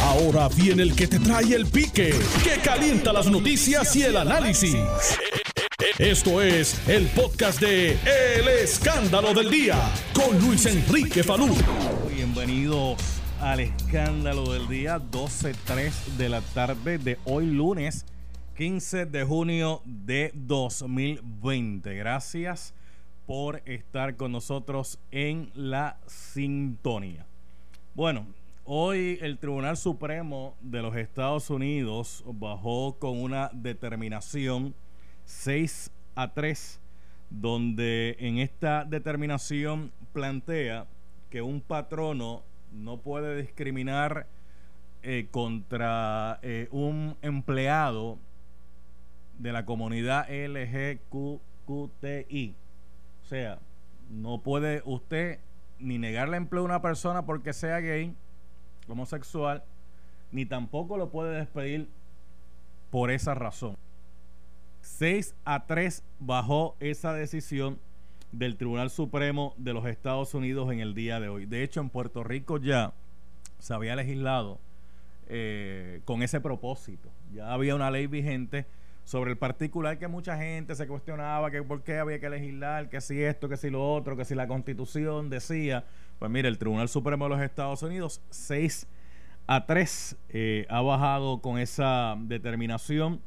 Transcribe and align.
Ahora 0.00 0.48
viene 0.48 0.82
el 0.82 0.94
que 0.94 1.06
te 1.06 1.18
trae 1.18 1.54
el 1.54 1.66
pique, 1.66 2.14
que 2.42 2.60
calienta 2.62 3.12
las 3.12 3.30
noticias 3.30 3.94
y 3.96 4.02
el 4.02 4.16
análisis. 4.16 4.76
Esto 5.98 6.40
es 6.40 6.88
el 6.88 7.06
podcast 7.08 7.60
de 7.60 7.92
El 7.92 8.48
Escándalo 8.48 9.34
del 9.34 9.50
Día 9.50 9.76
con 10.14 10.38
Luis 10.40 10.64
Enrique 10.66 11.22
Falú. 11.22 11.54
Bienvenidos 12.08 12.98
al 13.40 13.60
Escándalo 13.60 14.52
del 14.52 14.68
Día, 14.68 14.98
12.03 14.98 15.92
de 16.16 16.28
la 16.28 16.40
tarde 16.40 16.98
de 16.98 17.18
hoy 17.24 17.46
lunes 17.46 18.06
15 18.56 19.06
de 19.06 19.24
junio 19.24 19.82
de 19.84 20.30
2020. 20.34 21.94
Gracias 21.94 22.74
por 23.26 23.62
estar 23.66 24.16
con 24.16 24.32
nosotros 24.32 24.98
en 25.10 25.50
la 25.54 25.98
sintonía. 26.06 27.26
Bueno, 27.94 28.26
hoy 28.64 29.18
el 29.20 29.38
Tribunal 29.38 29.76
Supremo 29.76 30.56
de 30.60 30.82
los 30.82 30.96
Estados 30.96 31.50
Unidos 31.50 32.24
bajó 32.26 32.96
con 32.98 33.20
una 33.20 33.50
determinación 33.52 34.74
6 35.24 35.90
a 36.14 36.32
3, 36.32 36.80
donde 37.30 38.16
en 38.18 38.38
esta 38.38 38.84
determinación 38.84 39.92
plantea 40.12 40.86
que 41.30 41.42
un 41.42 41.60
patrono 41.60 42.42
no 42.72 42.98
puede 42.98 43.40
discriminar 43.40 44.26
eh, 45.02 45.26
contra 45.30 46.38
eh, 46.42 46.68
un 46.70 47.16
empleado 47.22 48.18
de 49.38 49.52
la 49.52 49.64
comunidad 49.64 50.28
LGQTI. 50.30 50.94
O 53.22 53.26
sea, 53.26 53.58
no 54.10 54.38
puede 54.38 54.82
usted 54.84 55.40
ni 55.78 55.98
negarle 55.98 56.36
empleo 56.36 56.62
a 56.62 56.66
una 56.66 56.82
persona 56.82 57.26
porque 57.26 57.52
sea 57.52 57.80
gay, 57.80 58.14
homosexual, 58.88 59.64
ni 60.30 60.46
tampoco 60.46 60.96
lo 60.96 61.10
puede 61.10 61.36
despedir 61.36 61.88
por 62.90 63.10
esa 63.10 63.34
razón. 63.34 63.76
6 64.80 65.34
a 65.44 65.66
3 65.66 66.02
bajó 66.18 66.76
esa 66.80 67.12
decisión 67.12 67.78
del 68.32 68.56
Tribunal 68.56 68.90
Supremo 68.90 69.54
de 69.56 69.74
los 69.74 69.86
Estados 69.86 70.34
Unidos 70.34 70.72
en 70.72 70.80
el 70.80 70.94
día 70.94 71.20
de 71.20 71.28
hoy. 71.28 71.46
De 71.46 71.62
hecho, 71.62 71.80
en 71.80 71.90
Puerto 71.90 72.24
Rico 72.24 72.58
ya 72.58 72.92
se 73.58 73.74
había 73.74 73.94
legislado 73.94 74.58
eh, 75.28 76.00
con 76.04 76.22
ese 76.22 76.40
propósito. 76.40 77.10
Ya 77.32 77.52
había 77.52 77.74
una 77.74 77.90
ley 77.90 78.06
vigente 78.06 78.66
sobre 79.04 79.32
el 79.32 79.38
particular 79.38 79.98
que 79.98 80.08
mucha 80.08 80.36
gente 80.36 80.74
se 80.74 80.86
cuestionaba 80.86 81.50
que 81.50 81.62
por 81.62 81.82
qué 81.82 81.98
había 81.98 82.20
que 82.20 82.30
legislar, 82.30 82.88
que 82.88 83.00
si 83.00 83.22
esto, 83.22 83.48
que 83.48 83.56
si 83.56 83.70
lo 83.70 83.92
otro, 83.92 84.16
que 84.16 84.24
si 84.24 84.34
la 84.34 84.46
constitución 84.46 85.28
decía. 85.28 85.84
Pues 86.18 86.30
mire, 86.30 86.48
el 86.48 86.58
Tribunal 86.58 86.88
Supremo 86.88 87.24
de 87.24 87.30
los 87.30 87.40
Estados 87.40 87.82
Unidos, 87.82 88.22
6 88.30 88.86
a 89.46 89.66
3, 89.66 90.16
eh, 90.28 90.66
ha 90.70 90.80
bajado 90.82 91.40
con 91.40 91.58
esa 91.58 92.16
determinación 92.20 93.20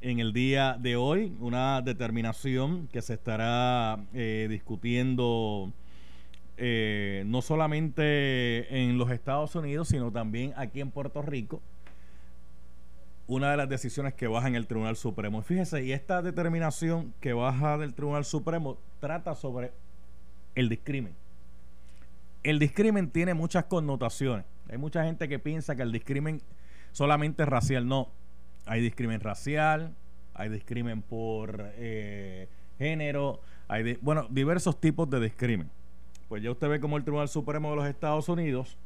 en 0.00 0.20
el 0.20 0.32
día 0.32 0.76
de 0.78 0.96
hoy, 0.96 1.34
una 1.40 1.82
determinación 1.82 2.86
que 2.88 3.02
se 3.02 3.14
estará 3.14 3.98
eh, 4.12 4.46
discutiendo 4.48 5.72
eh, 6.56 7.24
no 7.26 7.42
solamente 7.42 8.82
en 8.82 8.98
los 8.98 9.10
Estados 9.10 9.54
Unidos, 9.54 9.88
sino 9.88 10.12
también 10.12 10.52
aquí 10.56 10.80
en 10.80 10.90
Puerto 10.90 11.22
Rico 11.22 11.62
una 13.28 13.50
de 13.50 13.58
las 13.58 13.68
decisiones 13.68 14.14
que 14.14 14.26
baja 14.26 14.48
en 14.48 14.56
el 14.56 14.66
Tribunal 14.66 14.96
Supremo. 14.96 15.42
Fíjese, 15.42 15.84
y 15.84 15.92
esta 15.92 16.22
determinación 16.22 17.12
que 17.20 17.34
baja 17.34 17.76
del 17.76 17.94
Tribunal 17.94 18.24
Supremo 18.24 18.78
trata 19.00 19.34
sobre 19.34 19.70
el 20.54 20.70
discrimen. 20.70 21.14
El 22.42 22.58
discrimen 22.58 23.10
tiene 23.10 23.34
muchas 23.34 23.66
connotaciones. 23.66 24.46
Hay 24.70 24.78
mucha 24.78 25.04
gente 25.04 25.28
que 25.28 25.38
piensa 25.38 25.76
que 25.76 25.82
el 25.82 25.92
discrimen 25.92 26.40
solamente 26.92 27.42
es 27.42 27.48
racial. 27.48 27.86
No, 27.86 28.08
hay 28.64 28.80
discrimen 28.80 29.20
racial, 29.20 29.94
hay 30.32 30.48
discrimen 30.48 31.02
por 31.02 31.70
eh, 31.76 32.48
género, 32.78 33.42
hay 33.68 33.98
bueno, 34.00 34.26
diversos 34.30 34.80
tipos 34.80 35.08
de 35.10 35.20
discrimen. 35.20 35.70
Pues 36.30 36.42
ya 36.42 36.50
usted 36.50 36.68
ve 36.68 36.80
como 36.80 36.96
el 36.96 37.04
Tribunal 37.04 37.28
Supremo 37.28 37.70
de 37.70 37.76
los 37.76 37.86
Estados 37.86 38.30
Unidos, 38.30 38.78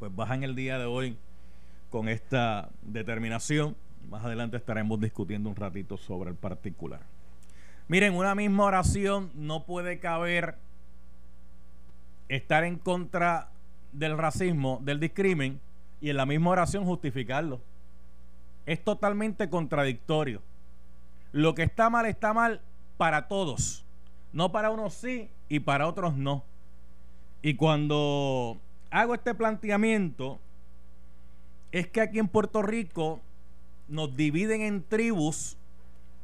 pues 0.00 0.14
baja 0.14 0.34
en 0.34 0.42
el 0.42 0.56
día 0.56 0.78
de 0.78 0.86
hoy 0.86 1.16
con 1.92 2.08
esta 2.08 2.70
determinación. 2.80 3.76
Más 4.08 4.24
adelante 4.24 4.56
estaremos 4.56 4.98
discutiendo 4.98 5.48
un 5.48 5.54
ratito 5.54 5.96
sobre 5.96 6.30
el 6.30 6.36
particular. 6.36 7.02
Miren, 7.86 8.14
una 8.14 8.34
misma 8.34 8.64
oración 8.64 9.30
no 9.34 9.64
puede 9.64 10.00
caber 10.00 10.56
estar 12.28 12.64
en 12.64 12.78
contra 12.78 13.50
del 13.92 14.16
racismo, 14.16 14.80
del 14.82 14.98
discrimen, 14.98 15.60
y 16.00 16.10
en 16.10 16.16
la 16.16 16.26
misma 16.26 16.50
oración 16.50 16.84
justificarlo. 16.84 17.60
Es 18.64 18.82
totalmente 18.82 19.50
contradictorio. 19.50 20.40
Lo 21.30 21.54
que 21.54 21.62
está 21.62 21.90
mal 21.90 22.06
está 22.06 22.32
mal 22.32 22.62
para 22.96 23.28
todos. 23.28 23.84
No 24.32 24.50
para 24.50 24.70
unos 24.70 24.94
sí 24.94 25.28
y 25.48 25.60
para 25.60 25.86
otros 25.86 26.16
no. 26.16 26.42
Y 27.42 27.54
cuando 27.54 28.58
hago 28.90 29.14
este 29.14 29.34
planteamiento, 29.34 30.40
es 31.72 31.88
que 31.88 32.02
aquí 32.02 32.18
en 32.18 32.28
Puerto 32.28 32.62
Rico 32.62 33.20
nos 33.88 34.14
dividen 34.14 34.60
en 34.60 34.82
tribus, 34.82 35.56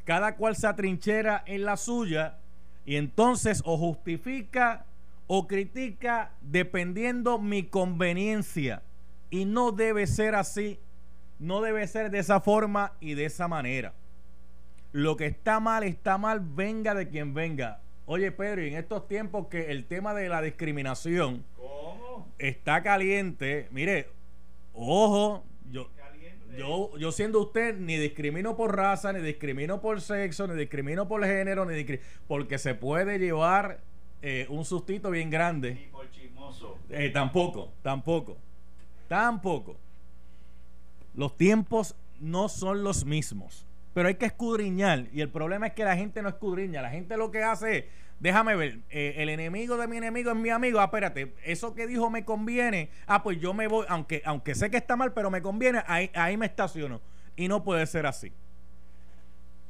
cada 0.04 0.36
cual 0.36 0.56
se 0.56 0.66
atrinchera 0.66 1.42
en 1.46 1.64
la 1.64 1.76
suya 1.76 2.38
y 2.84 2.96
entonces 2.96 3.62
o 3.64 3.76
justifica 3.76 4.86
o 5.26 5.46
critica 5.46 6.32
dependiendo 6.40 7.38
mi 7.38 7.64
conveniencia. 7.64 8.82
Y 9.30 9.44
no 9.44 9.72
debe 9.72 10.06
ser 10.06 10.34
así, 10.34 10.78
no 11.38 11.60
debe 11.60 11.86
ser 11.86 12.10
de 12.10 12.18
esa 12.18 12.40
forma 12.40 12.92
y 13.00 13.14
de 13.14 13.26
esa 13.26 13.48
manera. 13.48 13.94
Lo 14.92 15.16
que 15.16 15.26
está 15.26 15.60
mal, 15.60 15.82
está 15.82 16.16
mal, 16.16 16.40
venga 16.40 16.94
de 16.94 17.08
quien 17.08 17.34
venga. 17.34 17.80
Oye, 18.06 18.32
Pedro, 18.32 18.64
y 18.64 18.68
en 18.68 18.76
estos 18.76 19.06
tiempos 19.06 19.48
que 19.48 19.70
el 19.70 19.84
tema 19.84 20.14
de 20.14 20.30
la 20.30 20.40
discriminación 20.40 21.44
está 22.38 22.82
caliente, 22.82 23.68
mire, 23.70 24.08
Ojo, 24.80 25.44
yo, 25.72 25.90
yo, 26.56 26.96
yo 26.98 27.10
siendo 27.10 27.40
usted 27.40 27.76
ni 27.76 27.96
discrimino 27.96 28.56
por 28.56 28.76
raza, 28.76 29.12
ni 29.12 29.20
discrimino 29.20 29.80
por 29.80 30.00
sexo, 30.00 30.46
ni 30.46 30.54
discrimino 30.54 31.08
por 31.08 31.24
género, 31.24 31.64
ni 31.64 31.84
porque 32.28 32.58
se 32.58 32.76
puede 32.76 33.18
llevar 33.18 33.80
eh, 34.22 34.46
un 34.48 34.64
sustito 34.64 35.10
bien 35.10 35.30
grande. 35.30 35.74
Ni 35.74 35.86
por 35.86 36.08
chismoso. 36.12 36.78
Eh, 36.90 37.10
tampoco, 37.10 37.72
tampoco, 37.82 38.36
tampoco. 39.08 39.76
Los 41.16 41.36
tiempos 41.36 41.96
no 42.20 42.48
son 42.48 42.84
los 42.84 43.04
mismos, 43.04 43.66
pero 43.94 44.06
hay 44.06 44.14
que 44.14 44.26
escudriñar 44.26 45.08
y 45.12 45.22
el 45.22 45.28
problema 45.28 45.66
es 45.66 45.72
que 45.72 45.82
la 45.82 45.96
gente 45.96 46.22
no 46.22 46.28
escudriña, 46.28 46.82
la 46.82 46.90
gente 46.90 47.16
lo 47.16 47.32
que 47.32 47.42
hace 47.42 47.78
es 47.78 47.84
déjame 48.20 48.56
ver, 48.56 48.80
eh, 48.90 49.14
el 49.18 49.28
enemigo 49.28 49.76
de 49.76 49.86
mi 49.86 49.96
enemigo 49.96 50.30
es 50.30 50.36
mi 50.36 50.50
amigo, 50.50 50.80
ah, 50.80 50.84
espérate, 50.84 51.34
eso 51.44 51.74
que 51.74 51.86
dijo 51.86 52.10
me 52.10 52.24
conviene, 52.24 52.90
ah, 53.06 53.22
pues 53.22 53.40
yo 53.40 53.54
me 53.54 53.66
voy, 53.66 53.86
aunque, 53.88 54.22
aunque 54.24 54.54
sé 54.54 54.70
que 54.70 54.76
está 54.76 54.96
mal, 54.96 55.12
pero 55.12 55.30
me 55.30 55.42
conviene, 55.42 55.82
ahí, 55.86 56.10
ahí 56.14 56.36
me 56.36 56.46
estaciono. 56.46 57.00
Y 57.36 57.46
no 57.46 57.62
puede 57.62 57.86
ser 57.86 58.06
así. 58.06 58.32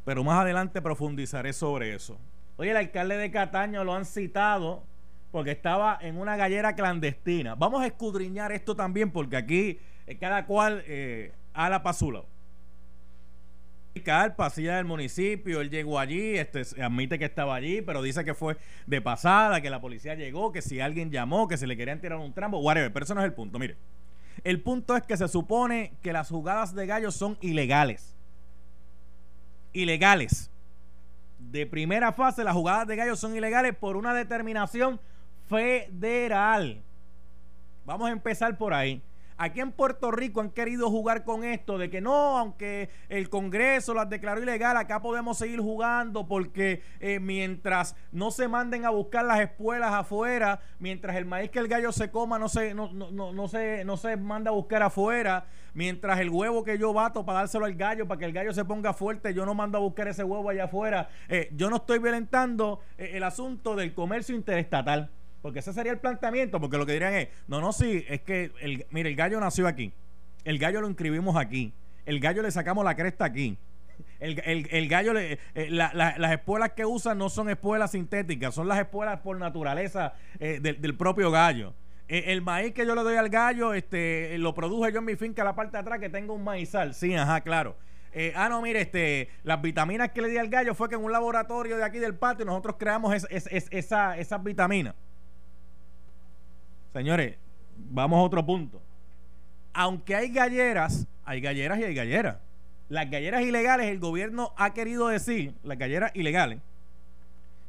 Pero 0.05 0.25
más 0.25 0.41
adelante 0.41 0.81
profundizaré 0.81 1.53
sobre 1.53 1.95
eso. 1.95 2.19
Oye, 2.57 2.71
el 2.71 2.77
alcalde 2.79 3.19
de 3.19 3.31
Cataño 3.31 3.85
lo 3.85 3.95
han 3.95 4.07
citado 4.07 4.83
porque 5.31 5.51
estaba 5.51 5.99
en 6.01 6.17
una 6.17 6.37
gallera 6.37 6.75
clandestina. 6.75 7.55
Vamos 7.55 7.83
a 7.83 7.87
escudriñar 7.87 8.51
esto 8.53 8.75
también 8.75 9.11
porque 9.11 9.37
aquí 9.37 9.79
eh, 10.07 10.17
cada 10.17 10.47
cual 10.47 10.83
eh, 10.87 11.33
a 11.53 11.69
la 11.69 11.83
pasula 11.83 12.23
al 14.07 14.35
pasillo 14.35 14.73
del 14.75 14.85
municipio, 14.85 15.61
él 15.61 15.71
llegó 15.71 15.99
allí, 15.99 16.37
este, 16.37 16.63
admite 16.83 17.19
que 17.19 17.25
estaba 17.25 17.55
allí, 17.55 17.83
pero 17.83 18.03
dice 18.03 18.25
que 18.25 18.35
fue 18.35 18.57
de 18.87 19.01
pasada, 19.01 19.61
que 19.61 19.71
la 19.71 19.81
policía 19.81 20.15
llegó, 20.15 20.53
que 20.53 20.63
si 20.63 20.81
alguien 20.81 21.11
llamó, 21.11 21.49
que 21.49 21.57
se 21.57 21.67
le 21.67 21.77
querían 21.77 22.01
tirar 22.01 22.19
un 22.19 22.33
trampo, 22.33 22.59
whatever, 22.59 22.93
pero 22.93 23.05
eso 23.05 23.15
no 23.15 23.21
es 23.21 23.27
el 23.27 23.35
punto, 23.35 23.59
mire. 23.59 23.77
El 24.45 24.61
punto 24.61 24.97
es 24.97 25.03
que 25.03 25.17
se 25.17 25.29
supone 25.29 25.93
que 26.03 26.13
las 26.13 26.29
jugadas 26.29 26.75
de 26.75 26.87
gallos 26.87 27.15
son 27.15 27.37
ilegales. 27.41 28.15
Ilegales. 29.73 30.51
De 31.39 31.67
primera 31.67 32.13
fase, 32.13 32.45
las 32.45 32.55
jugadas 32.55 32.87
de 32.87 32.97
gallos 32.97 33.19
son 33.19 33.37
ilegales 33.37 33.75
por 33.77 33.97
una 33.97 34.15
determinación 34.15 35.01
federal. 35.49 36.83
Vamos 37.85 38.09
a 38.09 38.13
empezar 38.13 38.57
por 38.59 38.75
ahí. 38.75 39.03
Aquí 39.41 39.61
en 39.61 39.71
Puerto 39.71 40.11
Rico 40.11 40.41
han 40.41 40.51
querido 40.51 40.91
jugar 40.91 41.23
con 41.23 41.45
esto 41.45 41.79
de 41.79 41.89
que 41.89 42.01
no, 42.01 42.37
aunque 42.37 42.91
el 43.09 43.29
Congreso 43.29 43.95
las 43.95 44.11
declaró 44.11 44.43
ilegal, 44.43 44.77
acá 44.77 45.01
podemos 45.01 45.39
seguir 45.39 45.61
jugando 45.61 46.27
porque 46.27 46.83
eh, 46.99 47.21
mientras 47.21 47.95
no 48.11 48.33
se 48.33 48.49
manden 48.49 48.85
a 48.85 48.91
buscar 48.91 49.25
las 49.25 49.39
espuelas 49.39 49.93
afuera, 49.93 50.59
mientras 50.81 51.15
el 51.17 51.25
maíz 51.25 51.51
que 51.51 51.61
el 51.61 51.69
gallo 51.69 51.93
se 51.93 52.11
coma 52.11 52.41
no 52.41 52.49
se, 52.49 52.75
no, 52.75 52.93
no, 52.93 53.13
no, 53.13 53.33
no 53.33 53.47
se, 53.47 53.85
no 53.85 53.97
se 53.97 54.17
manda 54.17 54.51
a 54.51 54.55
buscar 54.55 54.83
afuera, 54.83 55.47
mientras 55.73 56.19
el 56.19 56.31
huevo 56.31 56.65
que 56.65 56.77
yo 56.77 56.93
bato 56.93 57.25
para 57.25 57.39
dárselo 57.39 57.65
al 57.65 57.75
gallo, 57.75 58.09
para 58.09 58.19
que 58.19 58.25
el 58.25 58.33
gallo 58.33 58.53
se 58.53 58.65
ponga 58.65 58.93
fuerte, 58.93 59.33
yo 59.35 59.47
no 59.47 59.55
mando 59.55 59.79
a 59.79 59.81
buscar 59.81 60.09
ese 60.09 60.25
huevo 60.25 60.51
allá 60.51 60.65
afuera. 60.65 61.09
Eh, 61.29 61.49
yo 61.53 61.71
no 61.71 61.77
estoy 61.77 62.01
violentando 62.01 62.81
eh, 62.97 63.13
el 63.15 63.23
asunto 63.23 63.77
del 63.77 63.95
comercio 63.95 64.35
interestatal. 64.35 65.13
Porque 65.43 65.61
ese 65.61 65.73
sería 65.73 65.93
el 65.93 65.99
planteamiento, 65.99 66.61
porque 66.61 66.79
lo 66.79 66.87
que 66.87 66.93
dirían 66.93 67.15
es, 67.15 67.29
no, 67.47 67.61
no, 67.61 67.73
sí, 67.73 68.05
es 68.09 68.23
que, 68.23 68.51
el, 68.61 68.87
mire, 68.91 69.11
el 69.11 69.17
gallo 69.17 69.39
nació 69.41 69.69
aquí, 69.69 69.93
el 70.45 70.59
gallo 70.59 70.81
lo 70.81 70.89
inscribimos 70.89 71.37
aquí, 71.37 71.73
el 72.07 72.21
gallo 72.21 72.43
le 72.43 72.51
sacamos 72.51 72.85
la 72.85 72.97
cresta 72.97 73.25
aquí. 73.25 73.59
El, 74.21 74.69
el, 74.71 74.89
gallo, 74.89 75.13
le, 75.13 75.39
eh, 75.55 75.69
las 75.71 76.33
espuelas 76.33 76.73
que 76.73 76.85
usan 76.85 77.19
no 77.19 77.29
son 77.29 77.51
espuelas 77.51 77.93
sintéticas, 77.93 78.55
son 78.55 78.67
las 78.67 78.79
espuelas 78.79 79.21
por 79.21 79.39
naturaleza 79.39 80.15
eh, 80.41 80.59
del, 80.61 80.97
propio 80.97 81.31
gallo. 81.31 81.75
Eh, 82.09 82.25
el 82.29 82.43
maíz 82.43 82.73
que 82.73 82.87
yo 82.87 82.95
le 82.95 83.03
doy 83.03 83.17
al 83.17 83.29
gallo, 83.29 83.75
este, 83.75 84.37
lo 84.39 84.55
produje 84.55 84.93
yo 84.93 84.99
en 84.99 85.05
mi 85.05 85.17
finca, 85.17 85.45
la 85.45 85.55
parte 85.55 85.73
de 85.73 85.79
atrás, 85.79 86.01
que 86.01 86.09
tengo 86.09 86.35
un 86.35 86.43
maizal. 86.43 86.95
Sí, 86.95 87.15
ajá, 87.15 87.43
claro. 87.43 87.77
ah, 88.35 88.49
no, 88.49 88.61
mire, 88.63 88.81
este, 88.81 89.29
las 89.45 89.61
vitaminas 89.63 90.11
que 90.11 90.23
le 90.23 90.29
di 90.29 90.39
al 90.39 90.49
gallo 90.49 90.75
fue 90.75 90.89
que 90.89 90.97
en 90.97 91.05
un 91.05 91.13
laboratorio 91.13 91.77
de 91.77 91.85
aquí 91.85 91.99
del 91.99 92.15
patio 92.15 92.45
nosotros 92.45 92.77
creamos 92.79 93.27
esa, 93.31 94.17
esas 94.19 94.43
vitaminas. 94.43 94.95
Señores, 96.93 97.37
vamos 97.91 98.19
a 98.19 98.23
otro 98.23 98.45
punto. 98.45 98.81
Aunque 99.73 100.15
hay 100.15 100.31
galleras, 100.31 101.07
hay 101.25 101.41
galleras 101.41 101.79
y 101.79 101.85
hay 101.85 101.95
galleras. 101.95 102.39
Las 102.89 103.11
galleras 103.11 103.43
ilegales, 103.43 103.89
el 103.89 103.99
gobierno 103.99 104.53
ha 104.57 104.73
querido 104.73 105.09
decir, 105.09 105.55
las 105.63 105.79
galleras 105.79 106.11
ilegales, 106.15 106.61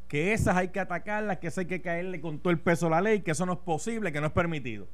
que 0.07 0.33
esas 0.33 0.55
hay 0.55 0.69
que 0.69 0.79
atacarlas, 0.79 1.37
que 1.37 1.47
esas 1.47 1.59
hay 1.59 1.65
que 1.65 1.81
caerle 1.81 2.21
con 2.21 2.39
todo 2.39 2.51
el 2.51 2.59
peso 2.59 2.87
a 2.87 2.89
la 2.89 3.01
ley, 3.01 3.21
que 3.21 3.31
eso 3.31 3.45
no 3.45 3.53
es 3.53 3.59
posible, 3.59 4.11
que 4.11 4.21
no 4.21 4.27
es 4.27 4.33
permitido. 4.33 4.87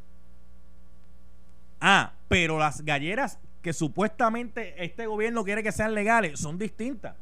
Ah, 1.80 2.14
pero 2.28 2.58
las 2.58 2.84
galleras 2.84 3.40
que 3.62 3.72
supuestamente 3.72 4.84
este 4.84 5.08
gobierno 5.08 5.44
quiere 5.44 5.64
que 5.64 5.72
sean 5.72 5.94
legales 5.94 6.40
son 6.40 6.58
distintas. 6.58 7.16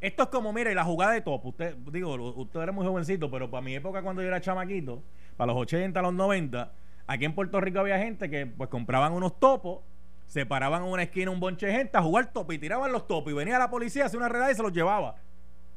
Esto 0.00 0.22
es 0.22 0.28
como, 0.30 0.52
mire, 0.52 0.74
la 0.74 0.84
jugada 0.84 1.12
de 1.12 1.20
topo. 1.20 1.50
Usted, 1.50 1.76
digo, 1.92 2.14
usted 2.36 2.60
era 2.60 2.72
muy 2.72 2.86
jovencito, 2.86 3.30
pero 3.30 3.50
para 3.50 3.60
mi 3.60 3.74
época 3.74 4.02
cuando 4.02 4.22
yo 4.22 4.28
era 4.28 4.40
chamaquito, 4.40 5.02
para 5.40 5.54
los 5.54 5.62
80, 5.62 6.02
los 6.02 6.12
90, 6.12 6.70
aquí 7.06 7.24
en 7.24 7.34
Puerto 7.34 7.62
Rico 7.62 7.80
había 7.80 7.98
gente 7.98 8.28
que 8.28 8.44
pues 8.44 8.68
compraban 8.68 9.14
unos 9.14 9.40
topos 9.40 9.78
se 10.26 10.44
paraban 10.44 10.82
en 10.82 10.90
una 10.90 11.04
esquina 11.04 11.30
un 11.30 11.40
bonche 11.40 11.66
de 11.66 11.72
gente 11.72 11.96
a 11.96 12.02
jugar 12.02 12.30
topo 12.30 12.52
y 12.52 12.58
tiraban 12.58 12.92
los 12.92 13.08
topos 13.08 13.32
y 13.32 13.34
venía 13.34 13.58
la 13.58 13.70
policía, 13.70 14.04
hacía 14.04 14.18
una 14.18 14.28
redada 14.28 14.52
y 14.52 14.54
se 14.54 14.62
los 14.62 14.70
llevaba. 14.70 15.16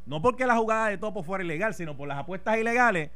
No 0.06 0.22
porque 0.22 0.46
la 0.46 0.58
jugada 0.58 0.90
de 0.90 0.98
topo 0.98 1.24
fuera 1.24 1.46
ilegal, 1.46 1.74
sino 1.74 1.96
por 1.96 2.10
las 2.10 2.18
apuestas 2.18 2.58
ilegales. 2.58 3.12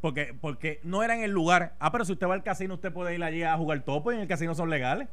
Porque, 0.00 0.34
porque 0.40 0.80
no 0.82 1.04
era 1.04 1.14
en 1.14 1.22
el 1.22 1.30
lugar. 1.30 1.76
Ah, 1.78 1.92
pero 1.92 2.04
si 2.04 2.10
usted 2.14 2.26
va 2.26 2.34
al 2.34 2.42
casino, 2.42 2.74
usted 2.74 2.92
puede 2.92 3.14
ir 3.14 3.22
allí 3.22 3.44
a 3.44 3.56
jugar 3.56 3.82
topo 3.82 4.10
y 4.10 4.16
en 4.16 4.22
el 4.22 4.26
casino 4.26 4.56
son 4.56 4.68
legales. 4.68 5.06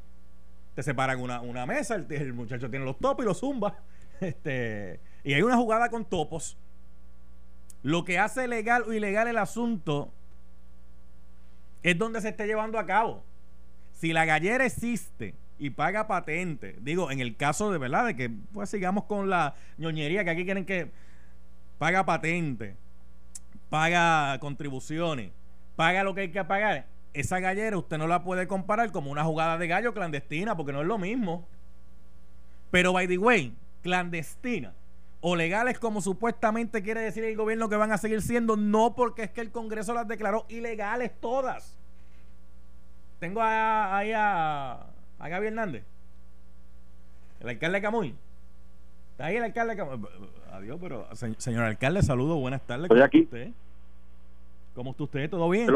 Te 0.74 0.81
separan 0.81 1.22
una, 1.22 1.42
una 1.42 1.68
mesa, 1.68 1.94
el, 1.94 2.34
muchacho 2.34 2.72
tiene 2.72 2.86
los 2.86 2.98
topos 2.98 3.24
y 3.24 3.28
los 3.28 3.40
zumba. 3.40 3.78
Este, 4.20 5.00
y 5.24 5.36
hay 5.36 5.44
una 5.44 5.58
jugada 5.58 5.92
con 5.92 6.04
topos. 6.04 6.58
Lo 7.83 8.03
que 8.03 8.19
hace 8.19 8.47
legal 8.47 8.83
o 8.88 8.94
ilegal 8.94 9.27
el 9.27 9.38
asunto 9.38 10.12
es 11.83 11.97
donde 11.97 12.21
se 12.21 12.29
esté 12.29 12.47
llevando 12.47 12.79
a 12.79 12.85
cabo. 12.85 13.24
Si 13.94 14.13
la 14.13 14.25
gallera 14.25 14.65
existe 14.65 15.35
y 15.59 15.69
paga 15.69 16.07
patente, 16.07 16.75
digo, 16.81 17.12
en 17.12 17.19
el 17.19 17.35
caso 17.35 17.71
de 17.71 17.77
verdad, 17.77 18.06
de 18.06 18.15
que 18.15 18.29
pues 18.53 18.69
sigamos 18.69 19.06
con 19.06 19.29
la 19.29 19.56
ñoñería 19.77 20.24
que 20.24 20.29
aquí 20.31 20.45
quieren 20.45 20.65
que 20.65 20.91
paga 21.77 22.06
patente, 22.06 22.75
paga 23.69 24.38
contribuciones, 24.39 25.31
paga 25.75 26.03
lo 26.03 26.13
que 26.13 26.21
hay 26.21 26.31
que 26.31 26.44
pagar, 26.44 26.85
esa 27.13 27.39
gallera 27.39 27.77
usted 27.77 27.97
no 27.97 28.07
la 28.07 28.24
puede 28.24 28.47
comparar 28.47 28.91
como 28.91 29.09
una 29.12 29.24
jugada 29.24 29.57
de 29.57 29.68
gallo 29.68 29.94
clandestina, 29.94 30.56
porque 30.56 30.71
no 30.71 30.81
es 30.81 30.88
lo 30.88 30.97
mismo. 30.97 31.47
Pero, 32.69 32.94
by 32.94 33.07
the 33.07 33.18
way, 33.18 33.56
clandestina 33.81 34.74
o 35.22 35.36
legales 35.36 35.80
como 35.80 36.02
supuestamente 36.02 36.84
quiere 36.84 37.02
decir 37.02 37.24
el 37.24 37.36
gobierno 37.36 37.69
que 37.69 37.75
van 37.75 37.92
a 37.92 37.98
seguir 37.98 38.22
siendo, 38.22 38.56
no 38.56 38.96
porque 38.96 39.24
es 39.24 39.31
que 39.31 39.42
el 39.42 39.52
Congreso 39.52 39.94
las 39.94 40.08
declaró 40.08 40.46
ilegales 40.50 41.12
todas. 41.19 41.78
Tengo 43.19 43.42
ahí 43.42 44.12
a, 44.14 44.86
a 45.18 45.30
Gaby 45.30 45.48
Hernández, 45.48 45.84
el 47.40 47.50
alcalde 47.50 47.78
de 47.78 47.81
Camuy. 47.81 48.16
¿Está 49.12 49.25
ahí 49.25 49.38
el 49.38 49.44
alcalde 49.44 49.75
de 49.75 49.78
Camuy? 49.78 50.08
Adiós, 50.52 50.78
pero 50.81 51.08
señor 51.38 51.63
alcalde, 51.63 52.04
saludo, 52.04 52.38
buenas 52.38 52.62
tardes. 52.62 52.86
Estoy 52.86 53.02
aquí. 53.02 53.22
Usted? 53.22 53.52
¿Cómo 54.75 54.92
está 54.92 55.04
usted? 55.04 55.30
¿Todo 55.30 55.50
bien? 55.50 55.68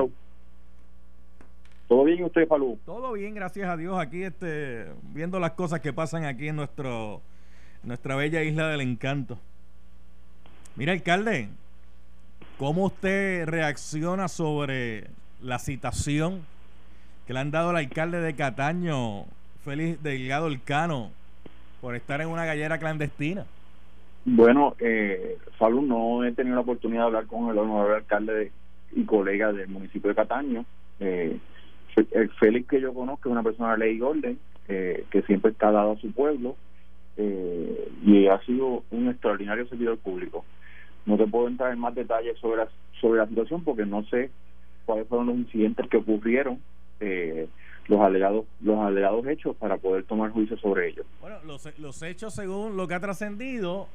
¿Todo 1.87 2.03
bien 2.03 2.23
usted, 2.23 2.47
Palú? 2.47 2.79
Todo 2.85 3.11
bien, 3.13 3.33
gracias 3.33 3.67
a 3.67 3.75
Dios. 3.75 3.99
Aquí 3.99 4.23
este, 4.23 4.93
viendo 5.11 5.39
las 5.39 5.51
cosas 5.51 5.81
que 5.81 5.91
pasan 5.91 6.23
aquí 6.23 6.47
en 6.47 6.55
nuestro 6.55 7.21
nuestra 7.83 8.15
bella 8.15 8.43
isla 8.43 8.67
del 8.67 8.81
encanto. 8.81 9.37
Mira, 10.75 10.93
alcalde, 10.93 11.49
¿cómo 12.57 12.85
usted 12.85 13.45
reacciona 13.45 14.27
sobre 14.27 15.07
la 15.41 15.59
citación 15.59 16.41
que 17.25 17.33
le 17.33 17.39
han 17.39 17.51
dado 17.51 17.71
al 17.71 17.77
alcalde 17.77 18.21
de 18.21 18.35
Cataño, 18.35 19.25
Félix 19.63 20.01
Delgado 20.01 20.47
Elcano, 20.47 21.11
por 21.81 21.95
estar 21.95 22.21
en 22.21 22.27
una 22.27 22.45
gallera 22.45 22.77
clandestina? 22.77 23.45
Bueno, 24.23 24.75
eh, 24.79 25.37
Salud, 25.57 25.81
no 25.81 26.23
he 26.23 26.31
tenido 26.31 26.55
la 26.55 26.61
oportunidad 26.61 27.01
de 27.01 27.07
hablar 27.07 27.25
con 27.25 27.49
el 27.49 27.57
honorable 27.57 27.95
alcalde 27.95 28.51
y 28.91 29.03
colega 29.03 29.51
del 29.51 29.67
municipio 29.67 30.09
de 30.09 30.15
Cataño. 30.15 30.65
Eh, 30.99 31.39
el 32.11 32.29
Félix 32.31 32.69
que 32.69 32.81
yo 32.81 32.93
conozco 32.93 33.27
es 33.27 33.33
una 33.33 33.43
persona 33.43 33.71
de 33.73 33.79
ley 33.79 33.97
y 33.97 34.01
orden, 34.01 34.39
eh, 34.67 35.05
que 35.09 35.23
siempre 35.23 35.51
está 35.51 35.71
dado 35.71 35.93
a 35.93 35.97
su 35.97 36.11
pueblo 36.11 36.55
eh, 37.21 37.91
y 38.03 38.27
ha 38.27 38.39
sido 38.45 38.83
un 38.89 39.09
extraordinario 39.09 39.67
servidor 39.67 39.97
público. 39.99 40.43
No 41.05 41.17
te 41.17 41.27
puedo 41.27 41.47
entrar 41.47 41.71
en 41.71 41.79
más 41.79 41.93
detalles 41.93 42.37
sobre 42.39 42.57
la, 42.57 42.69
sobre 42.99 43.19
la 43.19 43.27
situación 43.27 43.63
porque 43.63 43.85
no 43.85 44.03
sé 44.05 44.31
cuáles 44.85 45.07
fueron 45.07 45.27
los 45.27 45.35
incidentes 45.37 45.87
que 45.87 45.97
ocurrieron 45.97 46.59
eh, 46.99 47.47
los 47.87 47.99
alegados 48.01 48.45
los 48.61 48.79
alegados 48.79 49.25
hechos 49.27 49.55
para 49.55 49.77
poder 49.77 50.03
tomar 50.05 50.31
juicio 50.31 50.57
sobre 50.57 50.89
ellos. 50.89 51.05
Bueno, 51.19 51.37
los, 51.45 51.77
los 51.79 52.01
hechos 52.01 52.33
según 52.33 52.75
lo 52.75 52.87
que 52.87 52.95
ha 52.95 52.99
trascendido 52.99 53.87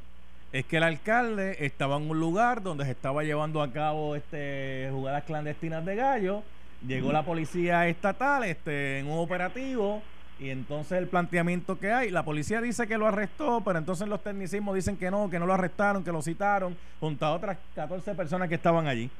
es 0.52 0.64
que 0.66 0.76
el 0.76 0.84
alcalde 0.84 1.56
estaba 1.64 1.96
en 1.96 2.08
un 2.08 2.20
lugar 2.20 2.62
donde 2.62 2.84
se 2.84 2.92
estaba 2.92 3.24
llevando 3.24 3.62
a 3.62 3.72
cabo 3.72 4.14
este 4.14 4.88
jugadas 4.92 5.24
clandestinas 5.24 5.84
de 5.84 5.96
gallo, 5.96 6.42
llegó 6.86 7.12
la 7.12 7.24
policía 7.24 7.88
estatal 7.88 8.44
este 8.44 9.00
en 9.00 9.08
un 9.08 9.18
operativo 9.18 10.02
y 10.38 10.50
entonces 10.50 10.98
el 10.98 11.06
planteamiento 11.06 11.78
que 11.78 11.92
hay, 11.92 12.10
la 12.10 12.24
policía 12.24 12.60
dice 12.60 12.86
que 12.86 12.98
lo 12.98 13.06
arrestó, 13.06 13.62
pero 13.64 13.78
entonces 13.78 14.06
los 14.06 14.22
tecnicismos 14.22 14.74
dicen 14.74 14.96
que 14.96 15.10
no, 15.10 15.30
que 15.30 15.38
no 15.38 15.46
lo 15.46 15.54
arrestaron, 15.54 16.04
que 16.04 16.12
lo 16.12 16.20
citaron, 16.20 16.76
junto 17.00 17.24
a 17.24 17.32
otras 17.32 17.58
14 17.74 18.14
personas 18.14 18.48
que 18.48 18.56
estaban 18.56 18.86
allí. 18.86 19.10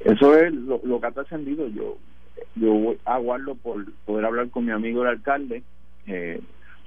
Eso 0.00 0.36
es 0.36 0.52
lo, 0.52 1.00
que 1.00 1.06
ha 1.06 1.10
trascendido. 1.10 1.66
Yo, 1.68 1.98
yo 2.54 2.94
aguardo 3.04 3.56
por 3.56 3.84
poder 4.06 4.24
hablar 4.24 4.48
con 4.50 4.64
mi 4.64 4.72
amigo 4.72 5.02
el 5.02 5.08
alcalde 5.08 5.62
eh, 6.06 6.40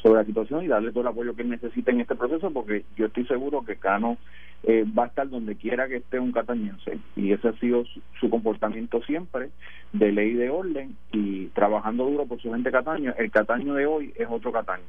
sobre 0.03 0.19
la 0.19 0.25
situación 0.25 0.63
y 0.63 0.67
darle 0.67 0.91
todo 0.91 1.01
el 1.01 1.07
apoyo 1.07 1.33
que 1.33 1.43
él 1.43 1.53
en 1.53 2.01
este 2.01 2.15
proceso, 2.15 2.51
porque 2.51 2.83
yo 2.97 3.05
estoy 3.05 3.25
seguro 3.25 3.63
que 3.63 3.77
Cano 3.77 4.17
eh, 4.63 4.85
va 4.97 5.05
a 5.05 5.07
estar 5.07 5.29
donde 5.29 5.55
quiera 5.55 5.87
que 5.87 5.95
esté 5.97 6.19
un 6.19 6.33
catañense. 6.33 6.99
Y 7.15 7.31
ese 7.31 7.47
ha 7.47 7.53
sido 7.53 7.85
su, 8.19 8.29
comportamiento 8.29 9.01
siempre, 9.03 9.49
de 9.93 10.11
ley 10.11 10.31
y 10.31 10.35
de 10.35 10.49
orden, 10.49 10.97
y 11.13 11.47
trabajando 11.47 12.03
duro 12.03 12.25
por 12.25 12.41
su 12.41 12.51
gente 12.51 12.69
Cataño. 12.69 13.13
El 13.17 13.31
Cataño 13.31 13.73
de 13.75 13.85
hoy 13.85 14.13
es 14.17 14.27
otro 14.29 14.51
Cataño, 14.51 14.83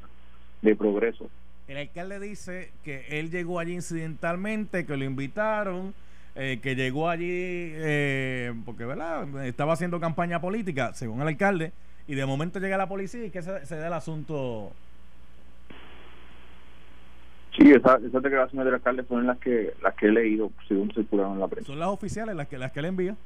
de 0.62 0.74
progreso. 0.74 1.30
El 1.68 1.76
alcalde 1.76 2.18
dice 2.18 2.72
que 2.82 3.06
él 3.08 3.30
llegó 3.30 3.60
allí 3.60 3.74
incidentalmente, 3.74 4.84
que 4.84 4.96
lo 4.96 5.04
invitaron 5.04 5.94
eh, 6.36 6.58
que 6.60 6.74
llegó 6.74 7.08
allí 7.08 7.28
eh, 7.30 8.52
porque 8.66 8.84
verdad 8.84 9.46
estaba 9.46 9.74
haciendo 9.74 10.00
campaña 10.00 10.40
política 10.40 10.92
según 10.92 11.22
el 11.22 11.28
alcalde 11.28 11.70
y 12.08 12.16
de 12.16 12.26
momento 12.26 12.58
llega 12.58 12.76
la 12.76 12.88
policía 12.88 13.24
y 13.24 13.30
que 13.30 13.40
se, 13.40 13.64
se 13.64 13.76
da 13.76 13.86
el 13.86 13.92
asunto 13.92 14.72
Sí, 17.56 17.70
esas 17.70 18.02
declaraciones 18.02 18.64
del 18.64 18.74
alcalde 18.74 19.04
son 19.08 19.26
las 19.26 19.38
que 19.38 19.74
las 19.82 19.94
que 19.94 20.06
he 20.06 20.12
leído 20.12 20.50
según 20.66 20.92
circularon 20.92 21.34
en 21.34 21.40
la 21.40 21.48
prensa. 21.48 21.66
Son 21.70 21.78
las 21.78 21.88
oficiales 21.88 22.34
las 22.34 22.48
que 22.48 22.58
las 22.58 22.72
que 22.72 22.82
le 22.82 22.88
envía. 22.88 23.16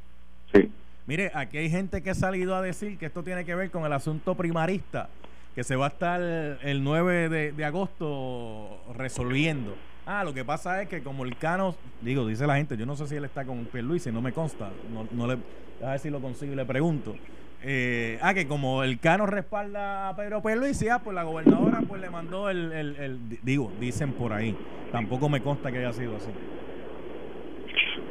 Sí. 0.52 0.70
Mire, 1.06 1.30
aquí 1.35 1.56
hay 1.56 1.70
gente 1.70 2.02
que 2.02 2.11
ha 2.11 2.14
salido 2.14 2.54
a 2.54 2.61
decir 2.61 2.99
que 2.99 3.06
esto 3.06 3.23
tiene 3.23 3.44
que 3.44 3.54
ver 3.54 3.70
con 3.70 3.87
el 3.87 3.92
asunto 3.92 4.35
primarista 4.35 5.08
que 5.54 5.64
se 5.64 5.75
va 5.75 5.87
a 5.87 5.88
estar 5.88 6.20
el 6.20 6.85
9 6.85 7.28
de, 7.28 7.52
de 7.52 7.64
agosto 7.64 8.80
resolviendo. 8.94 9.75
Ah, 10.06 10.23
lo 10.25 10.32
que 10.32 10.44
pasa 10.44 10.80
es 10.80 10.88
que 10.88 11.02
como 11.02 11.25
el 11.25 11.37
Cano, 11.37 11.75
digo, 12.00 12.26
dice 12.26 12.47
la 12.47 12.56
gente, 12.56 12.76
yo 12.76 12.87
no 12.87 12.97
sé 12.97 13.06
si 13.06 13.16
él 13.16 13.25
está 13.25 13.44
con 13.44 13.64
Pierluisi, 13.66 14.12
no 14.12 14.23
me 14.23 14.32
consta, 14.32 14.70
no, 14.92 15.06
no 15.11 15.26
le, 15.26 15.38
a 15.85 15.90
ver 15.90 15.99
si 15.99 16.11
lo 16.11 16.20
consigo 16.20 16.52
y 16.52 16.56
le 16.56 16.64
pregunto. 16.64 17.14
Eh, 17.62 18.19
ah, 18.23 18.35
que 18.35 18.47
como 18.47 18.85
el 18.85 19.00
Cano 19.00 19.27
respalda 19.27 20.09
a 20.09 20.17
Pedro 20.17 20.43
Pierluisi, 20.43 20.88
ah, 20.88 21.00
pues 21.03 21.15
la 21.15 21.25
gobernadora 21.25 21.81
pues 21.87 22.00
le 22.00 22.09
mandó 22.09 22.50
el, 22.50 22.73
el, 22.73 23.19
digo, 23.43 23.73
dicen 23.81 24.12
por 24.12 24.33
ahí, 24.33 24.57
tampoco 24.93 25.29
me 25.29 25.41
consta 25.41 25.73
que 25.73 25.79
haya 25.79 25.93
sido 25.93 26.17
así. 26.17 26.31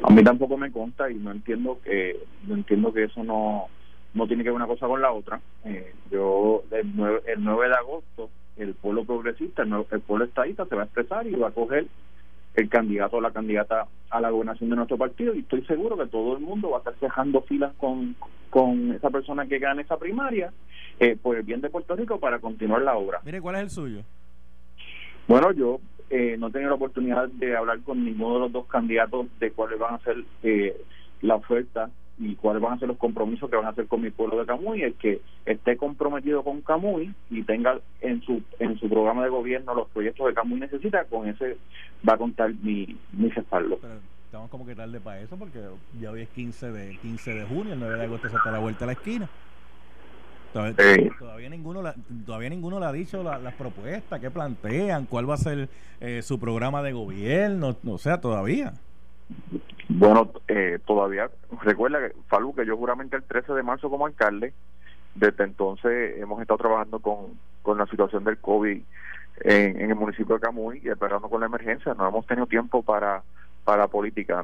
A 0.02 0.12
mí 0.12 0.22
tampoco 0.22 0.56
me 0.56 0.70
consta 0.70 1.10
y 1.10 1.14
no 1.14 1.32
entiendo 1.32 1.80
que 1.82 2.18
no 2.46 2.54
entiendo 2.54 2.92
que 2.92 3.04
eso 3.04 3.24
no 3.24 3.66
no 4.14 4.26
tiene 4.26 4.42
que 4.42 4.50
ver 4.50 4.56
una 4.56 4.66
cosa 4.66 4.86
con 4.86 5.00
la 5.00 5.12
otra. 5.12 5.40
Eh, 5.64 5.94
yo 6.10 6.62
el 6.70 6.96
9, 6.96 7.22
el 7.26 7.44
de 7.44 7.74
agosto 7.74 8.30
el 8.58 8.74
pueblo 8.74 9.04
progresista, 9.04 9.62
el, 9.62 10.00
pueblo 10.00 10.24
estadista 10.24 10.66
se 10.66 10.74
va 10.74 10.82
a 10.82 10.84
expresar 10.86 11.26
y 11.26 11.34
va 11.34 11.48
a 11.48 11.52
coger 11.52 11.86
el 12.58 12.68
candidato 12.68 13.18
o 13.18 13.20
la 13.20 13.30
candidata 13.30 13.86
a 14.10 14.20
la 14.20 14.30
gobernación 14.30 14.68
de 14.68 14.76
nuestro 14.76 14.98
partido 14.98 15.32
y 15.32 15.40
estoy 15.40 15.64
seguro 15.64 15.96
que 15.96 16.06
todo 16.06 16.36
el 16.36 16.42
mundo 16.42 16.70
va 16.70 16.78
a 16.78 16.80
estar 16.80 16.98
dejando 17.00 17.42
filas 17.42 17.72
con, 17.78 18.16
con 18.50 18.92
esa 18.92 19.10
persona 19.10 19.46
que 19.46 19.60
gane 19.60 19.82
esa 19.82 19.96
primaria 19.96 20.52
eh, 20.98 21.16
por 21.22 21.36
el 21.36 21.44
bien 21.44 21.60
de 21.60 21.70
Puerto 21.70 21.94
Rico 21.94 22.18
para 22.18 22.40
continuar 22.40 22.82
la 22.82 22.96
obra. 22.96 23.20
Mire, 23.24 23.40
¿cuál 23.40 23.54
es 23.56 23.62
el 23.62 23.70
suyo? 23.70 24.02
Bueno, 25.28 25.52
yo 25.52 25.78
eh, 26.10 26.36
no 26.36 26.48
he 26.48 26.50
tenido 26.50 26.70
la 26.70 26.76
oportunidad 26.76 27.28
de 27.28 27.56
hablar 27.56 27.78
con 27.82 28.04
ninguno 28.04 28.34
de 28.34 28.40
los 28.40 28.52
dos 28.52 28.66
candidatos 28.66 29.26
de 29.38 29.52
cuáles 29.52 29.78
van 29.78 29.94
a 29.94 29.98
ser 30.00 30.16
eh, 30.42 30.76
la 31.22 31.36
oferta 31.36 31.90
y 32.20 32.34
cuáles 32.34 32.62
van 32.62 32.72
a 32.74 32.78
ser 32.78 32.88
los 32.88 32.96
compromisos 32.98 33.48
que 33.48 33.56
van 33.56 33.66
a 33.66 33.70
hacer 33.70 33.86
con 33.86 34.00
mi 34.02 34.10
pueblo 34.10 34.38
de 34.38 34.46
Camuy, 34.46 34.82
el 34.82 34.94
que 34.94 35.20
esté 35.46 35.76
comprometido 35.76 36.42
con 36.42 36.60
Camuy 36.62 37.14
y 37.30 37.42
tenga 37.44 37.78
en 38.00 38.20
su 38.22 38.42
en 38.58 38.78
su 38.78 38.88
programa 38.88 39.22
de 39.24 39.30
gobierno 39.30 39.74
los 39.74 39.88
proyectos 39.88 40.26
que 40.28 40.34
Camuy 40.34 40.58
necesita, 40.60 41.04
con 41.04 41.28
ese 41.28 41.56
va 42.08 42.14
a 42.14 42.18
contar 42.18 42.52
mi, 42.62 42.96
mi 43.12 43.28
respaldo. 43.28 43.78
Pero 43.80 43.94
estamos 44.24 44.50
como 44.50 44.66
que 44.66 44.74
tarde 44.74 45.00
para 45.00 45.20
eso 45.20 45.36
porque 45.36 45.60
ya 46.00 46.10
hoy 46.10 46.22
es 46.22 46.28
15 46.30 46.72
de 46.72 46.98
15 46.98 47.34
de 47.34 47.44
junio, 47.44 47.74
el 47.74 47.80
9 47.80 47.96
de 47.96 48.04
agosto 48.04 48.28
se 48.28 48.36
está 48.36 48.48
a 48.48 48.52
la 48.52 48.58
vuelta 48.58 48.84
a 48.84 48.86
la 48.86 48.92
esquina. 48.94 49.28
Todavía, 50.52 50.74
Eh. 50.78 51.10
todavía 51.18 51.50
ninguno 51.50 51.82
la- 51.82 51.94
todavía 52.24 52.48
ninguno 52.48 52.80
le 52.80 52.86
ha 52.86 52.92
dicho 52.92 53.22
la- 53.22 53.38
las 53.38 53.54
propuestas 53.54 54.18
que 54.18 54.30
plantean, 54.30 55.04
cuál 55.06 55.28
va 55.28 55.34
a 55.34 55.38
ser 55.38 55.68
eh, 56.00 56.22
su 56.22 56.38
programa 56.40 56.82
de 56.82 56.92
gobierno, 56.92 57.76
o 57.86 57.98
sea, 57.98 58.18
todavía. 58.20 58.72
Bueno, 59.88 60.30
eh, 60.48 60.78
todavía, 60.86 61.30
recuerda, 61.62 61.98
que, 62.00 62.14
Falú, 62.28 62.54
que 62.54 62.66
yo 62.66 62.76
juramente 62.76 63.16
el 63.16 63.22
13 63.22 63.54
de 63.54 63.62
marzo 63.62 63.88
como 63.88 64.06
alcalde, 64.06 64.52
desde 65.14 65.44
entonces 65.44 66.18
hemos 66.18 66.40
estado 66.40 66.58
trabajando 66.58 67.00
con, 67.00 67.38
con 67.62 67.78
la 67.78 67.86
situación 67.86 68.24
del 68.24 68.38
COVID 68.38 68.80
en, 69.40 69.80
en 69.80 69.90
el 69.90 69.96
municipio 69.96 70.34
de 70.34 70.40
Camuy 70.40 70.80
y 70.84 70.88
esperando 70.88 71.28
con 71.28 71.40
la 71.40 71.46
emergencia. 71.46 71.94
No 71.94 72.06
hemos 72.06 72.26
tenido 72.26 72.46
tiempo 72.46 72.82
para 72.82 73.22
para 73.68 73.86
política. 73.86 74.42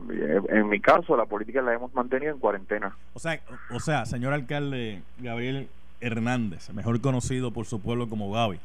En 0.51 0.69
mi 0.69 0.81
caso, 0.81 1.17
la 1.17 1.25
política 1.25 1.63
la 1.63 1.73
hemos 1.73 1.95
mantenido 1.95 2.31
en 2.31 2.39
cuarentena. 2.39 2.95
O 3.15 3.19
sea, 3.19 3.41
o 3.71 3.81
sea, 3.81 4.05
señor 4.05 4.35
alcalde 4.35 5.01
Gabriel 5.19 5.71
Hernández, 6.03 6.69
mejor 6.75 7.01
conocido 7.01 7.51
por 7.51 7.65
su 7.65 7.81
pueblo 7.81 8.07
como 8.07 8.31
Gaby, 8.31 8.61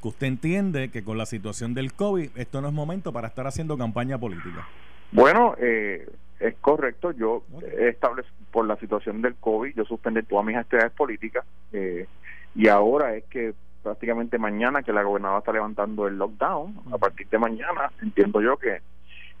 que 0.00 0.08
usted 0.08 0.28
entiende 0.28 0.88
que 0.90 1.04
con 1.04 1.18
la 1.18 1.26
situación 1.26 1.74
del 1.74 1.92
COVID 1.92 2.30
esto 2.36 2.62
no 2.62 2.68
es 2.68 2.72
momento 2.72 3.12
para 3.12 3.28
estar 3.28 3.46
haciendo 3.46 3.76
campaña 3.76 4.16
política. 4.16 4.66
Bueno, 5.12 5.54
eh, 5.58 6.08
es 6.40 6.54
correcto. 6.56 7.12
Yo 7.12 7.44
establecido, 7.78 8.34
por 8.50 8.66
la 8.66 8.76
situación 8.76 9.22
del 9.22 9.34
COVID, 9.36 9.74
yo 9.74 9.84
suspendí 9.84 10.22
todas 10.22 10.44
mis 10.44 10.56
actividades 10.56 10.92
políticas 10.92 11.44
eh, 11.72 12.06
y 12.54 12.68
ahora 12.68 13.16
es 13.16 13.24
que 13.24 13.54
prácticamente 13.82 14.38
mañana 14.38 14.82
que 14.82 14.92
la 14.92 15.02
gobernadora 15.02 15.40
está 15.40 15.52
levantando 15.52 16.06
el 16.06 16.18
lockdown, 16.18 16.74
a 16.92 16.98
partir 16.98 17.28
de 17.28 17.38
mañana 17.38 17.90
entiendo 18.00 18.40
yo 18.40 18.56
que, 18.58 18.80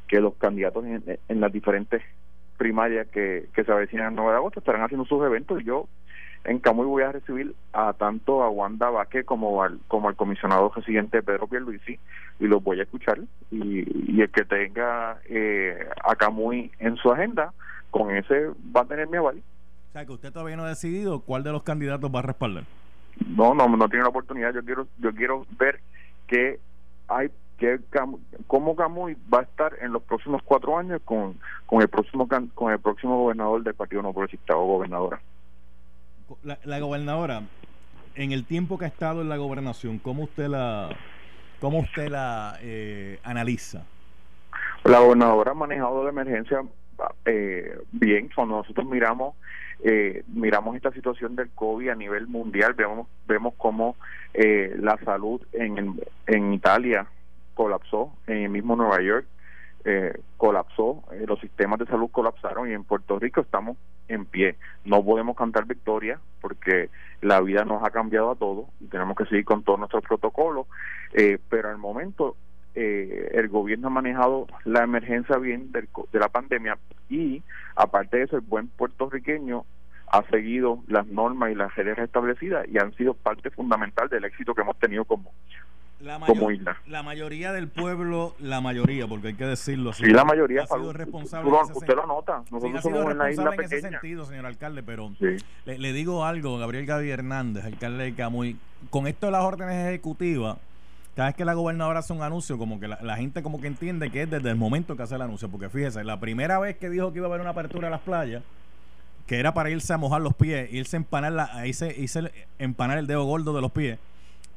que 0.08 0.20
los 0.20 0.34
candidatos 0.34 0.84
en, 0.84 1.18
en 1.28 1.40
las 1.40 1.52
diferentes 1.52 2.02
primarias 2.56 3.06
que, 3.08 3.48
que 3.54 3.64
se 3.64 3.70
avecinan 3.70 4.08
el 4.08 4.16
9 4.16 4.30
de 4.30 4.36
agosto 4.36 4.60
estarán 4.60 4.82
haciendo 4.82 5.04
sus 5.04 5.22
eventos 5.24 5.60
y 5.60 5.64
yo 5.64 5.86
en 6.44 6.58
Camuy 6.58 6.86
voy 6.86 7.02
a 7.02 7.12
recibir 7.12 7.54
a 7.72 7.92
tanto 7.92 8.42
a 8.42 8.50
Wanda 8.50 8.90
Vázquez 8.90 9.24
como 9.24 9.62
al 9.62 9.78
como 9.88 10.08
al 10.08 10.16
comisionado 10.16 10.72
residente 10.74 11.22
Pedro 11.22 11.46
Pierluisi 11.46 11.98
y 12.40 12.46
los 12.46 12.62
voy 12.62 12.80
a 12.80 12.82
escuchar 12.82 13.20
y, 13.50 14.12
y 14.12 14.20
el 14.20 14.30
que 14.30 14.44
tenga 14.44 15.18
eh, 15.28 15.86
a 16.04 16.16
Camuy 16.16 16.72
en 16.78 16.96
su 16.96 17.12
agenda 17.12 17.52
con 17.90 18.14
ese 18.14 18.48
va 18.74 18.80
a 18.80 18.86
tener 18.86 19.08
mi 19.08 19.18
aval. 19.18 19.42
O 19.90 19.92
sea, 19.92 20.06
que 20.06 20.12
usted 20.12 20.32
todavía 20.32 20.56
no 20.56 20.64
ha 20.64 20.68
decidido 20.68 21.20
cuál 21.20 21.44
de 21.44 21.52
los 21.52 21.62
candidatos 21.62 22.10
va 22.12 22.20
a 22.20 22.22
respaldar. 22.22 22.64
no 23.26 23.54
no 23.54 23.68
no 23.68 23.88
tiene 23.88 24.04
la 24.04 24.10
oportunidad. 24.10 24.52
Yo 24.52 24.64
quiero 24.64 24.88
yo 24.98 25.14
quiero 25.14 25.46
ver 25.58 25.80
que 26.26 26.58
hay 27.08 27.30
que 27.58 27.78
cómo 28.48 28.74
Camuy 28.74 29.16
va 29.32 29.40
a 29.40 29.42
estar 29.42 29.76
en 29.80 29.92
los 29.92 30.02
próximos 30.02 30.42
cuatro 30.44 30.76
años 30.76 31.00
con 31.04 31.38
con 31.66 31.82
el 31.82 31.88
próximo 31.88 32.26
con 32.54 32.72
el 32.72 32.80
próximo 32.80 33.18
gobernador 33.18 33.62
del 33.62 33.74
partido 33.74 34.02
no 34.02 34.12
progresista 34.12 34.56
o 34.56 34.66
gobernadora 34.66 35.20
La, 36.42 36.58
la 36.64 36.80
gobernadora, 36.80 37.42
en 38.14 38.32
el 38.32 38.44
tiempo 38.44 38.78
que 38.78 38.84
ha 38.84 38.88
estado 38.88 39.22
en 39.22 39.28
la 39.28 39.36
gobernación, 39.36 39.98
¿cómo 39.98 40.24
usted 40.24 40.48
la, 40.48 40.90
cómo 41.60 41.80
usted 41.80 42.08
la 42.08 42.58
eh, 42.60 43.18
analiza? 43.22 43.84
La 44.84 45.00
gobernadora 45.00 45.52
ha 45.52 45.54
manejado 45.54 46.04
la 46.04 46.10
emergencia 46.10 46.62
eh, 47.24 47.78
bien. 47.92 48.28
Cuando 48.34 48.56
nosotros 48.56 48.86
miramos 48.86 49.34
eh, 49.84 50.22
miramos 50.28 50.76
esta 50.76 50.92
situación 50.92 51.34
del 51.34 51.50
COVID 51.50 51.88
a 51.88 51.94
nivel 51.94 52.28
mundial, 52.28 52.74
vemos 52.74 53.08
vemos 53.26 53.54
cómo 53.56 53.96
eh, 54.34 54.74
la 54.78 54.96
salud 55.04 55.40
en, 55.52 56.00
en 56.26 56.54
Italia 56.54 57.06
colapsó, 57.54 58.12
en 58.26 58.44
el 58.44 58.48
mismo 58.48 58.76
Nueva 58.76 59.00
York 59.02 59.26
eh, 59.84 60.20
colapsó, 60.36 61.02
eh, 61.12 61.24
los 61.26 61.40
sistemas 61.40 61.78
de 61.78 61.86
salud 61.86 62.10
colapsaron 62.10 62.70
y 62.70 62.72
en 62.72 62.84
Puerto 62.84 63.18
Rico 63.18 63.40
estamos 63.40 63.76
en 64.08 64.26
pie. 64.26 64.56
No 64.84 65.04
podemos 65.04 65.36
cantar 65.36 65.66
victoria 65.66 66.20
porque 66.40 66.90
la 67.20 67.40
vida 67.40 67.64
nos 67.64 67.82
ha 67.84 67.90
cambiado 67.90 68.30
a 68.30 68.36
todos 68.36 68.66
y 68.80 68.86
tenemos 68.86 69.16
que 69.16 69.24
seguir 69.26 69.44
con 69.44 69.62
todos 69.62 69.78
nuestros 69.78 70.02
protocolos, 70.04 70.66
eh, 71.14 71.38
pero 71.48 71.70
al 71.70 71.78
momento 71.78 72.36
eh, 72.74 73.30
el 73.34 73.48
gobierno 73.48 73.88
ha 73.88 73.90
manejado 73.90 74.46
la 74.64 74.82
emergencia 74.82 75.36
bien 75.36 75.72
del 75.72 75.88
de 76.12 76.18
la 76.18 76.28
pandemia 76.28 76.78
y 77.08 77.42
aparte 77.76 78.18
de 78.18 78.24
eso 78.24 78.36
el 78.36 78.42
buen 78.42 78.68
puertorriqueño 78.68 79.64
ha 80.06 80.22
seguido 80.30 80.82
las 80.88 81.06
normas 81.06 81.50
y 81.50 81.54
las 81.54 81.74
reglas 81.74 81.98
establecidas 81.98 82.66
y 82.68 82.78
han 82.78 82.94
sido 82.94 83.14
parte 83.14 83.50
fundamental 83.50 84.08
del 84.08 84.24
éxito 84.24 84.54
que 84.54 84.62
hemos 84.62 84.78
tenido 84.78 85.04
como 85.04 85.32
La, 86.02 86.18
Como 86.18 86.50
isla. 86.50 86.76
la 86.86 87.02
mayoría 87.04 87.52
del 87.52 87.68
pueblo, 87.68 88.34
la 88.40 88.60
mayoría, 88.60 89.06
porque 89.06 89.28
hay 89.28 89.34
que 89.34 89.44
decirlo 89.46 89.90
así. 89.90 90.04
Sí, 90.04 90.10
la 90.10 90.24
mayoría, 90.24 90.62
ha 90.62 90.66
sido 90.66 90.92
responsable. 90.92 91.48
tú 91.48 91.56
en 91.56 91.62
ese 91.62 91.72
usted 91.74 91.94
lo 91.94 92.06
nota, 92.06 92.42
Sí, 92.48 92.54
nosotros 92.54 92.78
ha 92.78 92.82
sido 92.82 92.96
somos 92.98 93.14
una 93.14 93.30
isla 93.30 93.44
responsable 93.44 93.54
en 93.54 93.60
ese 93.64 93.76
pequeña. 93.76 94.00
sentido, 94.00 94.24
señor 94.26 94.46
alcalde, 94.46 94.82
pero 94.82 95.12
Sí. 95.20 95.36
le, 95.64 95.78
le 95.78 95.92
digo 95.92 96.24
algo, 96.24 96.58
Gabriel 96.58 96.86
Gaby 96.86 97.08
Hernández, 97.10 97.64
alcalde 97.64 98.04
de 98.04 98.14
Camuy, 98.14 98.56
con 98.90 99.06
esto 99.06 99.26
de 99.26 99.32
las 99.32 99.44
órdenes 99.44 99.86
ejecutivas, 99.86 100.56
cada 101.14 101.28
vez 101.28 101.36
que 101.36 101.44
la 101.44 101.54
gobernadora 101.54 102.00
hace 102.00 102.12
un 102.12 102.22
anuncio, 102.22 102.58
como 102.58 102.80
que 102.80 102.88
la, 102.88 102.98
la 103.02 103.16
gente 103.16 103.42
como 103.44 103.60
que 103.60 103.68
entiende 103.68 104.10
que 104.10 104.22
es 104.22 104.30
desde 104.30 104.50
el 104.50 104.56
momento 104.56 104.96
que 104.96 105.04
hace 105.04 105.14
el 105.14 105.22
anuncio, 105.22 105.48
porque 105.50 105.68
fíjese, 105.68 106.02
la 106.02 106.18
primera 106.18 106.58
vez 106.58 106.78
que 106.78 106.90
dijo 106.90 107.12
que 107.12 107.18
iba 107.18 107.26
a 107.26 107.30
haber 107.30 107.42
una 107.42 107.50
apertura 107.50 107.86
de 107.86 107.92
las 107.92 108.00
playas, 108.00 108.42
que 109.26 109.38
era 109.38 109.54
para 109.54 109.70
irse 109.70 109.92
a 109.92 109.98
mojar 109.98 110.20
los 110.20 110.34
pies, 110.34 110.72
irse 110.72 110.96
a 110.96 110.98
empanar, 110.98 111.30
la, 111.32 111.66
irse, 111.66 111.94
irse 111.96 112.32
empanar 112.58 112.98
el 112.98 113.06
dedo 113.06 113.24
gordo 113.24 113.52
de 113.54 113.60
los 113.60 113.70
pies, 113.70 113.98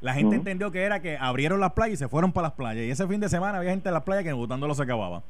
la 0.06 0.14
gente 0.14 0.36
entendió 0.36 0.70
que 0.70 0.82
era 0.82 1.00
que 1.00 1.18
abrieron 1.18 1.60
las 1.60 1.72
playas 1.72 1.94
y 1.94 1.96
se 1.98 2.08
fueron 2.08 2.32
para 2.32 2.48
las 2.48 2.52
playas. 2.56 2.84
Y 2.84 2.90
ese 2.90 3.06
fin 3.06 3.20
de 3.20 3.28
semana 3.28 3.58
había 3.58 3.70
gente 3.70 3.88
en 3.88 3.94
las 3.94 4.02
playas 4.04 4.24
que 4.24 4.32
votándolo 4.32 4.74
se 4.74 4.82
acababa. 4.82 5.22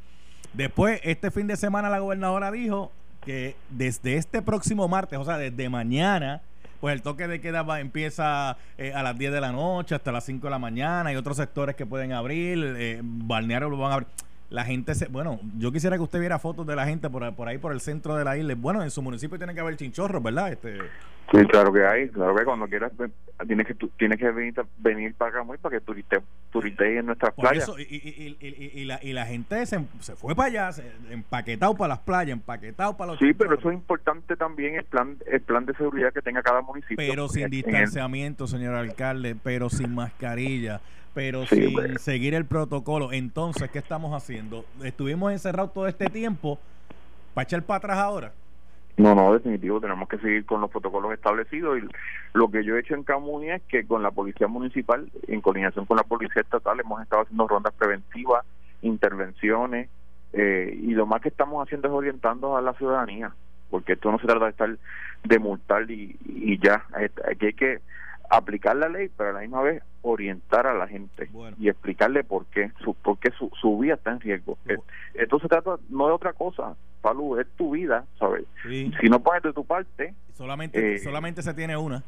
Después, 0.52 1.00
este 1.02 1.30
fin 1.30 1.46
de 1.46 1.56
semana 1.56 1.90
la 1.90 1.98
gobernadora 1.98 2.50
dijo 2.50 2.92
que 3.24 3.56
desde 3.70 4.16
este 4.16 4.40
próximo 4.42 4.86
martes, 4.88 5.18
o 5.18 5.24
sea, 5.24 5.36
desde 5.38 5.68
mañana, 5.68 6.40
pues 6.80 6.94
el 6.94 7.02
toque 7.02 7.26
de 7.26 7.40
queda 7.40 7.62
va- 7.62 7.80
empieza 7.80 8.56
eh, 8.78 8.92
a 8.94 9.02
las 9.02 9.16
10 9.18 9.32
de 9.32 9.40
la 9.40 9.50
noche 9.52 9.94
hasta 9.94 10.12
las 10.12 10.24
5 10.24 10.46
de 10.46 10.50
la 10.50 10.58
mañana. 10.58 11.08
Hay 11.10 11.16
otros 11.16 11.36
sectores 11.38 11.74
que 11.74 11.86
pueden 11.86 12.12
abrir, 12.12 12.74
eh, 12.78 13.00
balnearios 13.02 13.70
lo 13.70 13.78
van 13.78 13.90
a 13.90 13.94
abrir. 13.94 14.08
La 14.48 14.64
gente 14.64 14.94
se. 14.94 15.06
Bueno, 15.08 15.40
yo 15.58 15.72
quisiera 15.72 15.96
que 15.96 16.02
usted 16.02 16.20
viera 16.20 16.38
fotos 16.38 16.66
de 16.66 16.76
la 16.76 16.86
gente 16.86 17.10
por, 17.10 17.34
por 17.34 17.48
ahí, 17.48 17.58
por 17.58 17.72
el 17.72 17.80
centro 17.80 18.14
de 18.14 18.24
la 18.24 18.36
isla. 18.36 18.54
Bueno, 18.56 18.82
en 18.82 18.90
su 18.90 19.02
municipio 19.02 19.36
tiene 19.38 19.54
que 19.54 19.60
haber 19.60 19.76
chinchorros, 19.76 20.22
¿verdad? 20.22 20.52
Este, 20.52 20.78
Sí, 21.32 21.38
claro 21.48 21.72
que 21.72 21.84
hay, 21.84 22.08
claro 22.10 22.36
que 22.36 22.44
cuando 22.44 22.68
quieras 22.68 22.92
tienes 23.48 23.66
que 23.66 23.74
tienes 23.98 24.16
que 24.16 24.30
venir, 24.30 24.54
venir 24.78 25.12
para 25.16 25.30
acá 25.32 25.42
muy 25.42 25.58
para 25.58 25.76
que 25.76 25.84
turiste 25.84 26.20
turiste 26.52 26.98
en 26.98 27.06
nuestras 27.06 27.34
Por 27.34 27.48
playas. 27.48 27.64
eso, 27.64 27.76
y, 27.80 27.82
y- 27.82 28.36
y- 28.40 28.80
y- 28.80 28.84
la, 28.84 29.00
y 29.02 29.12
la 29.12 29.26
gente 29.26 29.66
se, 29.66 29.80
se 29.98 30.14
fue 30.14 30.36
para 30.36 30.46
allá, 30.50 30.70
se- 30.72 30.88
empaquetado 31.10 31.74
para 31.74 31.88
las 31.88 31.98
playas, 31.98 32.32
empaquetado 32.34 32.96
para 32.96 33.10
los 33.10 33.18
Sí, 33.18 33.32
pero 33.36 33.58
eso 33.58 33.70
es 33.70 33.74
importante 33.74 34.36
también 34.36 34.76
el 34.76 34.84
plan 34.84 35.16
el 35.26 35.40
plan 35.40 35.66
de 35.66 35.74
seguridad 35.74 36.12
que 36.12 36.22
tenga 36.22 36.44
cada 36.44 36.60
municipio. 36.62 36.96
pero 36.96 37.28
sin 37.28 37.42
el- 37.42 37.50
distanciamiento, 37.50 38.46
señor 38.46 38.76
alcalde, 38.76 39.34
pero 39.42 39.68
sin 39.68 39.92
mascarilla, 39.96 40.80
pero 41.16 41.46
Sí, 41.46 41.56
sin 41.56 41.72
bueno. 41.72 41.98
seguir 41.98 42.34
el 42.34 42.44
protocolo. 42.44 43.10
Entonces, 43.10 43.70
¿qué 43.70 43.78
estamos 43.78 44.12
haciendo? 44.12 44.66
Estuvimos 44.84 45.32
encerrados 45.32 45.72
todo 45.72 45.86
este 45.88 46.10
tiempo 46.10 46.58
para 47.32 47.44
echar 47.44 47.62
para 47.62 47.78
atrás 47.78 47.96
ahora. 47.96 48.32
No, 48.98 49.14
no, 49.14 49.32
definitivo, 49.32 49.80
tenemos 49.80 50.08
que 50.10 50.18
seguir 50.18 50.44
con 50.44 50.60
los 50.60 50.70
protocolos 50.70 51.14
establecidos 51.14 51.78
y 51.78 51.82
lo 52.34 52.50
que 52.50 52.62
yo 52.64 52.76
he 52.76 52.80
hecho 52.80 52.94
en 52.94 53.02
Camuy 53.02 53.48
es 53.50 53.62
que 53.62 53.86
con 53.86 54.02
la 54.02 54.10
policía 54.10 54.46
municipal, 54.46 55.10
en 55.26 55.40
coordinación 55.40 55.86
con 55.86 55.96
la 55.96 56.02
policía 56.02 56.42
estatal, 56.42 56.80
hemos 56.80 57.00
estado 57.02 57.22
haciendo 57.22 57.48
rondas 57.48 57.72
preventivas, 57.78 58.44
intervenciones 58.82 59.88
eh, 60.34 60.78
y 60.82 60.92
lo 60.92 61.06
más 61.06 61.22
que 61.22 61.28
estamos 61.30 61.66
haciendo 61.66 61.88
es 61.88 61.94
orientando 61.94 62.56
a 62.58 62.62
la 62.62 62.74
ciudadanía, 62.74 63.32
porque 63.70 63.94
esto 63.94 64.12
no 64.12 64.18
se 64.18 64.26
trata 64.26 64.44
de 64.46 64.50
estar 64.50 64.76
de 65.24 65.38
multar 65.38 65.90
y, 65.90 66.16
y 66.26 66.58
ya, 66.58 66.84
Eh, 67.00 67.10
aquí 67.30 67.46
hay 67.46 67.52
que 67.54 67.80
aplicar 68.30 68.76
la 68.76 68.88
ley, 68.88 69.10
pero 69.16 69.30
a 69.30 69.32
la 69.34 69.40
misma 69.40 69.62
vez 69.62 69.82
orientar 70.02 70.66
a 70.66 70.74
la 70.74 70.86
gente 70.86 71.28
Bueno. 71.32 71.56
y 71.60 71.68
explicarle 71.68 72.22
por 72.24 72.46
qué 72.46 72.70
su, 72.84 72.94
por 72.94 73.18
qué 73.18 73.30
su, 73.32 73.50
su 73.60 73.78
vida 73.78 73.94
está 73.94 74.12
en 74.12 74.20
riesgo. 74.20 74.56
Bueno. 74.64 74.82
Se 75.14 75.48
trata 75.48 75.76
no 75.88 76.06
de 76.06 76.12
otra 76.12 76.32
cosa, 76.32 76.74
Palu, 77.02 77.38
es 77.40 77.46
tu 77.56 77.72
vida, 77.72 78.04
¿sabes? 78.18 78.44
Sí. 78.62 78.92
si 79.00 79.08
no 79.08 79.20
pones 79.20 79.42
de 79.42 79.52
tu 79.52 79.64
parte, 79.64 80.14
Solamente, 80.34 80.94
Eh, 80.94 80.98
solamente 80.98 81.42
se 81.42 81.54
tiene 81.54 81.76
una. 81.76 82.02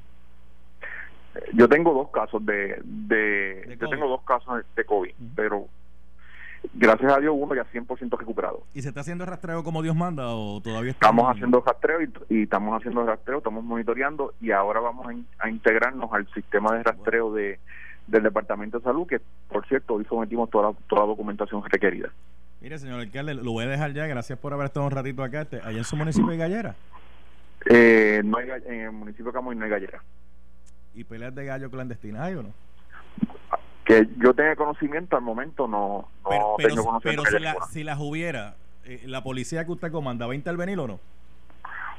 yo 1.55 1.69
tengo 1.69 1.93
dos 1.95 2.11
casos 2.11 2.45
de, 2.45 2.81
de, 2.85 3.65
De 3.67 3.77
yo 3.81 3.89
tengo 3.89 4.09
dos 4.09 4.23
casos 4.23 4.63
de 4.77 4.85
COVID, 4.85 5.13
pero 5.35 5.67
gracias 6.75 7.13
a 7.13 7.19
Dios 7.19 7.35
uno 7.37 7.55
ya 7.55 7.65
100% 7.65 8.19
recuperado. 8.19 8.63
¿Y 8.75 8.83
se 8.83 8.89
está 8.89 9.01
haciendo 9.01 9.25
el 9.25 9.31
rastreo 9.31 9.63
como 9.65 9.83
Dios 9.83 9.97
manda 9.97 10.29
o 10.29 10.61
todavía 10.61 10.93
estamos 10.93 11.25
haciendo 11.31 11.63
rastreo 11.65 11.99
y, 12.29 12.43
estamos 12.43 12.79
haciendo 12.79 13.05
rastreo, 13.05 13.39
estamos 13.39 13.65
monitoreando 13.65 14.35
y 14.41 14.51
ahora 14.51 14.81
vamos 14.81 15.07
a, 15.39 15.49
integrarnos 15.49 16.13
al 16.13 16.27
sistema 16.33 16.75
de 16.77 16.83
rastreo 16.83 17.33
de 17.33 17.59
del 18.07 18.23
Departamento 18.23 18.79
de 18.79 18.85
Salud, 18.85 19.07
que 19.07 19.21
por 19.49 19.67
cierto 19.69 19.95
hoy 19.95 20.07
sometimos 20.07 20.49
toda 20.49 20.71
la, 20.71 20.77
toda 20.89 21.03
la 21.03 21.09
documentación 21.09 21.63
requerida. 21.69 22.09
Mire, 22.63 22.79
señor 22.79 23.01
alcalde, 23.01 23.35
lo 23.35 23.53
voy 23.53 23.67
a 23.67 23.69
dejar 23.69 23.93
ya, 23.93 24.07
gracias 24.07 24.39
por 24.39 24.55
haber 24.55 24.67
estado 24.67 24.87
un 24.87 24.93
ratito 24.93 25.23
acá. 25.23 25.43
Este, 25.43 25.61
¿Allá 25.61 25.77
en 25.77 25.85
su 25.85 25.95
municipio 25.95 26.31
de 26.31 26.39
Gallera? 26.39 26.75
Eh, 27.67 28.23
no 28.25 28.39
hay, 28.39 28.49
en 28.67 28.81
el 28.81 28.93
municipio 28.93 29.27
de 29.27 29.33
Camuy 29.33 29.57
no 29.57 29.65
hay 29.65 29.71
gallera. 29.71 30.03
¿Y 30.95 31.05
peleas 31.05 31.35
de 31.35 31.45
gallo 31.45 31.71
clandestinas 31.71 32.23
hay 32.23 32.35
o 32.35 32.43
no? 32.43 32.53
Que 33.89 34.07
yo 34.19 34.35
tenga 34.35 34.55
conocimiento 34.55 35.17
al 35.17 35.23
momento 35.23 35.67
no, 35.67 36.11
no 36.23 36.57
pero, 36.57 36.57
tengo 36.59 36.85
conocimiento. 36.85 37.23
Pero 37.31 37.67
si, 37.71 37.83
las 37.83 37.99
hubiera, 37.99 38.55
eh, 38.85 39.01
¿la 39.07 39.23
policía 39.23 39.65
que 39.65 39.73
usted 39.73 39.91
comanda 39.91 40.27
va 40.27 40.33
a 40.33 40.37
intervenir 40.37 40.79
o 40.79 40.87
no? 40.87 41.01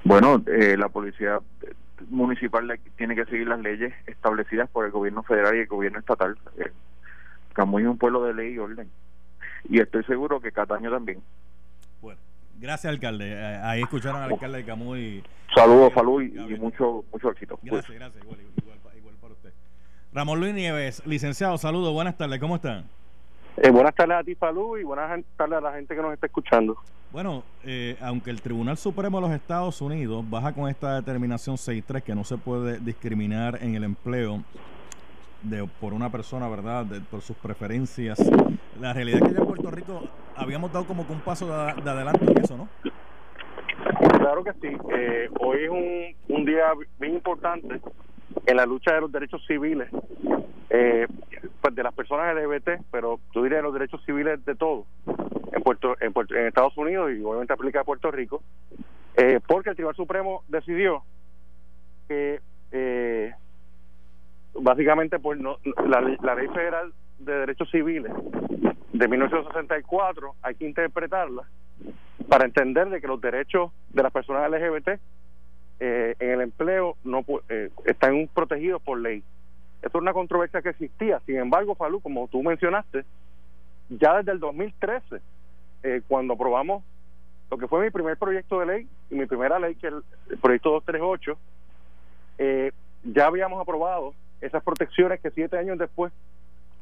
Bueno, 0.03 0.43
eh, 0.45 0.77
la 0.77 0.89
policía 0.89 1.39
municipal 2.09 2.79
tiene 2.95 3.15
que 3.15 3.25
seguir 3.25 3.47
las 3.47 3.59
leyes 3.59 3.91
establecidas 4.05 4.69
por 4.69 4.85
el 4.85 4.91
gobierno 4.91 5.23
federal 5.23 5.55
y 5.55 5.61
el 5.61 5.67
gobierno 5.67 5.97
estatal. 5.97 6.37
Eh, 6.57 6.71
Camuy 7.53 7.81
es 7.81 7.89
un 7.89 7.97
pueblo 7.97 8.23
de 8.23 8.35
ley 8.35 8.53
y 8.53 8.59
orden. 8.59 8.87
Y 9.67 9.79
estoy 9.79 10.03
seguro 10.03 10.39
que 10.39 10.51
Cataño 10.51 10.91
también. 10.91 11.23
Bueno, 12.01 12.19
gracias, 12.59 12.93
alcalde. 12.93 13.31
Eh, 13.31 13.61
ahí 13.63 13.81
escucharon 13.81 14.21
al 14.21 14.31
alcalde 14.31 14.59
de 14.59 14.65
Camuy. 14.65 15.23
Saludos, 15.55 15.91
Falú, 15.91 16.21
y, 16.21 16.29
mucho, 16.59 17.03
mucho 17.11 17.31
éxito. 17.31 17.59
Gracias, 17.63 17.97
gracias. 17.97 18.23
Igual. 18.23 18.38
Ramón 20.19 20.41
Luis 20.41 20.53
Nieves, 20.53 21.01
licenciado, 21.05 21.57
saludos, 21.57 21.93
buenas 21.93 22.17
tardes, 22.17 22.41
¿cómo 22.41 22.57
están? 22.57 22.83
Eh, 23.55 23.69
buenas 23.69 23.95
tardes 23.95 24.17
a 24.17 24.23
ti, 24.25 24.35
Falú, 24.35 24.75
y 24.75 24.83
buenas 24.83 25.23
tardes 25.37 25.59
a 25.59 25.61
la 25.61 25.71
gente 25.71 25.95
que 25.95 26.01
nos 26.01 26.11
está 26.11 26.27
escuchando. 26.27 26.75
Bueno, 27.13 27.45
eh, 27.63 27.95
aunque 28.01 28.29
el 28.29 28.41
Tribunal 28.41 28.75
Supremo 28.75 29.21
de 29.21 29.27
los 29.27 29.31
Estados 29.33 29.79
Unidos 29.79 30.29
baja 30.29 30.51
con 30.51 30.67
esta 30.67 30.95
determinación 30.95 31.55
6.3 31.55 32.03
que 32.03 32.15
no 32.15 32.25
se 32.25 32.35
puede 32.37 32.79
discriminar 32.79 33.59
en 33.61 33.75
el 33.75 33.85
empleo 33.85 34.43
de, 35.41 35.65
por 35.79 35.93
una 35.93 36.11
persona, 36.11 36.49
¿verdad? 36.49 36.85
por 37.09 37.21
sus 37.21 37.37
preferencias. 37.37 38.19
La 38.81 38.91
realidad 38.91 39.21
es 39.21 39.27
que 39.29 39.35
ya 39.35 39.39
en 39.39 39.47
Puerto 39.47 39.71
Rico 39.71 40.01
habíamos 40.35 40.73
dado 40.73 40.85
como 40.85 41.07
que 41.07 41.13
un 41.13 41.21
paso 41.21 41.45
de, 41.47 41.81
de 41.81 41.89
adelante 41.89 42.25
en 42.29 42.43
eso, 42.43 42.57
¿no? 42.57 42.67
Claro 44.17 44.43
que 44.43 44.51
sí. 44.59 44.75
Eh, 44.93 45.29
hoy 45.39 45.63
es 45.63 45.69
un, 45.69 46.35
un 46.35 46.43
día 46.43 46.73
bien 46.99 47.13
importante 47.13 47.79
en 48.45 48.57
la 48.57 48.65
lucha 48.65 48.93
de 48.93 49.01
los 49.01 49.11
derechos 49.11 49.43
civiles 49.47 49.89
eh, 50.69 51.07
pues 51.61 51.75
de 51.75 51.83
las 51.83 51.93
personas 51.93 52.35
LGBT, 52.35 52.83
pero 52.91 53.19
yo 53.33 53.43
diría 53.43 53.61
los 53.61 53.73
derechos 53.73 54.01
civiles 54.05 54.43
de 54.45 54.55
todos 54.55 54.85
en 55.51 55.63
Puerto, 55.63 55.95
en, 55.99 56.13
Puerto, 56.13 56.35
en 56.35 56.47
Estados 56.47 56.77
Unidos 56.77 57.11
y 57.11 57.23
obviamente 57.23 57.53
aplica 57.53 57.81
a 57.81 57.83
Puerto 57.83 58.11
Rico, 58.11 58.43
eh, 59.15 59.39
porque 59.45 59.71
el 59.71 59.75
Tribunal 59.75 59.95
Supremo 59.95 60.43
decidió 60.47 61.03
que 62.07 62.39
eh, 62.71 63.33
básicamente 64.53 65.19
pues 65.19 65.39
no, 65.39 65.57
la, 65.87 66.01
la 66.21 66.35
ley 66.35 66.47
federal 66.49 66.93
de 67.17 67.33
derechos 67.33 67.69
civiles 67.71 68.11
de 68.93 69.07
1964 69.07 70.35
hay 70.41 70.55
que 70.55 70.65
interpretarla 70.65 71.43
para 72.27 72.45
entender 72.45 72.89
de 72.89 73.01
que 73.01 73.07
los 73.07 73.19
derechos 73.19 73.71
de 73.89 74.03
las 74.03 74.11
personas 74.11 74.49
LGBT 74.49 74.99
eh, 75.79 76.15
en 76.19 76.31
el 76.31 76.41
empleo 76.41 76.97
no 77.03 77.23
eh, 77.49 77.69
están 77.85 78.29
protegidos 78.33 78.81
por 78.81 78.99
ley. 78.99 79.23
Esto 79.81 79.97
es 79.97 80.01
una 80.01 80.13
controversia 80.13 80.61
que 80.61 80.69
existía. 80.69 81.21
Sin 81.25 81.37
embargo, 81.37 81.75
Falú, 81.75 82.01
como 82.01 82.27
tú 82.27 82.43
mencionaste, 82.43 83.05
ya 83.89 84.17
desde 84.17 84.33
el 84.33 84.39
2013, 84.39 85.21
eh, 85.83 86.01
cuando 86.07 86.33
aprobamos 86.33 86.83
lo 87.49 87.57
que 87.57 87.67
fue 87.67 87.83
mi 87.83 87.89
primer 87.89 88.17
proyecto 88.17 88.59
de 88.59 88.65
ley 88.65 88.87
y 89.09 89.15
mi 89.15 89.25
primera 89.25 89.57
ley, 89.57 89.75
que 89.75 89.87
es 89.87 89.93
el, 90.29 90.37
proyecto 90.37 90.71
238, 90.71 91.37
eh, 92.37 92.71
ya 93.03 93.25
habíamos 93.25 93.59
aprobado 93.59 94.13
esas 94.41 94.63
protecciones 94.63 95.19
que 95.19 95.31
siete 95.31 95.57
años 95.57 95.77
después 95.77 96.13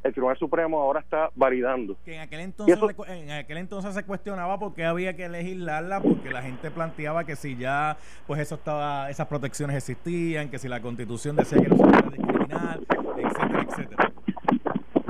el 0.03 0.13
Tribunal 0.13 0.37
Supremo 0.37 0.79
ahora 0.79 0.99
está 0.99 1.29
validando. 1.35 1.97
Que 2.05 2.15
en 2.15 2.21
aquel 2.21 2.41
entonces, 2.41 2.79
en 3.07 3.31
aquel 3.31 3.57
entonces 3.57 3.93
se 3.93 4.03
cuestionaba 4.03 4.57
por 4.59 4.73
qué 4.73 4.85
había 4.85 5.15
que 5.15 5.27
legislarla, 5.27 6.01
porque 6.01 6.29
la 6.29 6.41
gente 6.41 6.71
planteaba 6.71 7.25
que 7.25 7.35
si 7.35 7.57
ya 7.57 7.97
pues 8.25 8.39
eso 8.39 8.55
estaba, 8.55 9.09
esas 9.09 9.27
protecciones 9.27 9.75
existían, 9.75 10.49
que 10.49 10.59
si 10.59 10.67
la 10.67 10.81
Constitución 10.81 11.35
decía 11.35 11.61
que 11.61 11.67
no 11.67 11.77
se 11.77 11.83
podía 11.83 12.09
discriminar, 12.11 12.79
etcétera, 13.17 13.65
etcétera. 13.69 14.11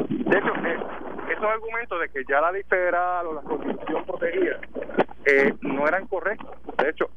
De 0.10 0.38
hecho, 0.38 0.56
eh, 0.66 0.78
esos 1.32 1.46
argumentos 1.46 2.02
de 2.02 2.10
que 2.10 2.24
ya 2.30 2.42
la 2.42 2.52
ley 2.52 2.64
federal 2.64 3.28
o 3.28 3.34
la 3.34 3.42
Constitución 3.42 4.06
protegía 4.06 4.60
eh, 5.26 5.54
no 5.62 5.88
eran 5.88 6.08
correctos. 6.08 6.50
De 6.78 6.90
hecho, 6.90 7.10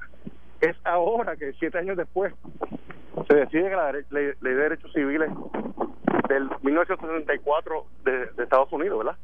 es 0.61 0.77
ahora 0.85 1.37
que 1.37 1.53
siete 1.55 1.79
años 1.79 1.97
después 1.97 2.35
se 3.27 3.35
decide 3.35 3.71
que 3.71 3.77
la 3.77 3.93
ley, 3.93 4.05
ley 4.11 4.35
de 4.41 4.55
derechos 4.55 4.93
civiles 4.93 5.31
del 6.29 6.51
1964 6.63 7.87
de, 8.05 8.27
de 8.27 8.43
Estados 8.43 8.73
Unidos, 8.73 8.99
¿verdad? 8.99 9.17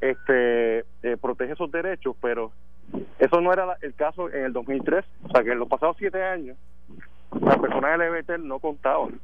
Este 0.00 0.84
eh, 1.02 1.16
protege 1.20 1.52
esos 1.52 1.70
derechos, 1.70 2.16
pero 2.20 2.52
eso 3.18 3.40
no 3.40 3.52
era 3.52 3.76
el 3.82 3.94
caso 3.94 4.30
en 4.30 4.44
el 4.44 4.52
2003, 4.52 5.04
o 5.24 5.28
sea 5.30 5.42
que 5.42 5.52
en 5.52 5.58
los 5.58 5.68
pasados 5.68 5.96
siete 5.98 6.22
años 6.22 6.56
las 7.40 7.58
personas 7.58 7.98
LGBT 7.98 8.38
no 8.38 8.58
contaban. 8.58 9.20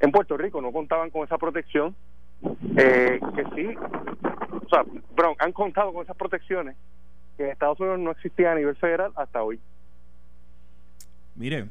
En 0.00 0.10
Puerto 0.10 0.36
Rico 0.36 0.60
no 0.60 0.72
contaban 0.72 1.10
con 1.10 1.24
esa 1.24 1.38
protección, 1.38 1.94
eh, 2.76 3.20
que 3.34 3.44
sí, 3.54 3.76
o 3.76 4.68
sea, 4.68 4.84
pero 5.14 5.34
han 5.38 5.52
contado 5.52 5.92
con 5.92 6.02
esas 6.02 6.16
protecciones 6.16 6.76
que 7.36 7.44
en 7.44 7.50
Estados 7.50 7.78
Unidos 7.80 8.00
no 8.00 8.10
existían 8.10 8.52
a 8.52 8.56
nivel 8.56 8.76
federal 8.76 9.12
hasta 9.16 9.42
hoy. 9.42 9.60
Mire, 11.34 11.68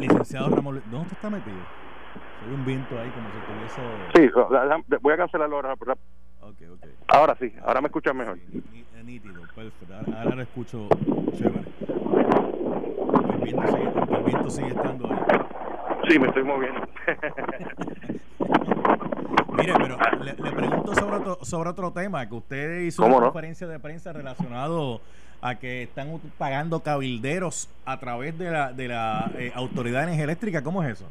licenciado 0.00 0.50
Ramón, 0.50 0.82
¿dónde 0.90 1.14
está 1.14 1.30
metido? 1.30 1.83
Hay 2.42 2.52
un 2.52 2.64
viento 2.64 2.98
ahí 2.98 3.10
como 3.10 3.28
si 3.30 3.38
tuviese... 3.46 3.82
Sí, 4.14 4.30
voy 5.00 5.12
a 5.12 5.16
cancelarlo 5.16 5.56
ahora. 5.56 5.74
Okay, 6.40 6.68
okay. 6.68 6.94
Ahora 7.08 7.36
sí, 7.40 7.52
ahora 7.64 7.80
me 7.80 7.86
escuchas 7.86 8.14
mejor. 8.14 8.38
Sí, 8.50 8.62
nítido, 9.04 9.40
perfecto. 9.54 9.94
Ahora, 9.94 10.34
lo 10.34 10.42
escucho 10.42 10.88
chévere. 11.36 11.64
El 13.32 13.40
viento, 13.42 13.66
sigue, 13.66 13.92
el 14.16 14.24
viento 14.24 14.50
sigue 14.50 14.68
estando 14.68 15.08
ahí. 15.10 15.18
Sí, 16.08 16.18
me 16.18 16.28
estoy 16.28 16.44
moviendo. 16.44 16.80
Mire, 19.56 19.72
pero 19.78 19.96
le, 20.22 20.34
pregunto 20.34 20.94
sobre 20.94 21.16
otro, 21.16 21.38
sobre 21.44 21.70
otro 21.70 21.92
tema, 21.92 22.28
que 22.28 22.34
usted 22.34 22.80
hizo 22.80 23.06
una 23.06 23.20
conferencia 23.20 23.66
de 23.66 23.78
prensa 23.78 24.12
relacionado 24.12 25.00
a 25.40 25.54
que 25.56 25.84
están 25.84 26.20
pagando 26.38 26.80
cabilderos 26.80 27.68
a 27.84 27.98
través 28.00 28.36
de 28.38 28.50
la, 28.50 28.72
de 28.72 28.88
la 28.88 29.30
eh, 29.38 29.52
Autoridad 29.54 30.00
de 30.00 30.04
Energía 30.04 30.24
Eléctrica. 30.24 30.62
¿Cómo 30.62 30.82
es 30.82 30.90
eso? 30.90 31.06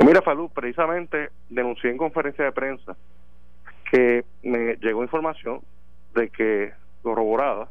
Pues 0.00 0.08
mira, 0.08 0.22
Falú, 0.22 0.48
precisamente 0.48 1.28
denuncié 1.50 1.90
en 1.90 1.98
conferencia 1.98 2.42
de 2.42 2.52
prensa 2.52 2.96
que 3.90 4.24
me 4.42 4.76
llegó 4.76 5.02
información 5.02 5.60
de 6.14 6.30
que, 6.30 6.72
corroborada, 7.02 7.68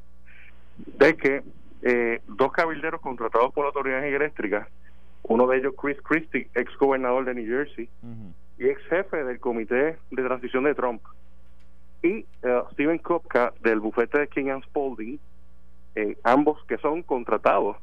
de 0.77 1.17
que 1.17 1.41
eh, 1.81 2.21
dos 2.27 2.51
cabilderos 2.51 3.01
contratados 3.01 3.51
por 3.51 3.63
la 3.63 3.69
Autoridad 3.69 4.05
Eléctrica, 4.05 4.67
uno 5.23 5.47
de 5.47 5.57
ellos 5.57 5.73
Chris 5.81 5.99
Christie, 6.03 6.47
ex 6.53 6.77
gobernador 6.77 7.25
de 7.25 7.33
New 7.33 7.47
Jersey 7.47 7.89
y 8.59 8.67
ex 8.67 8.79
jefe 8.83 9.23
del 9.23 9.39
Comité 9.39 9.97
de 10.11 10.23
Transición 10.23 10.65
de 10.65 10.75
Trump, 10.75 11.01
y 12.03 12.27
uh, 12.43 12.69
Steven 12.73 12.99
Kopka 12.99 13.53
del 13.61 13.79
bufete 13.79 14.19
de 14.19 14.27
King 14.27 14.49
and 14.49 14.63
Spalding, 14.65 15.19
eh, 15.95 16.15
ambos 16.23 16.63
que 16.65 16.77
son 16.77 17.01
contratados 17.01 17.77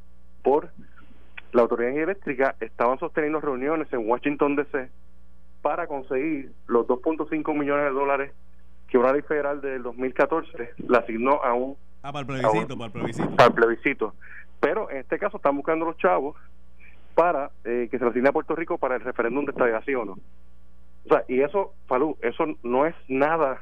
por 0.45 0.71
la 1.53 1.63
Autoridad 1.63 1.97
Eléctrica 1.97 2.57
estaban 2.61 2.99
sosteniendo 2.99 3.41
reuniones 3.41 3.93
en 3.93 4.09
Washington 4.09 4.57
DC 4.57 4.89
para 5.63 5.87
conseguir 5.87 6.53
los 6.67 6.87
2.5 6.87 7.59
millones 7.59 7.85
de 7.85 7.91
dólares 7.91 8.33
que 8.89 8.99
una 8.99 9.13
ley 9.13 9.23
federal 9.23 9.61
del 9.61 9.83
2014 9.83 10.75
le 10.77 10.97
asignó 10.97 11.43
a 11.43 11.55
un 11.55 11.77
ah, 12.03 12.13
para 12.13 12.21
el 12.21 12.27
plebiscito, 12.27 12.77
para 12.77 12.87
el 12.87 12.93
plebiscito. 12.93 13.37
Para 13.37 13.49
el 13.49 13.55
plebiscito. 13.55 14.15
Pero 14.61 14.91
en 14.91 14.99
este 14.99 15.19
caso 15.19 15.39
están 15.39 15.57
buscando 15.57 15.85
los 15.85 15.97
chavos 15.97 16.37
para 17.15 17.51
eh, 17.65 17.89
que 17.91 17.99
se 17.99 18.05
le 18.05 18.11
asigne 18.11 18.29
a 18.29 18.33
Puerto 18.33 18.55
Rico 18.55 18.79
para 18.79 18.97
el 18.97 19.01
referéndum 19.01 19.45
de 19.45 19.53
estadiación. 19.53 20.07
¿no? 20.07 20.13
O 20.13 21.09
sea, 21.09 21.25
y 21.29 21.41
eso, 21.41 21.75
Falú, 21.87 22.17
eso 22.21 22.45
no 22.63 22.87
es 22.87 22.95
nada, 23.09 23.61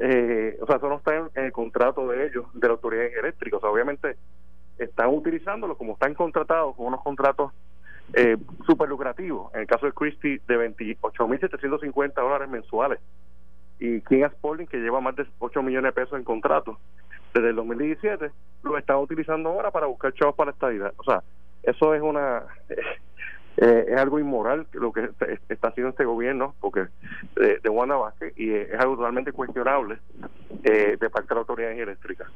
eh, 0.00 0.56
o 0.60 0.66
sea, 0.66 0.76
eso 0.76 0.88
no 0.88 0.96
está 0.96 1.16
en, 1.16 1.28
el 1.34 1.52
contrato 1.52 2.06
de 2.08 2.26
ellos, 2.26 2.46
de 2.54 2.66
la 2.66 2.74
autoridad 2.74 3.04
eléctrica. 3.04 3.56
O 3.56 3.60
sea, 3.60 3.70
obviamente 3.70 4.16
están 4.78 5.08
utilizándolo 5.08 5.76
como 5.76 5.94
están 5.94 6.14
contratados 6.14 6.76
con 6.76 6.86
unos 6.86 7.02
contratos 7.02 7.52
eh, 8.14 8.36
súper 8.66 8.88
lucrativos. 8.88 9.52
En 9.54 9.60
el 9.60 9.66
caso 9.66 9.86
de 9.86 9.92
Christie, 9.92 10.40
de 10.46 10.74
28.750 10.74 12.14
dólares 12.14 12.48
mensuales. 12.48 13.00
Y 13.78 14.00
King 14.02 14.24
Spalding, 14.28 14.66
que 14.66 14.78
lleva 14.78 15.00
más 15.00 15.14
de 15.16 15.26
8 15.38 15.62
millones 15.62 15.94
de 15.94 16.00
pesos 16.00 16.18
en 16.18 16.24
contratos 16.24 16.76
desde 17.34 17.50
el 17.50 17.56
2017, 17.56 18.30
lo 18.64 18.78
están 18.78 18.96
utilizando 18.96 19.50
ahora 19.50 19.70
para 19.70 19.86
buscar 19.86 20.12
chavos 20.14 20.34
para 20.34 20.50
la 20.50 20.54
estadidad. 20.54 20.92
O 20.96 21.04
sea, 21.04 21.22
eso 21.62 21.94
es 21.94 22.02
una. 22.02 22.44
Eh, 23.60 23.86
es 23.88 23.98
algo 23.98 24.20
inmoral 24.20 24.68
lo 24.70 24.92
que 24.92 25.10
está 25.48 25.66
haciendo 25.66 25.90
este 25.90 26.04
gobierno 26.04 26.54
porque 26.60 26.86
de, 27.34 27.58
de 27.58 27.68
Wanda 27.68 27.96
Vázquez 27.96 28.32
y 28.36 28.52
es 28.54 28.72
algo 28.78 28.94
totalmente 28.94 29.32
cuestionable 29.32 29.98
de 30.62 31.10
parte 31.10 31.30
de 31.30 31.34
la 31.34 31.40
autoridad 31.40 31.72
eléctrica. 31.72 32.30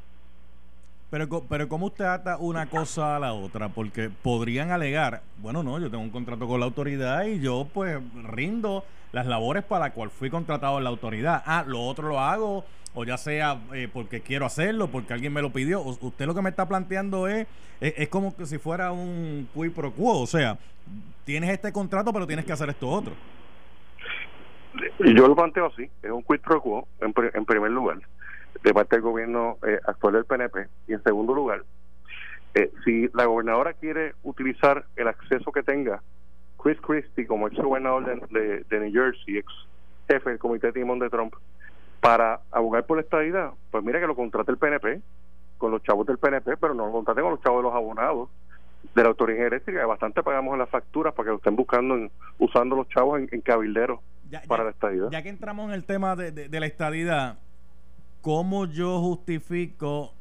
Pero, 1.13 1.27
pero 1.47 1.69
¿cómo 1.69 1.85
usted 1.85 2.05
ata 2.05 2.37
una 2.37 2.65
cosa 2.65 3.17
a 3.17 3.19
la 3.19 3.33
otra? 3.33 3.69
Porque 3.69 4.09
podrían 4.09 4.71
alegar, 4.71 5.21
bueno, 5.37 5.61
no, 5.61 5.77
yo 5.77 5.91
tengo 5.91 6.01
un 6.01 6.09
contrato 6.09 6.47
con 6.47 6.59
la 6.59 6.65
autoridad 6.65 7.23
y 7.25 7.39
yo 7.39 7.67
pues 7.71 7.99
rindo 8.23 8.83
las 9.11 9.27
labores 9.27 9.63
para 9.63 9.85
las 9.85 9.93
cuales 9.93 10.11
fui 10.15 10.31
contratado 10.31 10.79
en 10.79 10.85
la 10.85 10.89
autoridad. 10.89 11.43
Ah, 11.45 11.63
lo 11.67 11.81
otro 11.81 12.07
lo 12.07 12.19
hago, 12.19 12.65
o 12.95 13.03
ya 13.03 13.17
sea 13.17 13.59
eh, 13.75 13.87
porque 13.93 14.21
quiero 14.21 14.47
hacerlo, 14.47 14.87
porque 14.87 15.13
alguien 15.13 15.31
me 15.31 15.43
lo 15.43 15.51
pidió. 15.51 15.83
usted 15.83 16.25
lo 16.25 16.33
que 16.33 16.41
me 16.41 16.49
está 16.49 16.67
planteando 16.67 17.27
es, 17.27 17.45
es, 17.79 18.09
como 18.09 18.35
que 18.35 18.47
si 18.47 18.57
fuera 18.57 18.91
un 18.91 19.47
quid 19.53 19.71
pro 19.71 19.91
quo, 19.91 20.19
o 20.19 20.25
sea, 20.25 20.57
tienes 21.25 21.51
este 21.51 21.71
contrato 21.71 22.11
pero 22.11 22.25
tienes 22.25 22.43
que 22.43 22.53
hacer 22.53 22.69
esto 22.69 22.89
otro. 22.89 23.13
Yo 24.97 25.27
lo 25.27 25.35
planteo 25.35 25.67
así, 25.67 25.87
es 26.01 26.09
un 26.09 26.23
quid 26.23 26.39
pro 26.39 26.59
quo 26.59 26.87
en, 27.01 27.13
en 27.35 27.45
primer 27.45 27.69
lugar 27.69 27.99
de 28.63 28.73
parte 28.73 28.95
del 28.95 29.03
gobierno 29.03 29.57
eh, 29.67 29.79
actual 29.85 30.13
del 30.13 30.25
PNP. 30.25 30.67
Y 30.87 30.93
en 30.93 31.03
segundo 31.03 31.33
lugar, 31.33 31.63
eh, 32.55 32.71
si 32.85 33.09
la 33.13 33.25
gobernadora 33.25 33.73
quiere 33.73 34.13
utilizar 34.23 34.85
el 34.95 35.07
acceso 35.07 35.51
que 35.51 35.63
tenga 35.63 36.01
Chris 36.61 36.79
Christie 36.81 37.27
como 37.27 37.47
ex 37.47 37.57
gobernador 37.57 38.29
de, 38.29 38.63
de, 38.69 38.79
New 38.79 38.91
Jersey, 38.91 39.37
ex 39.37 39.51
jefe 40.07 40.29
del 40.29 40.39
comité 40.39 40.67
de 40.67 40.73
timón 40.73 40.99
de 40.99 41.09
Trump, 41.09 41.33
para 41.99 42.39
abogar 42.51 42.85
por 42.85 42.97
la 42.97 43.03
estadidad, 43.03 43.51
pues 43.71 43.83
mira 43.83 43.99
que 43.99 44.07
lo 44.07 44.15
contrate 44.15 44.51
el 44.51 44.57
PNP 44.57 45.01
con 45.57 45.71
los 45.71 45.83
chavos 45.83 46.05
del 46.05 46.17
PNP, 46.17 46.57
pero 46.57 46.73
no 46.73 46.85
lo 46.85 46.91
contrate 46.91 47.21
con 47.21 47.31
los 47.31 47.41
chavos 47.41 47.59
de 47.59 47.63
los 47.63 47.73
abonados 47.73 48.29
de 48.95 49.01
la 49.01 49.09
autoridad 49.09 49.47
eléctrica, 49.47 49.85
bastante 49.85 50.21
pagamos 50.21 50.53
en 50.53 50.59
las 50.59 50.69
facturas 50.69 51.13
para 51.13 51.27
que 51.27 51.31
lo 51.31 51.37
estén 51.37 51.55
buscando, 51.55 52.09
usando 52.37 52.75
los 52.75 52.87
chavos 52.89 53.21
en, 53.31 53.41
cabilderos 53.41 53.99
para 54.47 54.65
la 54.65 54.71
estadidad. 54.71 55.09
Ya 55.09 55.21
que 55.21 55.29
entramos 55.29 55.69
en 55.69 55.71
el 55.71 55.85
tema 55.85 56.15
de, 56.15 56.31
de 56.31 56.59
la 56.59 56.65
estadidad, 56.65 57.37
¿cómo 58.23 58.65
yo 58.65 59.01
justifico 59.01 60.13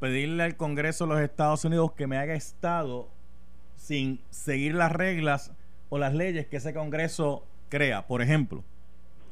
pedirle 0.00 0.42
al 0.42 0.56
Congreso 0.56 1.06
de 1.06 1.14
los 1.14 1.22
Estados 1.22 1.64
Unidos 1.66 1.92
que 1.92 2.06
me 2.06 2.16
haga 2.16 2.34
Estado 2.34 3.08
sin 3.76 4.20
seguir 4.30 4.74
las 4.74 4.90
reglas 4.90 5.52
o 5.90 5.98
las 5.98 6.14
leyes 6.14 6.46
que 6.46 6.56
ese 6.56 6.72
Congreso 6.72 7.44
crea? 7.68 8.06
Por 8.06 8.22
ejemplo, 8.22 8.64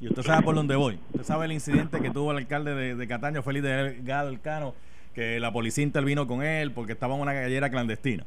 y 0.01 0.09
usted 0.09 0.23
sabe 0.23 0.43
por 0.43 0.55
dónde 0.55 0.77
voy. 0.77 1.01
Usted 1.15 1.25
sabe 1.25 1.47
el 1.47 1.53
incidente 1.53 1.99
que 2.03 2.11
tuvo 2.11 2.31
el 2.33 2.37
alcalde 2.37 2.75
de, 2.75 2.95
de 2.95 3.09
Cataño, 3.09 3.43
Félix 3.43 3.65
Delgado 3.65 4.39
Cano, 4.43 4.75
que 5.15 5.41
la 5.41 5.51
policía 5.51 5.83
intervino 5.83 6.27
con 6.27 6.43
él 6.43 6.73
porque 6.73 6.93
estaba 6.93 7.15
en 7.15 7.23
una 7.23 7.33
gallera 7.33 7.71
clandestina. 7.71 8.27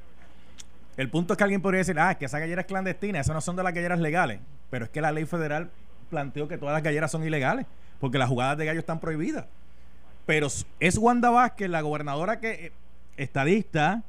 El 0.98 1.12
punto 1.12 1.34
es 1.34 1.38
que 1.38 1.44
alguien 1.44 1.62
podría 1.62 1.80
decir, 1.80 2.00
ah, 2.00 2.12
es 2.12 2.18
que 2.18 2.26
esa 2.26 2.40
gallera 2.40 2.62
es 2.62 2.68
clandestina, 2.68 3.20
esas 3.20 3.36
no 3.36 3.42
son 3.42 3.56
de 3.56 3.62
las 3.62 3.76
galleras 3.76 4.00
legales. 4.00 4.40
Pero 4.72 4.86
es 4.86 4.92
que 4.92 5.02
la 5.02 5.12
ley 5.12 5.26
federal 5.26 5.70
planteó 6.10 6.48
que 6.48 6.58
todas 6.58 6.74
las 6.74 6.82
galleras 6.82 7.12
son 7.12 7.24
ilegales, 7.24 7.68
porque 8.00 8.18
las 8.18 8.28
jugadas 8.28 8.58
de 8.58 8.66
gallo 8.66 8.80
están 8.80 9.00
prohibidas. 9.00 9.46
Pero 10.28 10.48
es 10.82 10.98
Wanda 10.98 11.30
Vázquez, 11.30 11.70
la 11.70 11.80
gobernadora 11.80 12.42
que 12.42 12.66
eh, 12.66 12.72
estadista, 13.16 14.04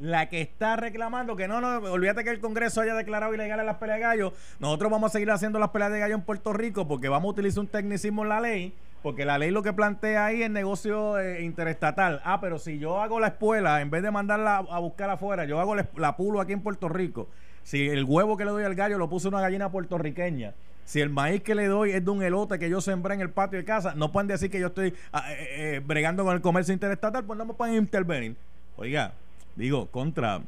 la 0.00 0.28
que 0.28 0.40
está 0.40 0.74
reclamando 0.74 1.36
que 1.36 1.46
no, 1.46 1.60
no, 1.60 1.92
olvídate 1.92 2.24
que 2.24 2.30
el 2.30 2.40
Congreso 2.40 2.80
haya 2.80 2.94
declarado 2.94 3.32
ilegales 3.32 3.64
las 3.64 3.76
peleas 3.76 3.98
de 3.98 4.02
gallo. 4.02 4.32
Nosotros 4.58 4.90
vamos 4.90 5.10
a 5.10 5.12
seguir 5.12 5.30
haciendo 5.30 5.60
las 5.60 5.70
peleas 5.70 5.92
de 5.92 6.00
gallo 6.00 6.16
en 6.16 6.22
Puerto 6.22 6.52
Rico 6.52 6.88
porque 6.88 7.08
vamos 7.08 7.28
a 7.28 7.30
utilizar 7.30 7.60
un 7.60 7.68
tecnicismo 7.68 8.24
en 8.24 8.28
la 8.28 8.40
ley. 8.40 8.74
Porque 9.04 9.24
la 9.24 9.38
ley 9.38 9.52
lo 9.52 9.62
que 9.62 9.72
plantea 9.72 10.26
ahí 10.26 10.42
es 10.42 10.50
negocio 10.50 11.20
eh, 11.20 11.44
interestatal. 11.44 12.20
Ah, 12.24 12.40
pero 12.40 12.58
si 12.58 12.80
yo 12.80 13.00
hago 13.00 13.20
la 13.20 13.28
espuela, 13.28 13.80
en 13.82 13.90
vez 13.90 14.02
de 14.02 14.10
mandarla 14.10 14.56
a 14.56 14.78
buscar 14.80 15.10
afuera, 15.10 15.44
yo 15.44 15.60
hago 15.60 15.76
la, 15.76 15.86
la 15.94 16.16
pulo 16.16 16.40
aquí 16.40 16.52
en 16.52 16.60
Puerto 16.60 16.88
Rico. 16.88 17.28
Si 17.62 17.88
el 17.88 18.02
huevo 18.02 18.36
que 18.36 18.44
le 18.44 18.50
doy 18.50 18.64
al 18.64 18.74
gallo 18.74 18.98
lo 18.98 19.08
puse 19.08 19.28
una 19.28 19.40
gallina 19.40 19.70
puertorriqueña 19.70 20.54
si 20.84 21.00
el 21.00 21.10
maíz 21.10 21.42
que 21.42 21.54
le 21.54 21.66
doy 21.66 21.92
es 21.92 22.04
de 22.04 22.10
un 22.10 22.22
elote 22.22 22.58
que 22.58 22.68
yo 22.68 22.80
sembré 22.80 23.14
en 23.14 23.20
el 23.20 23.30
patio 23.30 23.58
de 23.58 23.64
casa, 23.64 23.94
no 23.94 24.12
pueden 24.12 24.28
decir 24.28 24.50
que 24.50 24.60
yo 24.60 24.68
estoy 24.68 24.94
ah, 25.12 25.32
eh, 25.32 25.76
eh, 25.76 25.82
bregando 25.84 26.24
con 26.24 26.34
el 26.34 26.40
comercio 26.40 26.74
interestatal, 26.74 27.24
pues 27.24 27.38
no 27.38 27.44
me 27.44 27.54
pueden 27.54 27.74
intervenir. 27.76 28.36
Oiga, 28.76 29.12
digo, 29.56 29.86
contra, 29.86 30.40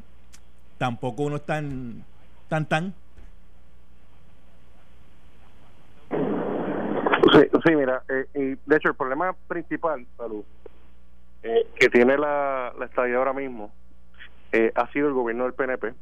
tampoco 0.79 1.23
uno 1.25 1.37
es 1.37 1.47
tan, 1.47 2.05
tan, 2.49 2.67
tan. 2.67 2.95
Sí, 7.65 7.75
mira, 7.75 8.03
eh, 8.09 8.27
y 8.35 8.69
de 8.69 8.77
hecho 8.77 8.89
el 8.89 8.95
problema 8.95 9.35
principal, 9.49 10.07
salud, 10.17 10.45
que 11.43 11.89
tiene 11.89 12.17
la, 12.17 12.73
la 12.79 12.85
estadía 12.87 13.17
ahora 13.17 13.33
mismo 13.33 13.73
ha 14.75 14.87
sido 14.93 15.09
el 15.09 15.15
gobierno 15.15 15.45
del 15.45 15.55
PNP, 15.55 15.95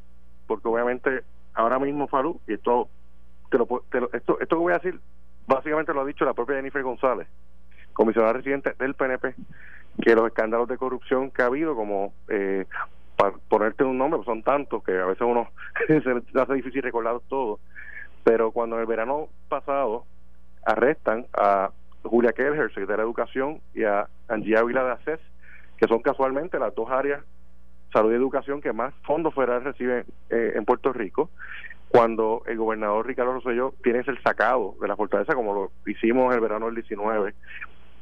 porque 0.46 0.68
obviamente 0.68 1.22
ahora 1.54 1.78
mismo, 1.78 2.06
Falú, 2.06 2.40
y 2.46 2.54
esto 2.54 2.88
esto, 3.52 4.40
esto 4.40 4.56
que 4.56 4.62
voy 4.62 4.72
a 4.72 4.78
decir, 4.78 5.00
básicamente 5.46 5.92
lo 5.92 6.02
ha 6.02 6.04
dicho 6.04 6.24
la 6.24 6.34
propia 6.34 6.56
Jennifer 6.56 6.82
González, 6.82 7.28
comisionada 7.92 8.34
residente 8.34 8.74
del 8.78 8.94
PNP, 8.94 9.34
que 10.00 10.14
los 10.14 10.26
escándalos 10.26 10.68
de 10.68 10.78
corrupción 10.78 11.30
que 11.30 11.42
ha 11.42 11.46
habido, 11.46 11.74
como 11.74 12.12
eh, 12.28 12.64
para 13.16 13.32
ponerte 13.48 13.84
un 13.84 13.98
nombre, 13.98 14.18
pues 14.18 14.26
son 14.26 14.42
tantos 14.42 14.82
que 14.82 14.98
a 14.98 15.06
veces 15.06 15.22
uno 15.22 15.50
se 15.86 16.40
hace 16.40 16.54
difícil 16.54 16.82
recordar 16.82 17.20
todo, 17.28 17.60
pero 18.24 18.50
cuando 18.52 18.76
en 18.76 18.82
el 18.82 18.86
verano 18.86 19.28
pasado 19.48 20.04
arrestan 20.64 21.26
a 21.34 21.70
Julia 22.02 22.32
Kelher, 22.32 22.68
secretaria 22.68 22.96
de 22.96 23.02
Educación, 23.02 23.60
y 23.74 23.84
a 23.84 24.08
Angie 24.28 24.56
Ávila 24.56 24.84
de 24.84 24.92
ACES, 24.92 25.20
que 25.76 25.86
son 25.88 26.00
casualmente 26.00 26.58
las 26.58 26.74
dos 26.74 26.90
áreas 26.90 27.22
salud 27.92 28.12
y 28.12 28.14
educación 28.14 28.60
que 28.60 28.72
más 28.72 28.94
fondos 29.02 29.34
federales 29.34 29.64
reciben 29.64 30.04
eh, 30.30 30.52
en 30.54 30.64
Puerto 30.64 30.92
Rico 30.92 31.30
cuando 31.92 32.42
el 32.46 32.56
gobernador 32.56 33.06
Ricardo 33.06 33.34
Rosselló 33.34 33.74
tiene 33.82 34.02
el 34.06 34.22
sacado 34.22 34.74
de 34.80 34.88
la 34.88 34.96
fortaleza 34.96 35.34
como 35.34 35.52
lo 35.52 35.72
hicimos 35.86 36.34
el 36.34 36.40
verano 36.40 36.66
del 36.66 36.76
19 36.76 37.34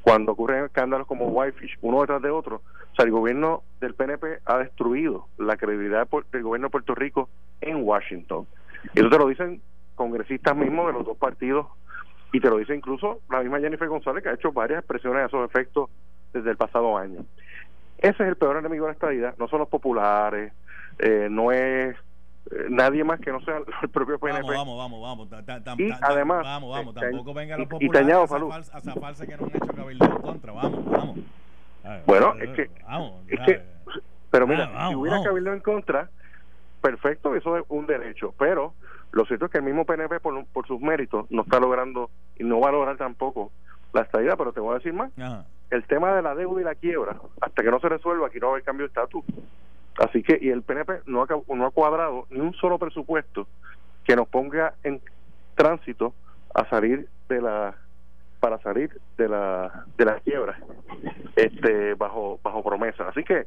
cuando 0.00 0.32
ocurren 0.32 0.64
escándalos 0.64 1.08
como 1.08 1.26
Whitefish 1.26 1.76
uno 1.82 2.00
detrás 2.00 2.22
de 2.22 2.30
otro 2.30 2.62
o 2.92 2.94
sea 2.94 3.04
el 3.04 3.10
gobierno 3.10 3.64
del 3.80 3.94
PNP 3.94 4.40
ha 4.44 4.58
destruido 4.58 5.26
la 5.38 5.56
credibilidad 5.56 6.08
del 6.32 6.42
gobierno 6.42 6.68
de 6.68 6.70
Puerto 6.70 6.94
Rico 6.94 7.28
en 7.60 7.82
Washington. 7.82 8.46
Y 8.94 9.00
eso 9.00 9.10
te 9.10 9.18
lo 9.18 9.28
dicen 9.28 9.60
congresistas 9.94 10.56
mismos 10.56 10.86
de 10.86 10.92
los 10.94 11.04
dos 11.04 11.16
partidos 11.16 11.66
y 12.32 12.40
te 12.40 12.48
lo 12.48 12.58
dice 12.58 12.74
incluso 12.74 13.20
la 13.28 13.40
misma 13.40 13.60
Jennifer 13.60 13.88
González 13.88 14.22
que 14.22 14.30
ha 14.30 14.34
hecho 14.34 14.52
varias 14.52 14.80
expresiones 14.80 15.22
a 15.22 15.26
esos 15.26 15.48
efectos 15.48 15.90
desde 16.32 16.50
el 16.50 16.56
pasado 16.56 16.96
año. 16.96 17.24
Ese 17.98 18.22
es 18.22 18.28
el 18.28 18.36
peor 18.36 18.56
enemigo 18.56 18.86
de 18.86 18.90
la 18.90 18.94
estadía 18.94 19.34
no 19.38 19.48
son 19.48 19.60
los 19.60 19.68
populares 19.68 20.52
eh, 20.98 21.28
no 21.30 21.52
es 21.52 21.96
nadie 22.68 23.04
más 23.04 23.20
que 23.20 23.32
no 23.32 23.40
sea 23.42 23.58
el 23.82 23.88
propio 23.88 24.18
PNP. 24.18 24.46
Vamos, 24.52 24.76
vamos, 24.76 25.02
vamos, 25.02 25.30
vamos. 25.30 25.78
y 25.78 25.90
además, 26.02 26.42
vamos, 26.44 26.70
vamos, 26.70 26.94
tampoco 26.94 27.34
venga 27.34 27.56
los 27.56 27.68
populares 27.68 28.70
a 28.72 28.80
zafarse 28.80 29.26
que 29.26 29.36
no 29.36 29.44
han 29.46 29.56
hecho 29.56 29.72
cabildo 29.74 30.04
en 30.04 30.22
contra. 30.22 30.52
Vamos, 30.52 30.84
vamos. 30.90 31.18
bueno, 32.06 32.34
es 32.40 32.50
que, 32.50 32.70
vamos, 32.86 33.12
es 33.28 33.40
que 33.40 33.62
pero 34.30 34.46
mira, 34.46 34.88
si 34.88 34.94
hubiera 34.94 35.22
cabildo 35.22 35.52
en 35.52 35.60
contra, 35.60 36.08
perfecto, 36.80 37.34
eso 37.34 37.56
es 37.58 37.64
un 37.68 37.86
derecho, 37.86 38.32
pero 38.38 38.74
lo 39.12 39.24
cierto 39.24 39.46
es 39.46 39.50
que 39.50 39.58
el 39.58 39.64
mismo 39.64 39.84
PNP 39.84 40.20
por, 40.20 40.44
por 40.46 40.66
sus 40.66 40.80
méritos 40.80 41.26
no 41.30 41.42
está 41.42 41.58
logrando 41.58 42.10
y 42.38 42.44
no 42.44 42.60
va 42.60 42.68
a 42.68 42.72
lograr 42.72 42.96
tampoco 42.96 43.50
la 43.92 44.02
estadía, 44.02 44.36
pero 44.36 44.52
te 44.52 44.60
voy 44.60 44.72
a 44.72 44.78
decir 44.78 44.92
más. 44.92 45.10
El 45.70 45.84
tema 45.84 46.14
de 46.14 46.22
la 46.22 46.34
deuda 46.34 46.60
y 46.60 46.64
la 46.64 46.74
quiebra, 46.74 47.16
hasta 47.40 47.62
que 47.62 47.70
no 47.70 47.80
se 47.80 47.88
resuelva, 47.88 48.28
aquí 48.28 48.38
no 48.38 48.46
va 48.46 48.52
a 48.52 48.54
haber 48.54 48.64
cambio 48.64 48.86
de 48.86 48.88
estatus. 48.88 49.24
Así 50.00 50.22
que, 50.22 50.38
y 50.40 50.48
el 50.48 50.62
PNP 50.62 51.02
no 51.04 51.22
ha, 51.22 51.26
no 51.54 51.66
ha 51.66 51.70
cuadrado 51.70 52.26
ni 52.30 52.40
un 52.40 52.54
solo 52.54 52.78
presupuesto 52.78 53.46
que 54.02 54.16
nos 54.16 54.26
ponga 54.28 54.72
en 54.82 54.98
tránsito 55.54 56.14
a 56.54 56.64
salir 56.70 57.06
de 57.28 57.42
la 57.42 57.74
para 58.40 58.58
salir 58.62 58.98
de 59.18 59.28
la 59.28 59.84
de 59.98 60.04
la 60.06 60.18
quiebra 60.20 60.58
este 61.36 61.92
bajo 61.94 62.40
bajo 62.42 62.62
promesa. 62.62 63.08
Así 63.08 63.22
que 63.24 63.46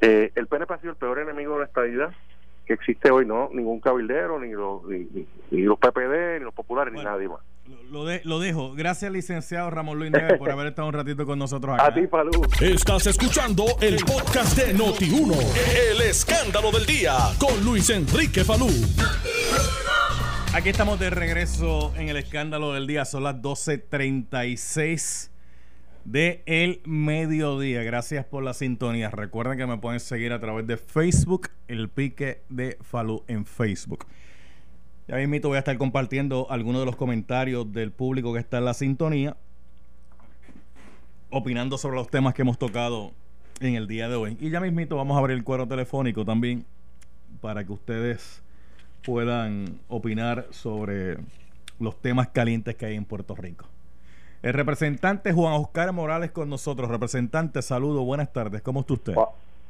eh, 0.00 0.32
el 0.34 0.48
PNP 0.48 0.74
ha 0.74 0.78
sido 0.78 0.90
el 0.90 0.98
peor 0.98 1.20
enemigo 1.20 1.52
de 1.52 1.60
la 1.60 1.66
estabilidad 1.66 2.12
que 2.66 2.72
existe 2.72 3.12
hoy 3.12 3.24
no 3.24 3.48
ningún 3.52 3.78
cabildero 3.78 4.40
ni 4.40 4.50
los 4.50 4.82
ni, 4.84 5.06
los 5.52 5.78
PPD 5.78 6.40
ni 6.40 6.44
los 6.44 6.54
populares 6.54 6.92
ni 6.92 7.04
nadie 7.04 7.28
más 7.28 7.40
lo, 7.90 8.04
de, 8.04 8.20
lo 8.24 8.38
dejo. 8.38 8.74
Gracias, 8.74 9.10
licenciado 9.12 9.70
Ramón 9.70 9.98
Luis 9.98 10.10
Neves, 10.10 10.38
por 10.38 10.50
haber 10.50 10.68
estado 10.68 10.88
un 10.88 10.94
ratito 10.94 11.26
con 11.26 11.38
nosotros 11.38 11.74
acá. 11.74 11.86
A 11.86 11.94
ti, 11.94 12.06
Palú. 12.06 12.42
Estás 12.60 13.06
escuchando 13.06 13.64
el 13.80 13.96
podcast 13.96 14.56
de 14.56 14.74
Noti1. 14.74 15.36
El 15.90 16.00
escándalo 16.02 16.70
del 16.70 16.86
día 16.86 17.14
con 17.38 17.64
Luis 17.64 17.90
Enrique 17.90 18.44
Falú. 18.44 18.68
Aquí 20.54 20.68
estamos 20.68 20.98
de 20.98 21.10
regreso 21.10 21.94
en 21.96 22.08
el 22.08 22.16
escándalo 22.16 22.72
del 22.72 22.86
día. 22.86 23.04
Son 23.04 23.22
las 23.22 23.36
12.36 23.36 25.30
de 26.04 26.42
el 26.46 26.82
mediodía. 26.84 27.82
Gracias 27.84 28.24
por 28.24 28.42
la 28.42 28.54
sintonía. 28.54 29.10
Recuerden 29.10 29.56
que 29.56 29.66
me 29.66 29.78
pueden 29.78 30.00
seguir 30.00 30.32
a 30.32 30.40
través 30.40 30.66
de 30.66 30.76
Facebook, 30.76 31.48
el 31.68 31.88
pique 31.88 32.42
de 32.48 32.76
Falú 32.82 33.24
en 33.28 33.46
Facebook. 33.46 34.06
Ya 35.12 35.18
mismo 35.18 35.50
voy 35.50 35.56
a 35.56 35.58
estar 35.58 35.76
compartiendo 35.76 36.46
algunos 36.48 36.80
de 36.80 36.86
los 36.86 36.96
comentarios 36.96 37.70
del 37.70 37.92
público 37.92 38.32
que 38.32 38.38
está 38.38 38.56
en 38.56 38.64
la 38.64 38.72
sintonía, 38.72 39.36
opinando 41.28 41.76
sobre 41.76 41.96
los 41.96 42.08
temas 42.08 42.32
que 42.32 42.40
hemos 42.40 42.56
tocado 42.56 43.10
en 43.60 43.74
el 43.74 43.86
día 43.86 44.08
de 44.08 44.16
hoy. 44.16 44.38
Y 44.40 44.48
ya 44.48 44.58
mismito 44.58 44.96
vamos 44.96 45.14
a 45.14 45.20
abrir 45.20 45.36
el 45.36 45.44
cuero 45.44 45.68
telefónico 45.68 46.24
también 46.24 46.64
para 47.42 47.62
que 47.62 47.72
ustedes 47.74 48.42
puedan 49.04 49.80
opinar 49.88 50.46
sobre 50.48 51.18
los 51.78 52.00
temas 52.00 52.28
calientes 52.28 52.74
que 52.76 52.86
hay 52.86 52.96
en 52.96 53.04
Puerto 53.04 53.34
Rico. 53.34 53.66
El 54.40 54.54
representante 54.54 55.34
Juan 55.34 55.52
Oscar 55.52 55.92
Morales 55.92 56.30
con 56.30 56.48
nosotros. 56.48 56.88
Representante, 56.88 57.60
saludo, 57.60 58.02
buenas 58.02 58.32
tardes. 58.32 58.62
¿Cómo 58.62 58.80
está 58.80 58.94
usted? 58.94 59.14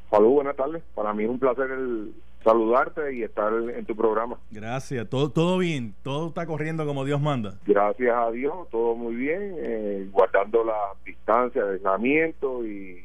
Saludos, 0.08 0.34
buenas 0.34 0.54
tardes. 0.54 0.84
Para 0.94 1.12
mí 1.12 1.24
es 1.24 1.30
un 1.30 1.40
placer 1.40 1.68
el 1.68 2.14
saludarte 2.42 3.14
y 3.14 3.22
estar 3.22 3.52
en 3.52 3.84
tu 3.84 3.96
programa. 3.96 4.38
Gracias. 4.50 5.08
Todo, 5.08 5.30
todo 5.30 5.58
bien. 5.58 5.94
Todo 6.02 6.28
está 6.28 6.46
corriendo 6.46 6.86
como 6.86 7.04
Dios 7.04 7.20
manda. 7.20 7.58
Gracias 7.66 8.14
a 8.16 8.30
Dios, 8.30 8.68
todo 8.70 8.94
muy 8.94 9.14
bien. 9.14 9.54
Eh, 9.58 10.08
guardando 10.10 10.64
la 10.64 10.94
distancia 11.04 11.64
de 11.64 11.74
aislamiento 11.74 12.66
y 12.66 13.04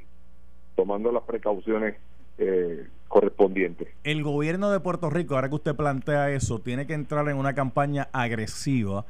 tomando 0.75 1.11
las 1.11 1.23
precauciones 1.23 1.95
eh, 2.37 2.87
correspondientes. 3.07 3.87
El 4.03 4.23
gobierno 4.23 4.71
de 4.71 4.79
Puerto 4.79 5.09
Rico, 5.09 5.35
ahora 5.35 5.49
que 5.49 5.55
usted 5.55 5.75
plantea 5.75 6.31
eso, 6.31 6.59
tiene 6.59 6.85
que 6.85 6.93
entrar 6.93 7.27
en 7.29 7.37
una 7.37 7.55
campaña 7.55 8.09
agresiva 8.11 9.05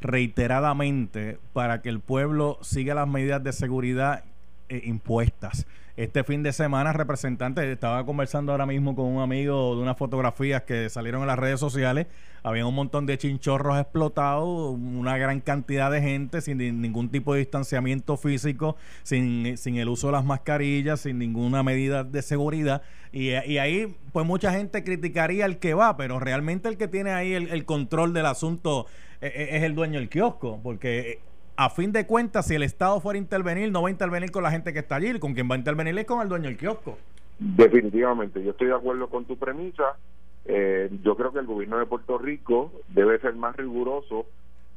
reiteradamente 0.00 1.38
para 1.52 1.80
que 1.80 1.88
el 1.88 2.00
pueblo 2.00 2.58
siga 2.60 2.94
las 2.94 3.08
medidas 3.08 3.42
de 3.42 3.52
seguridad 3.52 4.24
eh, 4.68 4.82
impuestas. 4.84 5.66
Este 5.94 6.24
fin 6.24 6.42
de 6.42 6.54
semana, 6.54 6.94
representante, 6.94 7.70
estaba 7.70 8.06
conversando 8.06 8.52
ahora 8.52 8.64
mismo 8.64 8.96
con 8.96 9.04
un 9.04 9.20
amigo 9.20 9.76
de 9.76 9.82
unas 9.82 9.98
fotografías 9.98 10.62
que 10.62 10.88
salieron 10.88 11.20
en 11.20 11.26
las 11.26 11.38
redes 11.38 11.60
sociales. 11.60 12.06
Había 12.42 12.64
un 12.64 12.74
montón 12.74 13.04
de 13.04 13.18
chinchorros 13.18 13.78
explotados, 13.78 14.74
una 14.74 15.18
gran 15.18 15.40
cantidad 15.40 15.90
de 15.90 16.00
gente 16.00 16.40
sin 16.40 16.56
ningún 16.80 17.10
tipo 17.10 17.34
de 17.34 17.40
distanciamiento 17.40 18.16
físico, 18.16 18.76
sin, 19.02 19.58
sin 19.58 19.76
el 19.76 19.90
uso 19.90 20.06
de 20.06 20.14
las 20.14 20.24
mascarillas, 20.24 21.00
sin 21.00 21.18
ninguna 21.18 21.62
medida 21.62 22.04
de 22.04 22.22
seguridad. 22.22 22.80
Y, 23.12 23.28
y 23.28 23.58
ahí, 23.58 23.94
pues 24.12 24.24
mucha 24.24 24.50
gente 24.50 24.84
criticaría 24.84 25.44
el 25.44 25.58
que 25.58 25.74
va, 25.74 25.98
pero 25.98 26.18
realmente 26.18 26.70
el 26.70 26.78
que 26.78 26.88
tiene 26.88 27.10
ahí 27.10 27.34
el, 27.34 27.64
control 27.66 28.14
del 28.14 28.24
asunto 28.24 28.86
eh, 29.20 29.30
eh, 29.34 29.48
es 29.58 29.62
el 29.62 29.74
dueño 29.74 29.98
del 29.98 30.08
kiosco, 30.08 30.58
porque 30.62 31.20
a 31.56 31.70
fin 31.70 31.92
de 31.92 32.06
cuentas, 32.06 32.46
si 32.46 32.54
el 32.54 32.62
Estado 32.62 33.00
fuera 33.00 33.18
a 33.18 33.22
intervenir, 33.22 33.70
no 33.70 33.82
va 33.82 33.88
a 33.88 33.90
intervenir 33.90 34.30
con 34.30 34.42
la 34.42 34.50
gente 34.50 34.72
que 34.72 34.80
está 34.80 34.96
allí, 34.96 35.18
con 35.18 35.34
quien 35.34 35.50
va 35.50 35.54
a 35.54 35.58
intervenir 35.58 35.98
es 35.98 36.06
con 36.06 36.20
el 36.22 36.28
dueño 36.28 36.48
del 36.48 36.56
kiosco. 36.56 36.98
Definitivamente, 37.38 38.42
yo 38.42 38.52
estoy 38.52 38.68
de 38.68 38.74
acuerdo 38.74 39.08
con 39.08 39.24
tu 39.24 39.36
premisa. 39.36 39.96
Eh, 40.44 40.90
yo 41.02 41.16
creo 41.16 41.32
que 41.32 41.38
el 41.38 41.46
gobierno 41.46 41.78
de 41.78 41.86
Puerto 41.86 42.18
Rico 42.18 42.72
debe 42.88 43.18
ser 43.20 43.34
más 43.34 43.56
riguroso 43.56 44.26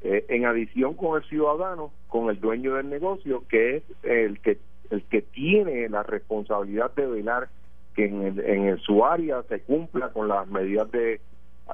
en 0.08 0.46
adición 0.46 0.94
con 0.94 1.20
el 1.20 1.28
ciudadano, 1.28 1.92
con 2.10 2.30
el 2.30 2.40
dueño 2.40 2.76
del 2.76 2.92
negocio, 2.92 3.44
que 3.50 3.78
es 3.78 3.84
el 4.04 4.40
que 4.40 4.60
el 4.92 5.04
que 5.04 5.22
tiene 5.22 5.90
la 5.90 6.04
responsabilidad 6.04 6.94
de 6.96 7.08
velar 7.08 7.50
que 7.96 8.06
en, 8.06 8.22
el, 8.24 8.40
en 8.40 8.78
su 8.80 9.06
área 9.06 9.42
se 9.44 9.62
cumpla 9.62 10.10
con 10.10 10.28
las 10.28 10.48
medidas 10.48 10.92
de 10.92 11.22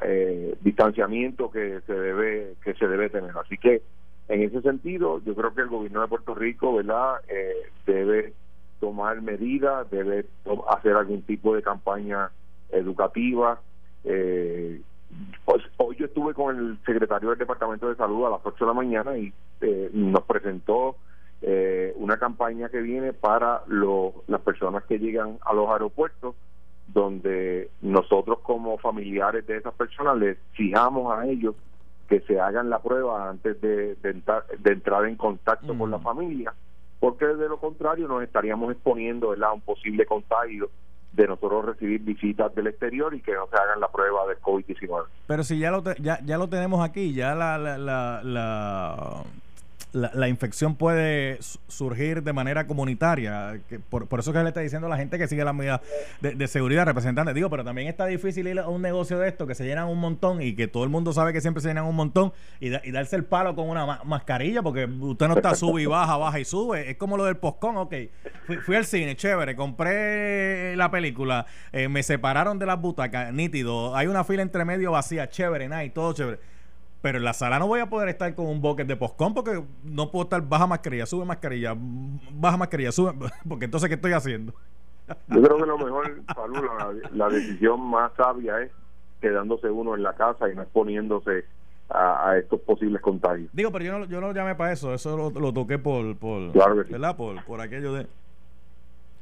eh, 0.02 0.56
distanciamiento 0.62 1.52
que 1.52 1.82
se 1.86 1.94
debe 1.94 2.54
que 2.64 2.74
se 2.76 2.88
debe 2.88 3.10
tener 3.10 3.32
así 3.38 3.58
que 3.58 3.82
en 4.32 4.44
ese 4.44 4.62
sentido 4.62 5.22
yo 5.26 5.36
creo 5.36 5.54
que 5.54 5.62
el 5.62 5.68
gobierno 5.68 6.02
de 6.02 6.08
Puerto 6.08 6.34
Rico 6.34 6.74
verdad 6.74 7.16
eh, 7.28 7.54
debe 7.86 8.34
tomar 8.80 9.22
medidas 9.22 9.92
debe 9.92 10.26
hacer 10.70 10.94
algún 10.94 11.22
tipo 11.24 11.54
de 11.54 11.62
campaña 11.62 12.32
educativa. 12.70 13.60
Eh, 14.06 14.82
pues, 15.44 15.62
hoy 15.76 15.98
yo 15.98 16.06
estuve 16.06 16.34
con 16.34 16.58
el 16.58 16.80
secretario 16.86 17.30
del 17.30 17.40
departamento 17.40 17.90
de 17.90 17.98
salud 17.98 18.26
a 18.26 18.30
las 18.30 18.40
8 18.42 18.56
de 18.64 18.66
la 18.66 18.74
mañana 18.74 19.18
y 19.18 19.34
eh, 19.60 19.90
nos 19.94 20.24
presentó 20.24 20.96
una 21.96 22.18
campaña 22.18 22.70
que 22.70 22.80
viene 22.82 23.14
para 23.14 23.64
las 23.68 24.42
personas 24.42 24.84
que 24.84 25.00
llegan 25.00 25.40
a 25.42 25.54
los 25.54 25.70
aeropuertos 25.70 26.36
donde 26.88 27.72
nosotros 27.82 28.40
como 28.44 28.78
familiares 28.78 29.46
de 29.48 29.58
esas 29.58 29.74
personas 29.74 30.18
les 30.18 30.38
fijamos 30.54 31.12
a 31.18 31.26
ellos 31.26 31.56
que 32.12 32.20
se 32.28 32.42
hagan 32.42 32.70
la 32.70 32.80
prueba 32.80 33.30
antes 33.30 33.62
de, 33.62 33.96
entrar, 34.04 35.06
en 35.06 35.16
contacto 35.16 35.78
con 35.78 35.90
la 35.90 35.98
mm. 35.98 36.04
familia, 36.04 36.54
porque 37.00 37.26
de 37.26 37.48
lo 37.48 37.58
contrario 37.58 38.06
nos 38.06 38.22
estaríamos 38.22 38.70
exponiendo 38.70 39.32
a 39.32 39.54
un 39.54 39.62
posible 39.62 40.06
contagio 40.06 40.70
de 41.14 41.26
nosotros 41.26 41.64
recibir 41.64 42.02
visitas 42.02 42.54
del 42.54 42.68
exterior 42.68 43.16
y 43.16 43.22
que 43.22 43.32
no 43.32 43.48
se 43.48 43.56
hagan 43.56 43.80
la 43.80 43.88
prueba 43.88 44.28
del 44.28 44.42
COVID-19. 44.42 45.06
Pero 45.26 45.44
si 45.46 45.58
ya 45.58 45.72
lo, 45.72 45.82
ya, 46.02 46.20
ya 46.26 46.38
lo 46.38 46.50
tenemos 46.50 46.84
aquí, 46.84 47.14
ya 47.14 47.34
la, 47.34 47.58
la, 47.58 47.78
la 47.78 48.22
la, 48.26 49.24
infección 50.28 50.76
puede 50.76 51.40
surgir 51.68 52.24
de 52.24 52.34
manera 52.34 52.68
comunitaria. 52.68 53.60
Que 53.68 53.80
por, 53.80 54.08
eso 54.20 54.32
que 54.34 54.40
le 54.40 54.50
está 54.50 54.62
diciendo 54.62 54.88
a 54.88 54.90
la 54.90 54.98
gente 54.98 55.18
que 55.18 55.28
sigue 55.28 55.44
las 55.44 55.54
medidas 55.54 55.82
de, 56.22 56.48
seguridad, 56.48 56.86
representante. 56.86 57.34
Digo, 57.34 57.50
pero 57.50 57.64
también 57.64 57.88
está 57.88 58.06
difícil 58.06 58.48
ir 58.48 58.60
a 58.60 58.68
un 58.68 58.82
negocio 58.82 59.20
de 59.20 59.28
esto 59.28 59.48
que 59.48 59.56
se 59.56 59.66
llenan 59.66 59.88
un 59.88 60.00
montón 60.00 60.42
y 60.42 60.56
que 60.56 60.68
todo 60.68 60.84
el 60.84 60.90
mundo 60.90 61.14
sabe 61.14 61.34
que 61.34 61.42
siempre 61.42 61.62
se 61.62 61.70
llenan 61.70 61.86
un 61.86 61.96
montón 61.96 62.34
y, 62.60 62.70
darse 62.70 63.16
el 63.16 63.26
palo 63.26 63.56
con 63.56 63.70
una 63.70 64.04
mascarilla 64.04 64.62
porque 64.62 64.86
usted 64.86 65.28
no 65.28 65.36
está 65.36 65.56
sube 65.56 65.82
y 65.82 65.86
baja, 65.86 66.18
baja 66.18 66.40
y 66.40 66.46
sube. 66.46 66.90
Es 66.90 66.98
como 66.98 67.18
lo 67.18 67.26
del 67.26 67.38
postcón, 67.38 67.78
ok. 67.78 67.96
Fui, 68.66 68.76
al 68.76 68.86
cine, 68.86 69.16
chévere, 69.16 69.56
compré 69.56 70.76
la 70.76 70.90
película, 70.92 71.46
eh, 71.72 71.88
me 71.88 72.04
separaron 72.04 72.60
de 72.60 72.66
las 72.66 72.80
butacas, 72.80 73.34
nítido. 73.34 73.96
Hay 73.96 74.08
una 74.08 74.24
fila 74.24 74.42
entre 74.42 74.66
medio 74.66 74.92
vacía, 74.92 75.30
chévere, 75.30 75.68
nice, 75.68 75.90
todo 75.90 76.14
chévere 76.14 76.51
pero 77.02 77.18
en 77.18 77.24
la 77.24 77.34
sala 77.34 77.58
no 77.58 77.68
voy 77.68 77.80
a 77.80 77.90
poder 77.90 78.10
estar 78.10 78.34
con 78.36 78.46
un 78.46 78.62
bucket 78.62 78.88
de 78.88 78.96
postcón 78.96 79.34
porque 79.34 79.64
no 79.84 80.12
puedo 80.12 80.24
estar 80.24 80.42
baja 80.48 80.68
mascarilla, 80.68 81.06
sube 81.06 81.26
mascarilla, 81.26 81.76
baja 81.76 82.58
mascarilla, 82.58 82.92
sube. 82.92 83.14
Porque 83.50 83.66
entonces, 83.66 83.90
¿qué 83.90 83.96
estoy 83.96 84.14
haciendo? 84.14 84.54
Yo 85.28 85.42
creo 85.42 85.58
que 85.58 85.66
lo 85.66 85.78
mejor, 85.78 86.22
Salud, 86.34 86.64
la, 87.14 87.28
decisión 87.30 87.82
más 87.82 88.12
sabia 88.16 88.62
es 88.62 88.72
quedándose 89.20 89.70
uno 89.70 89.96
en 89.96 90.04
la 90.04 90.14
casa 90.14 90.50
y 90.50 90.56
no 90.56 90.62
exponiéndose 90.62 91.44
a, 91.90 92.38
estos 92.38 92.62
posibles 92.62 93.02
contagios. 93.02 93.50
Digo, 93.52 93.72
pero 93.72 93.84
yo 93.84 94.00
no, 94.00 94.06
yo 94.06 94.22
no 94.22 94.28
lo 94.28 94.34
llamé 94.34 94.56
para 94.56 94.72
eso, 94.72 94.94
eso 94.94 95.32
lo, 95.32 95.54
toqué 95.54 95.80
por, 95.80 96.16
por, 96.18 96.54
¿verdad? 96.54 97.18
Por, 97.18 97.44
por 97.44 97.60
aquello 97.60 97.94
de. 97.94 98.08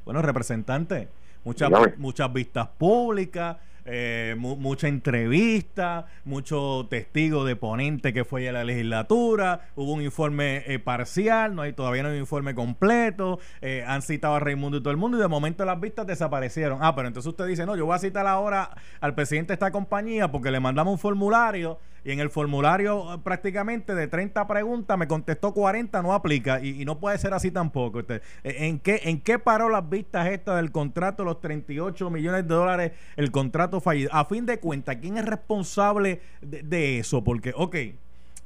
Bueno, 0.06 0.22
representante, 0.22 1.08
muchas, 1.44 1.72
muchas 1.98 2.32
vistas 2.32 2.68
públicas 2.78 3.58
eh, 3.92 4.36
mucha 4.38 4.88
entrevista, 4.88 6.06
mucho 6.24 6.88
testigo 6.90 7.44
de 7.44 7.56
ponente 7.56 8.14
que 8.14 8.24
fue 8.24 8.48
a 8.48 8.52
la 8.52 8.64
legislatura, 8.64 9.70
hubo 9.76 9.94
un 9.94 10.02
informe 10.02 10.64
eh, 10.68 10.80
parcial, 10.80 11.56
no 11.56 11.64
hay 11.64 11.74
todavía 11.74 12.04
no 12.04 12.10
hay 12.10 12.16
un 12.16 12.22
informe 12.22 12.54
completo, 12.54 13.40
eh, 13.62 13.84
han 13.88 14.02
citado 14.02 14.36
a 14.36 14.40
Raimundo 14.40 14.78
y 14.78 14.82
todo 14.82 14.92
el 14.92 14.98
mundo 14.98 15.18
y 15.18 15.22
de 15.22 15.28
momento 15.28 15.66
las 15.66 15.80
vistas 15.80 16.06
desaparecieron. 16.06 16.80
Ah, 16.82 16.96
pero 16.96 17.08
entonces 17.08 17.30
usted 17.30 17.46
dice, 17.48 17.66
no, 17.66 17.76
yo 17.76 17.86
voy 17.86 17.96
a 17.96 18.00
citar 18.00 18.28
ahora 18.28 18.70
al 19.02 19.16
presidente 19.16 19.50
de 19.50 19.54
esta 19.56 19.72
compañía 19.72 20.32
porque 20.32 20.52
le 20.52 20.60
mandamos 20.60 20.94
un 20.94 21.00
formulario 21.00 21.80
y 22.04 22.12
en 22.12 22.20
el 22.20 22.30
formulario 22.30 23.14
eh, 23.14 23.18
prácticamente 23.24 23.96
de 23.96 24.08
30 24.08 24.48
preguntas 24.48 24.98
me 24.98 25.08
contestó 25.08 25.54
40, 25.54 26.02
no 26.02 26.14
aplica 26.14 26.62
y, 26.62 26.86
no 26.86 27.00
puede 27.00 27.18
ser 27.18 27.34
así 27.34 27.52
tampoco. 27.52 28.00
Usted. 28.00 28.22
Eh, 28.44 28.68
¿En 28.68 28.80
qué, 28.80 29.02
¿En 29.04 29.22
qué 29.22 29.40
paró 29.40 29.70
las 29.70 29.88
vistas 29.90 30.28
estas 30.28 30.58
del 30.58 30.72
contrato, 30.72 31.24
los 31.24 31.40
38 31.42 32.10
millones 32.10 32.48
de 32.48 32.54
dólares, 32.54 32.92
el 33.16 33.32
contrato 33.32 33.82
fallido? 33.82 34.10
A 34.14 34.26
fin 34.26 34.46
de 34.46 34.60
cuentas, 34.60 34.98
¿quién 34.98 35.18
es 35.18 35.26
responsable 35.26 36.22
de, 36.42 37.00
eso? 37.00 37.24
Porque, 37.24 37.54
ok, 37.56 37.76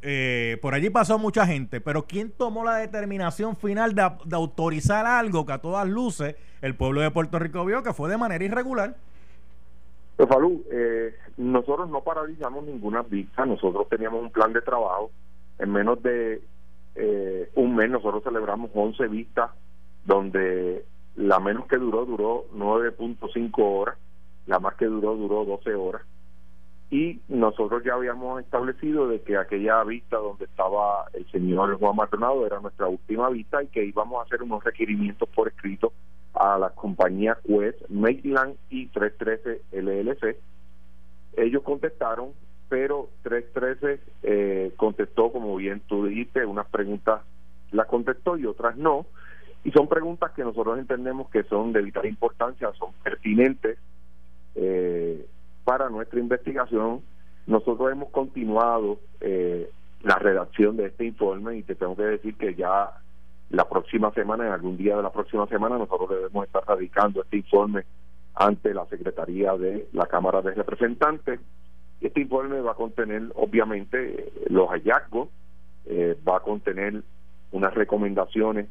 eh, 0.02 0.58
por 0.62 0.74
allí 0.74 0.90
pasó 0.90 1.18
mucha 1.18 1.46
gente, 1.46 1.80
pero 1.80 2.06
¿quién 2.06 2.32
tomó 2.32 2.64
la 2.64 2.76
determinación 2.76 3.56
final 3.56 3.96
de 3.96 4.36
autorizar 4.36 5.06
algo 5.06 5.46
que 5.46 5.54
a 5.54 5.60
todas 5.60 5.88
luces 5.88 6.36
el 6.62 6.76
pueblo 6.76 7.02
de 7.02 7.12
Puerto 7.12 7.40
Rico 7.40 7.64
vio 7.66 7.84
que 7.84 7.94
fue 7.94 8.10
de 8.10 8.18
manera 8.18 8.44
irregular? 8.44 8.98
Pues, 10.16 10.30
Falú, 10.30 10.64
eh, 10.72 11.16
nosotros 11.38 11.90
no 11.90 12.02
paralizamos 12.02 12.64
ninguna 12.64 13.02
vista, 13.02 13.46
nosotros 13.46 13.88
teníamos 13.90 14.22
un 14.22 14.32
plan 14.32 14.54
de 14.54 14.62
trabajo. 14.62 15.12
En 15.60 15.72
menos 15.72 16.02
de 16.04 16.42
eh, 16.96 17.50
un 17.56 17.76
mes 17.76 17.90
nosotros 17.90 18.24
celebramos 18.24 18.70
11 18.74 19.08
vistas, 19.08 19.52
donde 20.06 20.86
la 21.16 21.40
menos 21.40 21.66
que 21.68 21.78
duró 21.78 22.06
duró 22.06 22.46
9.5 22.56 23.52
horas, 23.58 23.98
la 24.46 24.60
más 24.60 24.76
que 24.76 24.86
duró 24.86 25.16
duró 25.16 25.46
12 25.46 25.74
horas. 25.74 26.02
Y 26.92 27.22
nosotros 27.28 27.84
ya 27.84 27.96
habíamos 27.96 28.40
establecido 28.42 29.08
de 29.08 29.22
que 29.22 29.36
aquella 29.36 29.84
vista 29.84 30.18
donde 30.18 30.46
estaba 30.46 31.06
el 31.14 31.26
señor 31.32 31.80
Juan 31.80 31.96
Maldonado 31.96 32.46
era 32.46 32.60
nuestra 32.60 32.88
última 32.88 33.30
vista 33.30 33.64
y 33.64 33.68
que 33.68 33.84
íbamos 33.84 34.20
a 34.20 34.26
hacer 34.26 34.44
unos 34.44 34.64
requerimientos 34.64 35.28
por 35.30 35.48
escrito 35.48 35.92
a 36.34 36.58
la 36.58 36.70
compañía 36.72 37.38
Quest, 37.46 37.90
Maitland 37.90 38.56
y 38.70 38.88
313 38.88 39.62
LLC. 39.72 40.38
Ellos 41.38 41.64
contestaron, 41.64 42.30
pero 42.70 43.10
313 43.24 44.00
eh, 44.24 44.74
contestó, 44.76 45.32
como 45.32 45.56
bien 45.56 45.82
tú 45.88 46.06
dijiste, 46.06 46.46
unas 46.46 46.68
preguntas 46.68 47.22
las 47.72 47.88
contestó 47.88 48.38
y 48.38 48.46
otras 48.46 48.78
no. 48.78 49.06
Y 49.64 49.72
son 49.72 49.88
preguntas 49.88 50.32
que 50.32 50.44
nosotros 50.44 50.78
entendemos 50.78 51.30
que 51.30 51.44
son 51.44 51.72
de 51.72 51.82
vital 51.82 52.06
importancia, 52.06 52.72
son 52.78 52.92
pertinentes 53.04 53.78
eh, 54.56 55.26
para 55.64 55.90
nuestra 55.90 56.20
investigación. 56.20 57.02
Nosotros 57.48 57.92
hemos 57.92 58.10
continuado 58.10 59.00
eh, 59.22 59.70
la 60.02 60.16
redacción 60.16 60.78
de 60.78 60.88
este 60.88 61.06
informe 61.06 61.58
y 61.58 61.64
te 61.64 61.76
tengo 61.76 61.96
que 61.96 62.04
decir 62.04 62.36
que 62.36 62.56
ya 62.56 62.92
la 63.50 63.68
próxima 63.68 64.12
semana, 64.12 64.48
en 64.48 64.54
algún 64.54 64.78
día 64.78 64.96
de 64.96 65.04
la 65.04 65.12
próxima 65.12 65.48
semana, 65.48 65.78
nosotros 65.78 66.10
debemos 66.10 66.46
estar 66.46 66.64
radicando 66.66 67.22
este 67.22 67.38
informe 67.38 67.84
ante 68.36 68.74
la 68.74 68.86
Secretaría 68.88 69.56
de 69.56 69.88
la 69.94 70.08
Cámara 70.08 70.42
de 70.42 70.54
Representantes. 70.54 71.40
Este 72.02 72.22
informe 72.22 72.62
va 72.62 72.72
a 72.72 72.76
contener, 72.76 73.32
obviamente, 73.36 74.32
los 74.50 74.70
hallazgos, 74.70 75.30
eh, 75.86 76.18
va 76.28 76.38
a 76.38 76.40
contener 76.42 77.04
unas 77.52 77.74
recomendaciones 77.74 78.68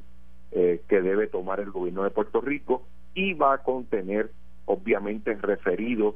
eh, 0.51 0.83
que 0.89 1.01
debe 1.01 1.29
tomar 1.29 1.61
el 1.61 1.71
gobierno 1.71 2.03
de 2.03 2.11
Puerto 2.11 2.41
Rico 2.41 2.83
y 3.15 3.35
va 3.35 3.55
a 3.55 3.59
contener, 3.59 4.31
obviamente, 4.67 5.35
referidos 5.35 6.15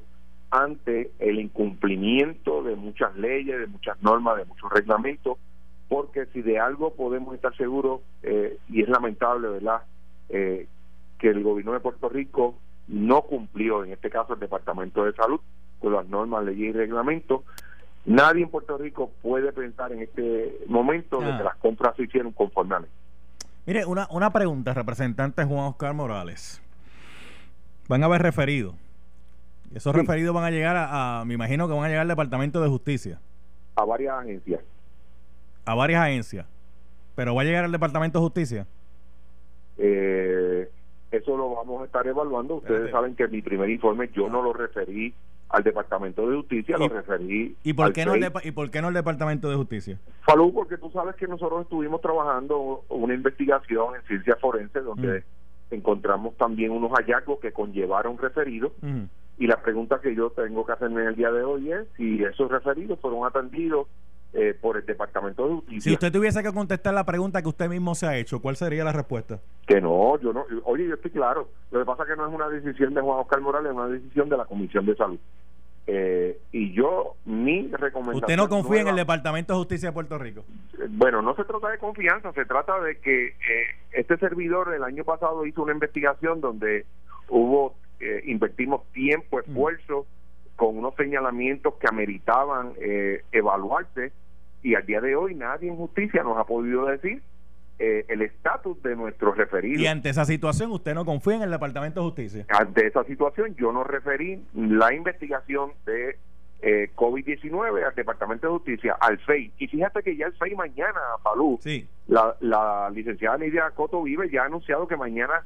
ante 0.50 1.10
el 1.18 1.38
incumplimiento 1.38 2.62
de 2.62 2.76
muchas 2.76 3.16
leyes, 3.16 3.60
de 3.60 3.66
muchas 3.66 4.00
normas, 4.02 4.36
de 4.38 4.44
muchos 4.44 4.70
reglamentos, 4.72 5.38
porque 5.88 6.26
si 6.32 6.42
de 6.42 6.58
algo 6.58 6.94
podemos 6.94 7.34
estar 7.34 7.56
seguros, 7.56 8.00
eh, 8.22 8.58
y 8.68 8.82
es 8.82 8.88
lamentable, 8.88 9.48
¿verdad?, 9.48 9.82
eh, 10.28 10.66
que 11.18 11.28
el 11.28 11.42
gobierno 11.42 11.72
de 11.72 11.80
Puerto 11.80 12.08
Rico 12.08 12.56
no 12.88 13.22
cumplió, 13.22 13.84
en 13.84 13.92
este 13.92 14.10
caso 14.10 14.34
el 14.34 14.40
Departamento 14.40 15.04
de 15.04 15.12
Salud, 15.14 15.40
con 15.80 15.92
las 15.92 16.06
normas, 16.08 16.44
leyes 16.44 16.70
y 16.70 16.72
reglamentos. 16.72 17.42
Nadie 18.04 18.42
en 18.44 18.50
Puerto 18.50 18.78
Rico 18.78 19.10
puede 19.22 19.52
pensar 19.52 19.92
en 19.92 20.02
este 20.02 20.58
momento 20.68 21.20
de 21.20 21.32
Ah. 21.32 21.38
que 21.38 21.44
las 21.44 21.56
compras 21.56 21.96
se 21.96 22.04
hicieron 22.04 22.32
conforme 22.32 22.74
a 22.76 22.80
ley. 22.80 22.90
Mire, 23.66 23.84
una, 23.84 24.06
una 24.10 24.32
pregunta, 24.32 24.72
representante 24.74 25.44
Juan 25.44 25.64
Oscar 25.66 25.92
Morales. 25.94 26.62
Van 27.88 28.02
a 28.02 28.06
haber 28.06 28.22
referidos. 28.22 28.74
Esos 29.74 29.92
Sí. 29.92 29.98
referidos 30.00 30.34
van 30.34 30.44
a 30.44 30.50
llegar 30.50 30.76
a, 30.76 31.20
a- 31.20 31.24
me 31.24 31.34
imagino 31.34 31.66
que 31.66 31.74
van 31.74 31.84
a 31.84 31.88
llegar 31.88 32.02
al 32.02 32.08
Departamento 32.08 32.60
de 32.60 32.68
Justicia, 32.68 33.18
A 33.74 33.84
varias 33.84 34.14
agencias. 34.16 34.60
A 35.66 35.74
varias 35.74 36.02
agencias. 36.02 36.46
Pero 37.14 37.34
va 37.34 37.42
a 37.42 37.44
llegar 37.44 37.64
al 37.64 37.72
Departamento 37.72 38.18
de 38.18 38.24
Justicia. 38.24 38.66
Eh, 39.78 40.68
eso 41.10 41.36
lo 41.36 41.54
vamos 41.54 41.82
a 41.82 41.84
estar 41.86 42.06
evaluando. 42.06 42.56
Ustedes 42.56 42.86
Espérate. 42.86 42.92
saben 42.92 43.16
que 43.16 43.28
mi 43.28 43.42
primer 43.42 43.68
informe 43.70 44.10
yo 44.14 44.28
no 44.28 44.42
lo 44.42 44.52
referí 44.52 45.12
al 45.48 45.62
Departamento 45.62 46.28
de 46.28 46.36
Justicia, 46.36 46.74
¿Y- 46.76 46.80
lo 46.80 46.88
referí 46.88 47.56
¿Y 47.62 47.72
por, 47.72 47.92
qué 47.92 48.04
no 48.04 48.14
el 48.14 48.32
¿Y 48.42 48.50
por 48.50 48.70
qué 48.70 48.82
no 48.82 48.88
el 48.88 48.94
Departamento 48.94 49.48
de 49.48 49.54
Justicia? 49.56 49.98
Falú, 50.22 50.52
porque 50.52 50.76
tú 50.76 50.90
sabes 50.90 51.14
que 51.14 51.28
nosotros 51.28 51.62
estuvimos 51.62 52.00
trabajando 52.00 52.84
una 52.88 53.14
investigación 53.14 53.94
en 53.94 54.02
ciencia 54.02 54.36
forense 54.36 54.80
donde 54.80 55.22
encontramos 55.70 56.36
también 56.36 56.72
unos 56.72 56.90
hallazgos 56.92 57.38
que 57.38 57.52
conllevaron 57.52 58.18
referidos 58.18 58.72
y 59.38 59.46
la 59.46 59.62
pregunta 59.62 60.00
que 60.00 60.14
yo 60.16 60.30
tengo 60.30 60.66
que 60.66 60.72
hacerme 60.72 61.02
en 61.02 61.08
el 61.08 61.16
día 61.16 61.30
de 61.30 61.44
hoy 61.44 61.70
es 61.70 61.86
si 61.96 62.22
esos 62.24 62.50
referidos 62.50 62.98
fueron 63.00 63.24
atendidos 63.24 63.86
eh, 64.32 64.54
por 64.60 64.76
el 64.76 64.84
Departamento 64.84 65.46
de 65.46 65.54
Justicia. 65.54 65.80
Si 65.80 65.92
usted 65.92 66.12
tuviese 66.12 66.42
que 66.42 66.52
contestar 66.52 66.92
la 66.94 67.04
pregunta 67.04 67.40
que 67.42 67.48
usted 67.48 67.68
mismo 67.68 67.94
se 67.94 68.06
ha 68.06 68.16
hecho, 68.16 68.40
¿cuál 68.40 68.56
sería 68.56 68.84
la 68.84 68.92
respuesta? 68.92 69.40
Que 69.66 69.80
no, 69.80 70.18
yo 70.20 70.32
no, 70.32 70.44
oye, 70.64 70.86
yo 70.86 70.94
estoy 70.94 71.10
claro. 71.10 71.48
Lo 71.70 71.80
que 71.80 71.86
pasa 71.86 72.02
es 72.02 72.10
que 72.10 72.16
no 72.16 72.26
es 72.28 72.34
una 72.34 72.48
decisión 72.48 72.94
de 72.94 73.00
Juan 73.00 73.20
Oscar 73.20 73.40
Morales, 73.40 73.70
es 73.70 73.76
una 73.76 73.88
decisión 73.88 74.28
de 74.28 74.36
la 74.36 74.44
Comisión 74.44 74.84
de 74.86 74.94
Salud. 74.96 75.18
Eh, 75.88 76.40
y 76.50 76.72
yo, 76.72 77.14
mi 77.24 77.68
recomendación. 77.68 78.24
¿Usted 78.24 78.36
no 78.36 78.48
confía 78.48 78.80
en 78.80 78.88
el 78.88 78.96
Departamento 78.96 79.52
de 79.52 79.58
Justicia 79.58 79.90
de 79.90 79.92
Puerto 79.92 80.18
Rico? 80.18 80.44
Bueno, 80.90 81.22
no 81.22 81.34
se 81.36 81.44
trata 81.44 81.70
de 81.70 81.78
confianza, 81.78 82.32
se 82.32 82.44
trata 82.44 82.80
de 82.80 82.98
que 82.98 83.28
eh, 83.28 83.34
este 83.92 84.16
servidor 84.16 84.74
el 84.74 84.82
año 84.82 85.04
pasado 85.04 85.46
hizo 85.46 85.62
una 85.62 85.72
investigación 85.72 86.40
donde 86.40 86.86
hubo, 87.28 87.74
eh, 88.00 88.22
invertimos 88.26 88.84
tiempo, 88.92 89.38
esfuerzo, 89.38 90.06
con 90.56 90.76
unos 90.78 90.94
señalamientos 90.96 91.74
que 91.74 91.86
ameritaban 91.88 92.72
eh, 92.80 93.22
evaluarse 93.32 94.12
y 94.62 94.74
al 94.74 94.84
día 94.86 95.00
de 95.00 95.14
hoy 95.14 95.34
nadie 95.34 95.68
en 95.68 95.76
justicia 95.76 96.22
nos 96.22 96.36
ha 96.38 96.44
podido 96.44 96.86
decir 96.86 97.22
eh, 97.78 98.06
el 98.08 98.22
estatus 98.22 98.82
de 98.82 98.96
nuestros 98.96 99.36
referidos. 99.36 99.82
Y 99.82 99.86
ante 99.86 100.08
esa 100.08 100.24
situación, 100.24 100.72
¿usted 100.72 100.94
no 100.94 101.04
confía 101.04 101.36
en 101.36 101.42
el 101.42 101.50
Departamento 101.50 102.00
de 102.00 102.06
Justicia? 102.06 102.46
Ante 102.48 102.86
esa 102.86 103.04
situación, 103.04 103.54
yo 103.56 103.70
no 103.70 103.84
referí 103.84 104.42
la 104.54 104.94
investigación 104.94 105.72
de 105.84 106.16
eh, 106.62 106.90
COVID-19 106.96 107.84
al 107.86 107.94
Departamento 107.94 108.46
de 108.46 108.52
Justicia, 108.54 108.96
al 108.98 109.18
FEI. 109.18 109.52
Y 109.58 109.66
fíjate 109.66 110.02
que 110.02 110.16
ya 110.16 110.24
el 110.26 110.32
FEI 110.32 110.54
mañana, 110.56 111.00
Palú, 111.22 111.58
Sí. 111.60 111.86
la, 112.08 112.34
la 112.40 112.88
licenciada 112.94 113.36
Nidia 113.36 113.70
Coto 113.74 114.02
Vive 114.02 114.30
ya 114.30 114.44
ha 114.44 114.46
anunciado 114.46 114.88
que 114.88 114.96
mañana 114.96 115.44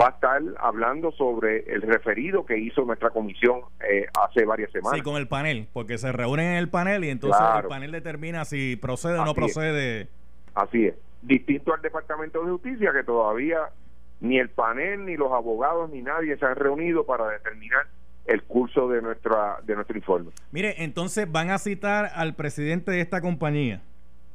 va 0.00 0.08
a 0.08 0.10
estar 0.10 0.42
hablando 0.58 1.12
sobre 1.12 1.60
el 1.72 1.82
referido 1.82 2.44
que 2.44 2.58
hizo 2.58 2.84
nuestra 2.84 3.10
comisión 3.10 3.60
eh, 3.88 4.06
hace 4.20 4.44
varias 4.44 4.70
semanas. 4.70 4.98
Sí, 4.98 5.02
con 5.02 5.16
el 5.16 5.28
panel, 5.28 5.68
porque 5.72 5.96
se 5.98 6.12
reúnen 6.12 6.46
en 6.52 6.56
el 6.56 6.68
panel 6.68 7.04
y 7.04 7.10
entonces 7.10 7.38
Claro. 7.40 7.60
el 7.60 7.68
panel 7.68 7.92
determina 7.92 8.44
si 8.44 8.76
procede 8.76 9.18
o 9.18 9.24
no 9.24 9.30
es. 9.30 9.36
procede. 9.36 10.08
Así 10.54 10.86
es. 10.86 10.94
Distinto 11.22 11.72
al 11.74 11.80
Departamento 11.82 12.44
de 12.44 12.50
Justicia, 12.50 12.92
que 12.92 13.02
todavía 13.02 13.58
ni 14.20 14.38
el 14.38 14.50
panel, 14.50 15.06
ni 15.06 15.16
los 15.16 15.32
abogados, 15.32 15.90
ni 15.90 16.02
nadie 16.02 16.36
se 16.36 16.44
han 16.44 16.56
reunido 16.56 17.06
para 17.06 17.28
determinar 17.28 17.86
el 18.26 18.42
curso 18.42 18.88
de 18.88 19.00
nuestra 19.00 19.58
de 19.64 19.74
nuestro 19.74 19.96
informe. 19.96 20.30
Mire, 20.52 20.82
entonces 20.84 21.30
van 21.30 21.50
a 21.50 21.58
citar 21.58 22.10
al 22.14 22.34
presidente 22.34 22.90
de 22.90 23.00
esta 23.00 23.20
compañía. 23.22 23.80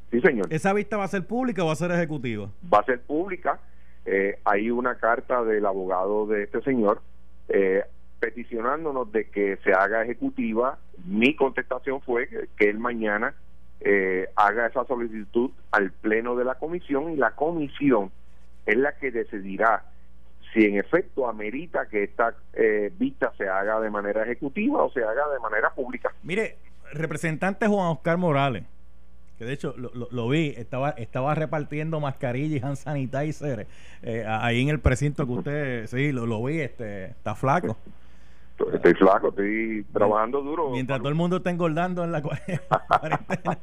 Sí, 0.09 0.19
señor. 0.21 0.47
¿Esa 0.49 0.73
vista 0.73 0.97
va 0.97 1.03
a 1.03 1.07
ser 1.07 1.25
pública 1.27 1.63
o 1.63 1.67
va 1.67 1.73
a 1.73 1.75
ser 1.75 1.91
ejecutiva? 1.91 2.49
va 2.73 2.79
a 2.79 2.85
ser 2.85 3.01
pública. 3.01 3.59
Eh, 4.05 4.39
hay 4.43 4.69
una 4.69 4.95
carta 4.95 5.43
del 5.43 5.65
abogado 5.65 6.25
de 6.27 6.43
este 6.43 6.61
señor 6.61 7.01
eh, 7.49 7.83
peticionándonos 8.19 9.11
de 9.11 9.29
que 9.29 9.57
se 9.63 9.73
haga 9.73 10.03
ejecutiva. 10.03 10.77
Mi 11.05 11.35
contestación 11.35 12.01
fue 12.01 12.27
que, 12.27 12.47
que 12.57 12.69
él 12.69 12.79
mañana 12.79 13.33
eh, 13.85 14.29
haga 14.35 14.67
esa 14.67 14.85
solicitud 14.85 15.51
al 15.71 15.91
pleno 15.91 16.35
de 16.35 16.45
la 16.45 16.55
comisión 16.55 17.11
y 17.11 17.17
la 17.17 17.31
comisión 17.31 18.11
es 18.65 18.77
la 18.77 18.93
que 18.93 19.11
decidirá 19.11 19.83
si 20.53 20.65
en 20.65 20.77
efecto 20.77 21.27
amerita 21.27 21.87
que 21.87 22.03
esta 22.03 22.33
eh, 22.53 22.93
vista 22.97 23.33
se 23.37 23.49
haga 23.49 23.79
de 23.81 23.89
manera 23.89 24.23
ejecutiva 24.23 24.83
o 24.83 24.91
se 24.91 25.03
haga 25.03 25.27
de 25.33 25.39
manera 25.39 25.73
pública. 25.73 26.13
Mire, 26.23 26.57
representante 26.93 27.67
Juan 27.67 27.87
Oscar 27.87 28.17
Morales, 28.17 28.63
de 29.43 29.53
hecho 29.53 29.73
lo, 29.77 29.91
lo- 29.93 30.07
lo 30.11 30.29
vi, 30.29 30.53
estaba, 30.57 30.91
estaba 30.91 31.35
repartiendo 31.35 31.99
mascarillas 31.99 32.61
y 32.61 32.65
hand 32.65 32.77
sanitizer 32.77 33.67
eh, 34.01 34.25
ahí 34.27 34.61
en 34.61 34.69
el 34.69 34.79
precinto 34.79 35.25
que 35.25 35.31
usted, 35.31 35.87
sí, 35.87 36.11
lo, 36.11 36.25
lo 36.25 36.43
vi, 36.43 36.59
este, 36.59 37.05
está 37.05 37.35
flaco. 37.35 37.77
Estoy 38.83 38.93
flaco, 38.95 39.29
estoy 39.29 39.85
trabajando 39.93 40.41
duro. 40.41 40.71
Mientras 40.71 40.99
todo 40.99 41.07
el 41.07 41.15
mundo 41.15 41.37
está 41.37 41.49
engordando 41.49 42.03
en 42.03 42.11
la 42.11 42.21
cua- 42.21 42.37
cuarentena. 42.99 43.57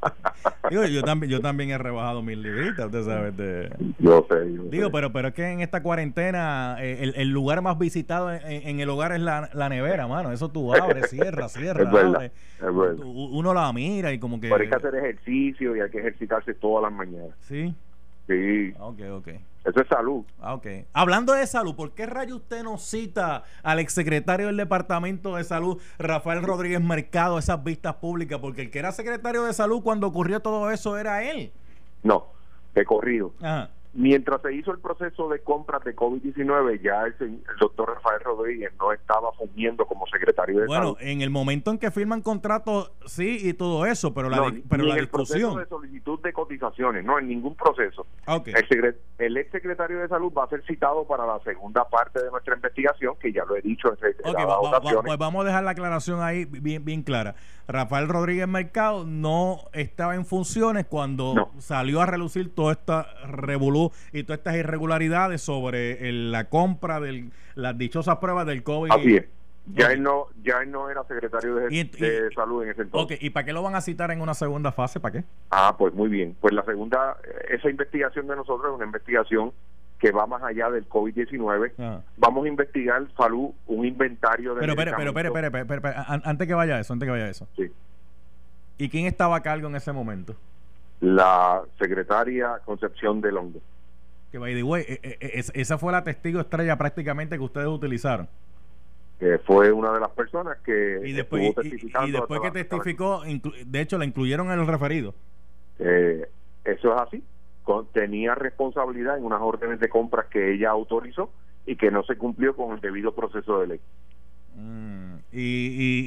Digo, 0.70 0.84
yo 0.86 1.02
también, 1.02 1.30
yo 1.30 1.40
también 1.42 1.68
he 1.70 1.76
rebajado 1.76 2.22
mil 2.22 2.40
libritas, 2.42 2.86
usted 2.86 3.02
sabe. 3.02 3.30
de- 3.32 3.68
Yo 3.98 4.26
sé. 4.30 4.50
yo 4.54 4.62
Digo, 4.70 4.86
sé. 4.86 4.92
pero, 4.92 5.12
pero 5.12 5.28
es 5.28 5.34
que 5.34 5.46
en 5.46 5.60
esta 5.60 5.82
cuarentena 5.82 6.78
eh, 6.80 7.00
el, 7.02 7.12
el 7.16 7.28
lugar 7.28 7.60
más 7.60 7.78
visitado 7.78 8.32
en, 8.32 8.40
en 8.66 8.80
el 8.80 8.88
hogar 8.88 9.12
es 9.12 9.20
la, 9.20 9.50
la 9.52 9.68
nevera, 9.68 10.06
mano. 10.06 10.32
Eso 10.32 10.48
tú 10.50 10.72
abres, 10.74 11.10
cierras, 11.10 11.52
cierras, 11.58 11.86
Es 11.88 11.92
verdad, 11.92 12.14
abres. 12.14 12.32
es 12.54 12.60
verdad. 12.74 13.04
U- 13.04 13.38
Uno 13.38 13.52
la 13.52 13.70
mira 13.74 14.12
y 14.14 14.18
como 14.18 14.40
que... 14.40 14.48
Pero 14.48 14.62
hay 14.62 14.70
que 14.70 14.76
hacer 14.76 14.94
ejercicio 14.94 15.76
y 15.76 15.80
hay 15.80 15.90
que 15.90 15.98
ejercitarse 15.98 16.54
todas 16.54 16.84
las 16.84 16.92
mañanas. 16.92 17.36
Sí, 17.40 17.74
Sí, 18.26 18.72
ok, 18.78 19.00
ok. 19.12 19.28
Eso 19.64 19.80
es 19.80 19.88
salud. 19.88 20.24
Ah, 20.40 20.54
ok. 20.54 20.66
Hablando 20.92 21.34
de 21.34 21.46
salud, 21.46 21.74
¿por 21.74 21.92
qué 21.92 22.06
rayo 22.06 22.36
usted 22.36 22.62
no 22.62 22.78
cita 22.78 23.44
al 23.62 23.78
exsecretario 23.78 24.46
del 24.46 24.56
Departamento 24.56 25.36
de 25.36 25.44
Salud, 25.44 25.80
Rafael 25.98 26.42
Rodríguez 26.42 26.80
Mercado, 26.80 27.38
esas 27.38 27.62
vistas 27.62 27.96
públicas? 27.96 28.38
Porque 28.40 28.62
el 28.62 28.70
que 28.70 28.78
era 28.78 28.92
secretario 28.92 29.44
de 29.44 29.52
Salud 29.52 29.82
cuando 29.82 30.06
ocurrió 30.06 30.40
todo 30.40 30.70
eso 30.70 30.96
era 30.96 31.22
él. 31.24 31.52
No, 32.02 32.26
he 32.74 32.84
corrido. 32.84 33.32
Ajá. 33.40 33.70
Mientras 33.92 34.40
se 34.42 34.54
hizo 34.54 34.70
el 34.70 34.78
proceso 34.78 35.28
de 35.28 35.40
compras 35.40 35.82
de 35.82 35.96
COVID-19, 35.96 36.80
ya 36.80 37.02
el, 37.06 37.14
el 37.20 37.42
doctor 37.60 37.92
Rafael 37.92 38.20
Rodríguez 38.20 38.70
no 38.78 38.92
estaba 38.92 39.32
fungiendo 39.32 39.84
como 39.84 40.06
secretario 40.06 40.60
de 40.60 40.66
Bueno, 40.66 40.94
salud. 40.94 40.96
en 41.00 41.22
el 41.22 41.30
momento 41.30 41.72
en 41.72 41.78
que 41.78 41.90
firman 41.90 42.22
contratos, 42.22 42.92
sí, 43.06 43.38
y 43.42 43.52
todo 43.54 43.84
eso, 43.86 44.14
pero 44.14 44.30
la, 44.30 44.36
No, 44.36 44.50
di- 44.52 44.62
pero 44.68 44.84
ni 44.84 44.88
la 44.90 44.94
en 44.94 45.00
el 45.00 45.08
proceso 45.08 45.56
de 45.58 45.66
solicitud 45.66 46.20
de 46.20 46.32
cotizaciones, 46.32 47.04
no, 47.04 47.18
en 47.18 47.26
ningún 47.26 47.56
proceso. 47.56 48.06
Ah, 48.26 48.36
ok. 48.36 48.48
El, 48.70 48.96
el 49.18 49.36
ex 49.36 49.50
secretario 49.50 49.98
de 49.98 50.06
salud 50.08 50.32
va 50.38 50.44
a 50.44 50.48
ser 50.48 50.62
citado 50.66 51.04
para 51.08 51.26
la 51.26 51.40
segunda 51.40 51.84
parte 51.88 52.22
de 52.22 52.30
nuestra 52.30 52.54
investigación, 52.54 53.16
que 53.20 53.32
ya 53.32 53.44
lo 53.44 53.56
he 53.56 53.60
dicho 53.60 53.88
en 53.88 53.94
Ok, 53.94 54.00
reiteradas 54.02 54.36
va- 54.46 54.46
va- 54.46 54.70
va- 54.70 54.78
ocasiones. 54.78 55.02
pues 55.06 55.18
vamos 55.18 55.42
a 55.42 55.48
dejar 55.48 55.64
la 55.64 55.70
aclaración 55.72 56.22
ahí 56.22 56.44
bien, 56.44 56.84
bien 56.84 57.02
clara. 57.02 57.34
Rafael 57.66 58.08
Rodríguez 58.08 58.48
Mercado 58.48 59.04
no 59.06 59.58
estaba 59.72 60.14
en 60.16 60.24
funciones 60.26 60.86
cuando 60.86 61.34
No. 61.34 61.50
salió 61.58 62.00
a 62.00 62.06
relucir 62.06 62.52
toda 62.52 62.72
esta 62.72 63.06
y 64.12 64.22
todas 64.24 64.38
estas 64.38 64.56
irregularidades 64.56 65.40
sobre 65.42 66.08
el- 66.08 66.32
la 66.32 66.48
compra 66.48 67.00
de 67.00 67.30
las 67.54 67.76
dichosas 67.78 68.16
pruebas 68.18 68.46
del 68.46 68.62
COVID. 68.62 68.92
Así 68.92 69.16
es. 69.16 69.24
Ya 69.74 69.92
él 69.92 70.02
no 70.02 70.26
ya 70.42 70.62
él 70.62 70.70
no 70.72 70.88
era 70.90 71.04
secretario 71.04 71.54
de, 71.54 71.66
Y- 71.74 71.84
de 71.84 72.28
y- 72.30 72.34
salud 72.34 72.64
en 72.64 72.70
ese 72.70 72.82
entonces. 72.82 73.18
Ok, 73.18 73.22
¿y 73.22 73.30
para 73.30 73.44
qué 73.46 73.52
lo 73.52 73.62
van 73.62 73.74
a 73.76 73.80
citar 73.80 74.10
en 74.10 74.20
una 74.20 74.34
segunda 74.34 74.72
fase? 74.72 74.98
¿Para 74.98 75.12
qué? 75.20 75.24
Ah, 75.50 75.76
pues 75.78 75.94
muy 75.94 76.08
bien. 76.08 76.34
Pues 76.40 76.52
la 76.54 76.64
segunda, 76.64 77.16
esa 77.48 77.68
investigación 77.70 78.26
de 78.26 78.36
nosotros 78.36 78.70
es 78.72 78.76
una 78.76 78.86
investigación 78.86 79.52
que 80.00 80.10
va 80.12 80.26
más 80.26 80.42
allá 80.42 80.70
del 80.70 80.88
COVID-19. 80.88 81.72
Ajá. 81.78 82.02
Vamos 82.16 82.46
a 82.46 82.48
investigar, 82.48 83.06
Falú, 83.14 83.54
un 83.66 83.84
inventario 83.84 84.54
de 84.54 84.60
Pero, 84.60 84.74
pero, 84.74 84.92
pero, 84.96 85.12
pero, 85.12 85.32
pero, 85.32 85.50
pero, 85.52 85.66
pero, 85.66 85.82
pero, 85.82 85.94
an- 86.08 86.22
antes 86.24 86.48
que 86.48 86.54
vaya 86.54 86.80
eso, 86.80 86.94
antes 86.94 87.06
que 87.06 87.10
vaya 87.10 87.28
eso. 87.28 87.46
Sí. 87.54 87.70
¿Y 88.78 88.88
quién 88.88 89.04
estaba 89.06 89.36
a 89.36 89.42
cargo 89.42 89.68
en 89.68 89.76
ese 89.76 89.92
momento? 89.92 90.34
La 91.00 91.62
secretaria 91.78 92.60
Concepción 92.64 93.20
de 93.20 93.30
Longo. 93.30 93.60
Que 94.30 94.38
by 94.38 94.54
the 94.54 94.62
way, 94.62 94.84
eh, 94.88 95.00
eh, 95.02 95.16
eh, 95.20 95.42
esa 95.54 95.76
fue 95.78 95.92
la 95.92 96.04
testigo 96.04 96.40
estrella 96.40 96.76
prácticamente 96.78 97.36
que 97.36 97.42
ustedes 97.44 97.66
utilizaron. 97.68 98.28
que 99.18 99.38
fue 99.40 99.70
una 99.70 99.92
de 99.92 100.00
las 100.00 100.08
personas 100.12 100.56
que 100.64 101.00
y 101.04 101.12
después, 101.12 101.42
y- 101.62 101.74
y- 102.06 102.10
después 102.10 102.40
que 102.40 102.50
testificó, 102.52 103.22
de 103.66 103.80
hecho 103.82 103.98
la 103.98 104.06
incluyeron 104.06 104.50
en 104.50 104.58
el 104.60 104.66
referido. 104.66 105.14
Eh, 105.78 106.26
eso 106.64 106.94
es 106.94 107.00
así. 107.02 107.22
Con- 107.62 107.86
tenía 107.92 108.34
responsabilidad 108.34 109.18
en 109.18 109.24
unas 109.24 109.42
órdenes 109.42 109.78
de 109.78 109.90
compras 109.90 110.24
que 110.30 110.54
ella 110.54 110.70
autorizó 110.70 111.30
y 111.66 111.76
que 111.76 111.90
no 111.90 112.02
se 112.04 112.16
cumplió 112.16 112.56
con 112.56 112.72
el 112.72 112.80
debido 112.80 113.14
proceso 113.14 113.60
de 113.60 113.66
ley. 113.66 113.80
Mm, 114.56 115.16
Y, 115.32 115.38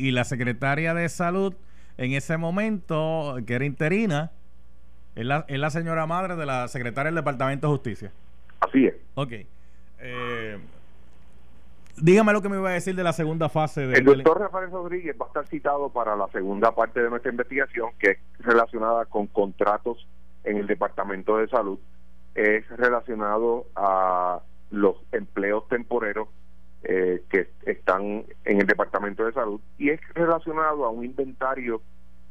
y, 0.01 0.07
y 0.07 0.11
la 0.11 0.23
secretaria 0.23 0.95
de 0.95 1.07
salud 1.07 1.53
en 1.97 2.13
ese 2.13 2.37
momento, 2.37 3.35
que 3.45 3.53
era 3.53 3.63
interina, 3.65 4.31
es 5.15 5.25
la, 5.25 5.45
es 5.47 5.59
la 5.59 5.69
señora 5.69 6.05
madre 6.05 6.35
de 6.35 6.45
la 6.45 6.67
secretaria 6.67 7.07
del 7.07 7.15
Departamento 7.15 7.67
de 7.67 7.73
Justicia. 7.73 8.11
Así 8.59 8.87
es. 8.87 8.95
Ok. 9.15 9.31
Eh, 9.99 10.57
dígame 11.97 12.33
lo 12.33 12.41
que 12.41 12.49
me 12.49 12.57
iba 12.57 12.69
a 12.69 12.73
decir 12.73 12.95
de 12.95 13.03
la 13.03 13.13
segunda 13.13 13.49
fase 13.49 13.87
de, 13.87 13.99
El 13.99 14.05
doctor 14.05 14.39
Rafael 14.39 14.71
Rodríguez 14.71 15.15
va 15.19 15.25
a 15.25 15.27
estar 15.27 15.47
citado 15.47 15.89
para 15.89 16.15
la 16.15 16.27
segunda 16.29 16.73
parte 16.73 17.01
de 17.01 17.09
nuestra 17.09 17.31
investigación, 17.31 17.91
que 17.99 18.11
es 18.11 18.17
relacionada 18.39 19.05
con 19.05 19.27
contratos 19.27 20.07
en 20.43 20.57
el 20.57 20.67
Departamento 20.67 21.37
de 21.37 21.47
Salud. 21.47 21.79
Es 22.35 22.67
relacionado 22.69 23.67
a 23.75 24.41
los 24.71 24.95
empleos 25.11 25.67
temporeros 25.67 26.27
eh, 26.83 27.23
que 27.29 27.49
están 27.65 28.25
en 28.43 28.59
el 28.59 28.67
Departamento 28.67 29.23
de 29.23 29.31
Salud 29.31 29.61
y 29.77 29.89
es 29.89 30.01
relacionado 30.15 30.83
a 30.83 30.89
un 30.89 31.05
inventario 31.05 31.81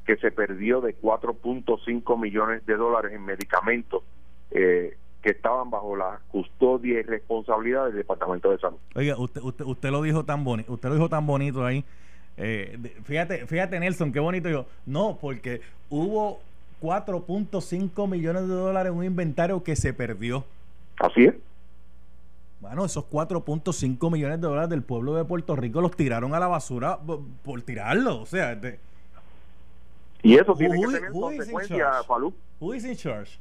que 0.07 0.17
se 0.17 0.31
perdió 0.31 0.81
de 0.81 0.97
4.5 1.01 2.21
millones 2.21 2.67
de 2.67 2.77
dólares 2.77 3.13
en 3.13 3.25
medicamentos 3.25 4.03
eh, 4.51 4.97
que 5.23 5.31
estaban 5.31 5.71
bajo 5.71 5.97
la 5.97 6.21
custodia 6.29 6.99
y 6.99 7.03
responsabilidad 7.03 7.87
del 7.87 7.97
Departamento 7.97 8.51
de 8.51 8.59
Salud. 8.59 8.79
Oiga, 8.95 9.17
usted, 9.17 9.41
usted, 9.41 9.65
usted 9.65 9.91
lo 9.91 10.03
dijo 10.03 10.25
tan 10.25 10.43
bonito, 10.43 10.73
usted 10.73 10.89
lo 10.89 10.97
dijo 10.97 11.09
tan 11.09 11.27
bonito 11.27 11.65
ahí. 11.65 11.85
Eh, 12.37 12.79
fíjate, 13.05 13.47
fíjate 13.47 13.79
Nelson, 13.79 14.13
qué 14.13 14.19
bonito 14.19 14.49
yo. 14.49 14.67
No, 14.87 15.19
porque 15.21 15.61
hubo 15.91 16.41
4.5 16.83 18.09
millones 18.09 18.49
de 18.49 18.55
dólares 18.55 18.91
en 18.91 18.99
un 18.99 19.05
inventario 19.05 19.63
que 19.63 19.77
se 19.77 19.93
perdió. 19.93 20.45
Así 20.99 21.25
es. 21.25 21.35
Bueno, 22.61 22.85
esos 22.85 23.05
4.5 23.09 24.11
millones 24.11 24.41
de 24.41 24.47
dólares 24.47 24.71
del 24.71 24.83
pueblo 24.83 25.15
de 25.15 25.25
Puerto 25.25 25.57
Rico 25.57 25.81
los 25.81 25.97
tiraron 25.97 26.35
a 26.35 26.41
la 26.41 26.49
basura 26.49 26.99
por, 26.99 27.21
por 27.45 27.63
tirarlo. 27.63 28.21
O 28.21 28.27
sea, 28.27 28.55
de, 28.55 28.79
Y 30.23 30.35
eso 30.37 30.55
tiene 30.55 30.77
Who- 30.79 30.89
que 30.89 30.95
tener 30.99 31.13
consecuencias? 31.13 32.07
Falú. 32.07 32.33
who 32.61 32.75
is 32.75 32.85
in 32.85 32.97
charge? 32.97 33.39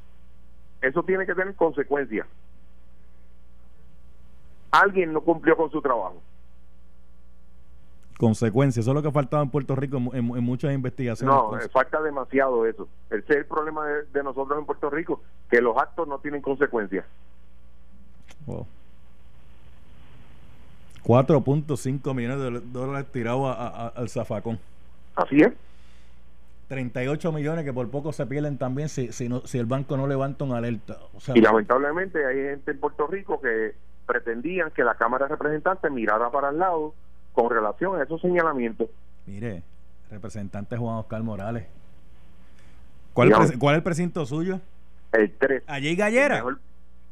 Eso 0.80 1.02
tiene 1.04 1.24
que 1.24 1.34
tener 1.34 1.54
consecuencias. 1.54 2.26
Alguien 4.72 5.12
no 5.12 5.20
cumplió 5.20 5.56
con 5.56 5.70
su 5.70 5.80
trabajo. 5.80 6.20
Consecuencias, 8.18 8.84
eso 8.84 8.90
es 8.90 8.94
lo 8.94 9.02
que 9.02 9.10
faltaba 9.10 9.42
en 9.42 9.50
Puerto 9.50 9.74
Rico 9.76 9.96
en, 9.96 10.02
mu- 10.04 10.12
en 10.14 10.24
mu- 10.24 10.36
en 10.36 10.44
muchas 10.44 10.72
investigaciones. 10.72 11.34
No, 11.34 11.58
eh, 11.58 11.68
falta 11.68 12.00
demasiado 12.02 12.66
eso. 12.66 12.88
Ese 13.10 13.24
es 13.32 13.36
el 13.38 13.46
problema 13.46 13.86
de, 13.86 14.04
de 14.06 14.22
nosotros 14.22 14.58
en 14.58 14.64
Puerto 14.64 14.90
Rico, 14.90 15.22
que 15.50 15.60
los 15.60 15.76
actos 15.76 16.06
no 16.08 16.18
tienen 16.18 16.40
consecuencias. 16.42 17.04
Wow. 18.46 18.66
4.5 21.04 22.14
millones 22.14 22.38
de 22.38 22.60
dólares 22.72 23.06
tirados 23.12 23.56
al 23.58 24.08
zafacón. 24.08 24.58
Así 25.16 25.36
es. 25.40 25.52
38 26.72 27.32
millones 27.32 27.66
que 27.66 27.72
por 27.74 27.90
poco 27.90 28.14
se 28.14 28.24
pierden 28.24 28.56
también 28.56 28.88
si, 28.88 29.12
si, 29.12 29.28
no, 29.28 29.42
si 29.44 29.58
el 29.58 29.66
banco 29.66 29.98
no 29.98 30.06
levanta 30.06 30.44
una 30.44 30.56
alerta. 30.56 30.96
O 31.12 31.20
sea, 31.20 31.36
Y 31.36 31.42
lamentablemente 31.42 32.24
hay 32.24 32.34
gente 32.36 32.70
en 32.70 32.80
Puerto 32.80 33.06
Rico 33.06 33.38
que 33.42 33.74
pretendían 34.06 34.70
que 34.70 34.82
la 34.82 34.94
Cámara 34.94 35.26
de 35.26 35.32
Representantes 35.32 35.92
mirara 35.92 36.30
para 36.30 36.48
el 36.48 36.58
lado 36.58 36.94
con 37.34 37.50
relación 37.50 38.00
a 38.00 38.04
esos 38.04 38.22
señalamientos. 38.22 38.88
mire, 39.26 39.62
representante 40.10 40.78
Juan 40.78 40.96
Oscar 40.96 41.22
Morales. 41.22 41.66
¿Cuál, 43.12 43.28
Digamos. 43.28 43.52
¿Cuál 43.58 43.74
es 43.74 43.78
el 43.80 43.82
precinto 43.82 44.24
suyo? 44.24 44.58
El 45.12 45.30
3. 45.30 45.64
Allí 45.66 45.90
El 45.90 45.96
gallera. 45.96 46.36
mejor, 46.36 46.58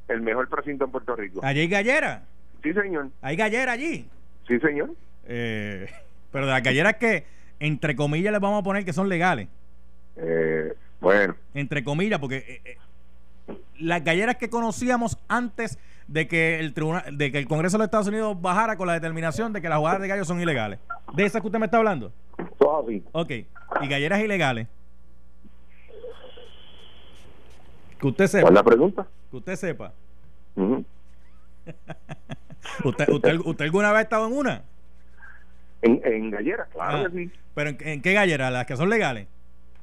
el 0.08 0.22
mejor 0.22 0.48
precinto 0.48 0.86
en 0.86 0.90
Puerto 0.90 1.14
Rico. 1.16 1.40
Allí 1.44 1.68
gallera. 1.68 2.22
Sí, 2.62 2.72
señor. 2.72 3.08
Hay 3.20 3.36
gallera 3.36 3.72
allí. 3.72 4.08
Sí, 4.48 4.58
señor. 4.60 4.92
Eh, 5.26 5.86
pero 6.32 6.46
de 6.46 6.52
las 6.52 6.62
galleras 6.62 6.96
que, 6.96 7.26
entre 7.60 7.94
comillas, 7.94 8.32
les 8.32 8.40
vamos 8.40 8.60
a 8.60 8.64
poner 8.64 8.84
que 8.84 8.92
son 8.92 9.08
legales. 9.08 9.48
Eh, 10.16 10.74
bueno, 11.00 11.34
Entre 11.54 11.84
comillas, 11.84 12.18
porque 12.18 12.36
eh, 12.38 12.60
eh, 12.64 13.56
las 13.78 14.02
galleras 14.04 14.36
que 14.36 14.50
conocíamos 14.50 15.18
antes 15.28 15.78
de 16.08 16.26
que 16.26 16.58
el 16.58 16.74
tribunal, 16.74 17.16
de 17.16 17.30
que 17.30 17.38
el 17.38 17.46
Congreso 17.46 17.76
de 17.76 17.78
los 17.82 17.84
Estados 17.86 18.08
Unidos 18.08 18.40
bajara 18.40 18.76
con 18.76 18.86
la 18.86 18.94
determinación 18.94 19.52
de 19.52 19.62
que 19.62 19.68
las 19.68 19.78
jugadas 19.78 20.00
de 20.00 20.08
gallos 20.08 20.26
son 20.26 20.40
ilegales. 20.40 20.78
¿De 21.14 21.24
esas 21.24 21.40
que 21.40 21.46
usted 21.46 21.58
me 21.60 21.66
está 21.66 21.76
hablando? 21.78 22.12
así. 22.38 23.04
Ok. 23.12 23.30
Y 23.82 23.88
galleras 23.88 24.20
ilegales. 24.20 24.66
Que 27.98 28.06
usted 28.06 28.24
¿Cuál 28.24 28.28
sepa. 28.28 28.48
es 28.48 28.54
la 28.54 28.62
pregunta? 28.62 29.06
Que 29.30 29.36
usted 29.36 29.56
sepa. 29.56 29.92
¿Usted, 32.84 33.08
usted, 33.08 33.38
usted 33.44 33.64
alguna 33.64 33.90
vez 33.90 33.98
ha 33.98 34.02
estado 34.02 34.26
en 34.26 34.36
una? 34.36 34.62
En, 35.82 36.00
en 36.04 36.30
Gallera, 36.30 36.66
claro 36.72 36.98
Ah, 36.98 37.10
que 37.10 37.16
sí. 37.16 37.32
¿Pero 37.54 37.70
en, 37.70 37.78
en 37.80 38.02
qué 38.02 38.12
galleras? 38.12 38.52
¿Las 38.52 38.66
que 38.66 38.76
son 38.76 38.90
legales? 38.90 39.26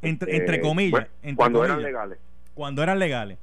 Entre, 0.01 0.35
entre 0.37 0.57
Eh, 0.57 0.61
comillas. 0.61 0.91
bueno, 0.91 1.07
entre 1.23 1.35
cuando 1.35 1.65
eran 1.65 1.81
legales. 1.81 2.17
Cuando 2.53 2.83
eran 2.83 2.99
legales. 2.99 3.37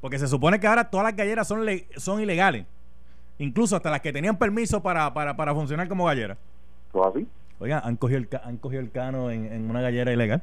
Porque 0.00 0.18
se 0.18 0.26
supone 0.26 0.58
que 0.58 0.66
ahora 0.66 0.90
todas 0.90 1.04
las 1.04 1.14
galleras 1.16 1.46
son, 1.46 1.64
le- 1.64 1.86
son 1.96 2.20
ilegales. 2.20 2.66
Incluso 3.38 3.76
hasta 3.76 3.90
las 3.90 4.00
que 4.00 4.12
tenían 4.12 4.36
permiso 4.38 4.82
para, 4.82 5.12
para, 5.14 5.36
para 5.36 5.54
funcionar 5.54 5.88
como 5.88 6.04
gallera. 6.06 6.36
Todo 6.92 7.08
así. 7.08 7.26
Oigan, 7.58 7.80
han 7.84 7.96
cogido 7.96 8.18
el, 8.20 8.28
han 8.42 8.56
cogido 8.56 8.80
el 8.80 8.90
cano 8.90 9.30
en, 9.30 9.44
en 9.52 9.70
una 9.70 9.80
gallera 9.80 10.12
ilegal. 10.12 10.42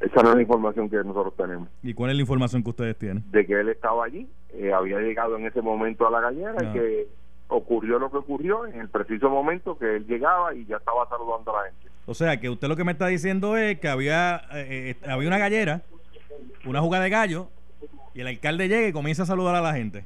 Esa 0.00 0.22
no 0.22 0.30
es 0.30 0.34
la 0.36 0.42
información 0.42 0.90
que 0.90 0.96
nosotros 0.96 1.34
tenemos. 1.36 1.68
¿Y 1.82 1.94
cuál 1.94 2.10
es 2.10 2.16
la 2.16 2.22
información 2.22 2.62
que 2.64 2.70
ustedes 2.70 2.96
tienen? 2.98 3.22
De 3.30 3.46
que 3.46 3.52
él 3.60 3.68
estaba 3.68 4.04
allí, 4.04 4.28
eh, 4.54 4.72
había 4.72 4.98
llegado 4.98 5.36
en 5.36 5.46
ese 5.46 5.62
momento 5.62 6.06
a 6.06 6.10
la 6.10 6.20
gallera 6.20 6.54
Ah. 6.58 6.64
y 6.64 6.72
que 6.72 7.08
ocurrió 7.54 7.98
lo 7.98 8.10
que 8.10 8.16
ocurrió 8.16 8.66
en 8.66 8.80
el 8.80 8.88
preciso 8.88 9.28
momento 9.28 9.76
que 9.78 9.96
él 9.96 10.06
llegaba 10.06 10.54
y 10.54 10.64
ya 10.64 10.76
estaba 10.78 11.08
saludando 11.08 11.54
a 11.56 11.62
la 11.62 11.68
gente. 11.70 11.88
O 12.06 12.14
sea, 12.14 12.40
que 12.40 12.48
usted 12.50 12.66
lo 12.68 12.76
que 12.76 12.84
me 12.84 12.92
está 12.92 13.06
diciendo 13.06 13.56
es 13.56 13.78
que 13.78 13.88
había, 13.88 14.42
eh, 14.52 14.96
eh, 15.02 15.08
había 15.10 15.28
una 15.28 15.38
gallera, 15.38 15.82
una 16.64 16.80
jugada 16.80 17.04
de 17.04 17.10
gallo, 17.10 17.48
y 18.14 18.20
el 18.22 18.26
alcalde 18.26 18.68
llega 18.68 18.88
y 18.88 18.92
comienza 18.92 19.22
a 19.24 19.26
saludar 19.26 19.54
a 19.54 19.60
la 19.60 19.74
gente. 19.74 20.04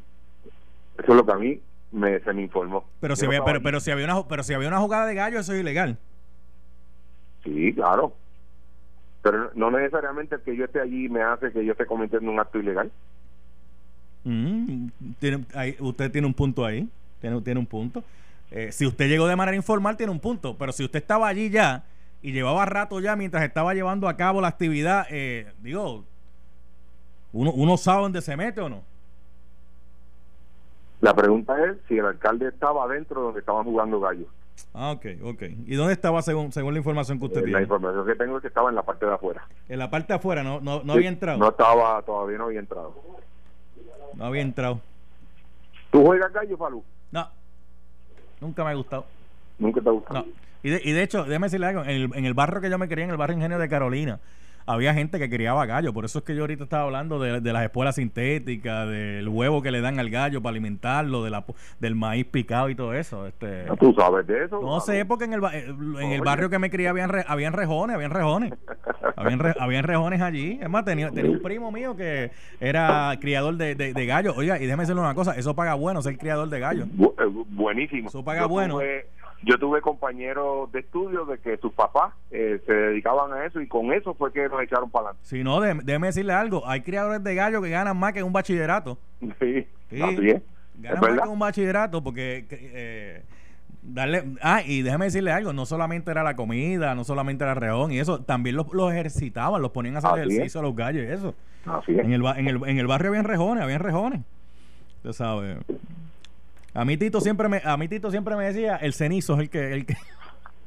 Eso 0.98 1.12
es 1.12 1.16
lo 1.16 1.24
que 1.24 1.32
a 1.32 1.36
mí 1.36 1.60
me, 1.92 2.18
se 2.20 2.32
me 2.32 2.42
informó. 2.42 2.84
Pero 3.00 3.16
si, 3.16 3.26
había, 3.26 3.44
pero, 3.44 3.62
pero, 3.62 3.80
si 3.80 3.90
había 3.90 4.04
una, 4.04 4.26
pero 4.26 4.42
si 4.42 4.52
había 4.54 4.68
una 4.68 4.80
jugada 4.80 5.06
de 5.06 5.14
gallo, 5.14 5.38
eso 5.38 5.52
es 5.54 5.60
ilegal. 5.60 5.96
Sí, 7.44 7.72
claro. 7.74 8.12
Pero 9.22 9.50
no 9.54 9.70
necesariamente 9.70 10.34
el 10.36 10.40
que 10.42 10.56
yo 10.56 10.64
esté 10.64 10.80
allí 10.80 11.08
me 11.08 11.22
hace 11.22 11.52
que 11.52 11.64
yo 11.64 11.72
esté 11.72 11.86
cometiendo 11.86 12.30
un 12.30 12.38
acto 12.40 12.58
ilegal. 12.58 12.90
Mm, 14.24 14.88
tiene- 15.20 15.44
ahí- 15.54 15.76
usted 15.80 16.10
tiene 16.10 16.26
un 16.26 16.34
punto 16.34 16.64
ahí. 16.64 16.88
Tiene, 17.26 17.40
tiene 17.42 17.60
un 17.60 17.66
punto. 17.66 18.04
Eh, 18.52 18.70
si 18.70 18.86
usted 18.86 19.08
llegó 19.08 19.26
de 19.26 19.34
manera 19.34 19.56
informal, 19.56 19.96
tiene 19.96 20.12
un 20.12 20.20
punto. 20.20 20.56
Pero 20.56 20.70
si 20.72 20.84
usted 20.84 21.00
estaba 21.00 21.26
allí 21.26 21.50
ya 21.50 21.82
y 22.22 22.30
llevaba 22.32 22.64
rato 22.66 23.00
ya 23.00 23.16
mientras 23.16 23.42
estaba 23.42 23.74
llevando 23.74 24.08
a 24.08 24.16
cabo 24.16 24.40
la 24.40 24.46
actividad, 24.48 25.06
eh, 25.10 25.52
digo, 25.60 26.04
uno, 27.32 27.50
uno 27.52 27.76
sabe 27.76 28.02
dónde 28.02 28.22
se 28.22 28.36
mete 28.36 28.60
o 28.60 28.68
no. 28.68 28.82
La 31.00 31.14
pregunta 31.14 31.54
es 31.64 31.76
si 31.88 31.98
el 31.98 32.06
alcalde 32.06 32.48
estaba 32.48 32.84
adentro 32.84 33.20
donde 33.22 33.40
estaban 33.40 33.64
jugando 33.64 33.98
gallos. 34.00 34.28
Ah, 34.72 34.92
ok, 34.92 35.06
ok. 35.24 35.42
¿Y 35.66 35.74
dónde 35.74 35.92
estaba 35.92 36.22
según, 36.22 36.52
según 36.52 36.72
la 36.74 36.78
información 36.78 37.18
que 37.18 37.24
usted 37.26 37.38
Eh, 37.38 37.42
la 37.42 37.46
tiene? 37.46 37.62
información 37.62 38.06
que 38.06 38.14
tengo 38.14 38.36
es 38.36 38.42
que 38.42 38.48
estaba 38.48 38.68
en 38.70 38.76
la 38.76 38.82
parte 38.82 39.04
de 39.04 39.12
afuera. 39.12 39.44
En 39.68 39.78
la 39.80 39.90
parte 39.90 40.12
de 40.12 40.14
afuera, 40.14 40.42
no, 40.44 40.60
no, 40.60 40.82
no 40.84 40.92
Sí, 40.92 40.98
había 40.98 41.08
entrado. 41.08 41.38
No 41.38 41.48
estaba, 41.48 42.00
todavía 42.02 42.38
no 42.38 42.44
había 42.44 42.60
entrado. 42.60 42.94
No 44.14 44.24
había 44.24 44.42
entrado. 44.42 44.80
¿Tú 45.90 46.04
juegas 46.04 46.32
gallo, 46.32 46.56
Falú? 46.56 46.84
No, 47.10 47.28
nunca 48.40 48.64
me 48.64 48.70
ha 48.70 48.74
gustado. 48.74 49.06
Nunca 49.58 49.80
te 49.80 49.88
ha 49.88 49.92
gustado. 49.92 50.20
No. 50.20 50.26
Y 50.62 50.70
de, 50.70 50.80
y 50.84 50.92
de 50.92 51.02
hecho, 51.02 51.24
déjeme 51.24 51.46
decirle 51.46 51.66
algo, 51.66 51.82
en 51.82 51.90
el, 51.90 52.10
en 52.14 52.24
el 52.24 52.34
barrio 52.34 52.60
que 52.60 52.70
yo 52.70 52.78
me 52.78 52.88
crié, 52.88 53.04
en 53.04 53.10
el 53.10 53.16
barrio 53.16 53.36
Ingenio 53.36 53.58
de 53.58 53.68
Carolina, 53.68 54.20
había 54.66 54.92
gente 54.94 55.18
que 55.18 55.30
criaba 55.30 55.64
gallo. 55.66 55.92
Por 55.92 56.04
eso 56.04 56.18
es 56.18 56.24
que 56.24 56.34
yo 56.34 56.42
ahorita 56.42 56.64
estaba 56.64 56.82
hablando 56.84 57.18
de, 57.18 57.40
de 57.40 57.52
las 57.52 57.62
espuelas 57.64 57.94
sintéticas, 57.94 58.88
del 58.88 59.28
huevo 59.28 59.62
que 59.62 59.70
le 59.70 59.80
dan 59.80 59.98
al 59.98 60.10
gallo 60.10 60.42
para 60.42 60.50
alimentarlo, 60.50 61.22
de 61.24 61.30
la, 61.30 61.44
del 61.80 61.94
maíz 61.94 62.26
picado 62.26 62.68
y 62.68 62.74
todo 62.74 62.92
eso. 62.94 63.26
Este, 63.26 63.64
Ah, 63.70 63.76
¿Tú 63.78 63.94
sabes 63.98 64.26
de 64.26 64.44
eso? 64.44 64.60
no 64.60 64.80
Falú? 64.80 64.80
sé, 64.80 65.04
porque 65.04 65.24
en 65.24 65.32
el, 65.34 65.40
eh, 65.52 65.66
en 66.00 66.12
el 66.12 66.20
barrio 66.20 66.50
que 66.50 66.58
me 66.58 66.70
crié 66.70 66.88
habían, 66.88 67.08
re- 67.10 67.24
habían 67.28 67.52
rejones, 67.52 67.94
habían 67.96 68.10
rejones. 68.10 68.52
Habían, 69.16 69.38
re- 69.38 69.54
habían 69.58 69.84
rejones 69.84 70.20
allí. 70.20 70.58
Es 70.60 70.68
más, 70.68 70.84
tenía, 70.84 71.10
tenía 71.10 71.30
un 71.30 71.40
primo 71.42 71.70
mío 71.72 71.96
que 71.96 72.30
era 72.60 73.16
criador 73.20 73.56
de, 73.56 73.74
de, 73.74 73.92
de 73.94 74.06
gallo. 74.06 74.34
Oiga, 74.36 74.58
y 74.58 74.62
déjeme 74.64 74.82
decirle 74.82 75.00
una 75.00 75.14
cosa, 75.14 75.32
eso 75.36 75.54
paga 75.54 75.74
bueno 75.74 76.02
ser 76.02 76.18
criador 76.18 76.48
de 76.48 76.60
gallo. 76.60 76.86
Bu- 76.86 77.14
eh, 77.18 77.44
buenísimo. 77.50 78.08
Eso 78.08 78.24
paga 78.24 78.40
Yo 78.42 78.48
bueno. 78.48 78.74
tuve- 78.74 79.06
yo 79.42 79.58
tuve 79.58 79.80
compañeros 79.80 80.70
de 80.72 80.80
estudio 80.80 81.24
de 81.26 81.38
que 81.38 81.56
sus 81.58 81.72
papás 81.72 82.14
eh, 82.30 82.60
se 82.66 82.72
dedicaban 82.72 83.32
a 83.32 83.44
eso 83.44 83.60
y 83.60 83.68
con 83.68 83.92
eso 83.92 84.14
fue 84.14 84.32
que 84.32 84.48
nos 84.48 84.62
echaron 84.62 84.90
para 84.90 85.06
adelante. 85.10 85.26
Si 85.26 85.44
no, 85.44 85.60
déjeme 85.60 86.08
decirle 86.08 86.32
algo. 86.32 86.66
Hay 86.66 86.80
criadores 86.82 87.22
de 87.22 87.34
gallo 87.34 87.60
que 87.62 87.70
ganan 87.70 87.96
más 87.96 88.12
que 88.12 88.22
un 88.22 88.32
bachillerato. 88.32 88.98
Sí, 89.38 89.66
Sí. 89.90 90.02
así 90.02 90.30
es. 90.30 90.42
Ganan 90.78 91.04
Es 91.04 91.10
más 91.16 91.20
que 91.22 91.28
un 91.28 91.38
bachillerato 91.38 92.02
porque 92.02 92.46
que, 92.48 92.58
eh, 92.74 93.22
Darle, 93.88 94.24
ah, 94.42 94.62
y 94.66 94.82
déjame 94.82 95.04
decirle 95.04 95.30
algo, 95.30 95.52
no 95.52 95.64
solamente 95.64 96.10
era 96.10 96.24
la 96.24 96.34
comida, 96.34 96.96
no 96.96 97.04
solamente 97.04 97.44
era 97.44 97.54
reón 97.54 97.92
y 97.92 98.00
eso, 98.00 98.20
también 98.20 98.56
los, 98.56 98.72
los 98.72 98.90
ejercitaban, 98.90 99.62
los 99.62 99.70
ponían 99.70 99.94
a 99.94 99.98
hacer 99.98 100.10
Así 100.10 100.20
es. 100.22 100.30
ejercicio 100.32 100.58
a 100.60 100.62
los 100.64 100.74
gallos 100.74 101.04
y 101.04 101.06
eso. 101.06 101.34
Así 101.66 101.92
es. 101.92 102.00
En 102.04 102.12
el, 102.12 102.24
en, 102.36 102.48
el, 102.48 102.60
en 102.68 102.78
el 102.78 102.86
barrio 102.88 103.10
habían 103.10 103.24
rejones, 103.26 103.62
habían 103.62 103.78
rejones. 103.80 104.22
Usted 104.96 105.12
sabe. 105.12 105.58
A 106.76 106.84
mí 106.84 106.98
Tito 106.98 107.22
siempre 107.22 107.48
me, 107.48 107.62
a 107.64 107.76
mí 107.78 107.88
Tito 107.88 108.10
siempre 108.10 108.36
me 108.36 108.44
decía, 108.44 108.76
el 108.76 108.92
cenizo 108.92 109.34
es 109.34 109.40
el 109.40 109.50
que, 109.50 109.72
el 109.72 109.86
que 109.86 109.96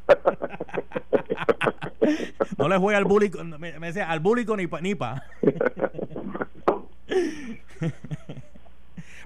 no 2.57 2.67
le 2.67 2.77
juega 2.77 2.97
al 2.97 3.05
bully, 3.05 3.29
me, 3.59 3.79
me 3.79 3.87
decía, 3.87 4.09
al 4.09 4.19
bully 4.19 4.43
con 4.43 4.57
nipa, 4.57 4.81
nipa. 4.81 5.23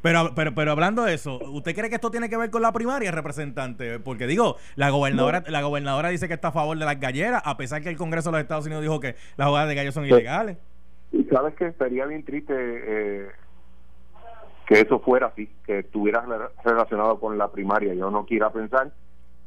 Pero, 0.02 0.34
pero, 0.36 0.54
pero 0.54 0.72
hablando 0.74 1.06
de 1.06 1.14
eso, 1.14 1.40
¿usted 1.40 1.74
cree 1.74 1.88
que 1.88 1.96
esto 1.96 2.12
tiene 2.12 2.28
que 2.28 2.36
ver 2.36 2.50
con 2.50 2.62
la 2.62 2.74
primaria, 2.74 3.10
representante? 3.10 4.00
Porque 4.00 4.28
digo, 4.28 4.58
la 4.76 4.90
gobernadora, 4.90 5.46
la 5.48 5.62
gobernadora 5.62 6.10
dice 6.10 6.28
que 6.28 6.34
está 6.34 6.50
a 6.50 6.52
favor 6.52 6.78
de 6.78 6.84
las 6.84 7.00
galleras, 7.00 7.42
a 7.46 7.56
pesar 7.56 7.82
que 7.82 7.88
el 7.88 7.96
Congreso 7.96 8.30
de 8.30 8.34
los 8.34 8.42
Estados 8.42 8.66
Unidos 8.66 8.82
dijo 8.82 9.00
que 9.00 9.16
las 9.38 9.48
jugadas 9.48 9.70
de 9.70 9.76
gallos 9.76 9.94
son 9.94 10.06
ilegales. 10.06 10.58
Y 11.14 11.24
sabes 11.24 11.56
que 11.56 11.72
sería 11.72 12.06
bien 12.06 12.26
triste 12.26 12.54
eh, 12.54 13.28
que 14.68 14.80
eso 14.82 15.00
fuera 15.00 15.28
así, 15.28 15.50
que 15.66 15.80
estuviera 15.80 16.24
rela- 16.26 16.50
relacionado 16.64 17.20
con 17.20 17.38
la 17.38 17.50
primaria. 17.50 17.94
Yo 17.94 18.10
no 18.12 18.26
quiera 18.26 18.50
pensar 18.52 18.92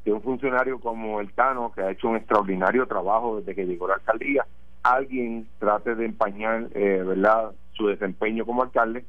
que 0.04 0.12
un 0.12 0.22
funcionario 0.22 0.78
como 0.80 1.20
el 1.20 1.32
Tano, 1.32 1.72
que 1.72 1.82
ha 1.82 1.90
hecho 1.90 2.08
un 2.08 2.16
extraordinario 2.16 2.86
trabajo 2.86 3.38
desde 3.38 3.54
que 3.54 3.66
llegó 3.66 3.86
a 3.86 3.88
la 3.90 3.94
alcaldía, 3.94 4.46
alguien 4.82 5.48
trate 5.58 5.94
de 5.94 6.04
empañar, 6.04 6.68
eh, 6.74 7.02
¿verdad?, 7.04 7.52
su 7.72 7.88
desempeño 7.88 8.46
como 8.46 8.62
alcalde. 8.62 9.04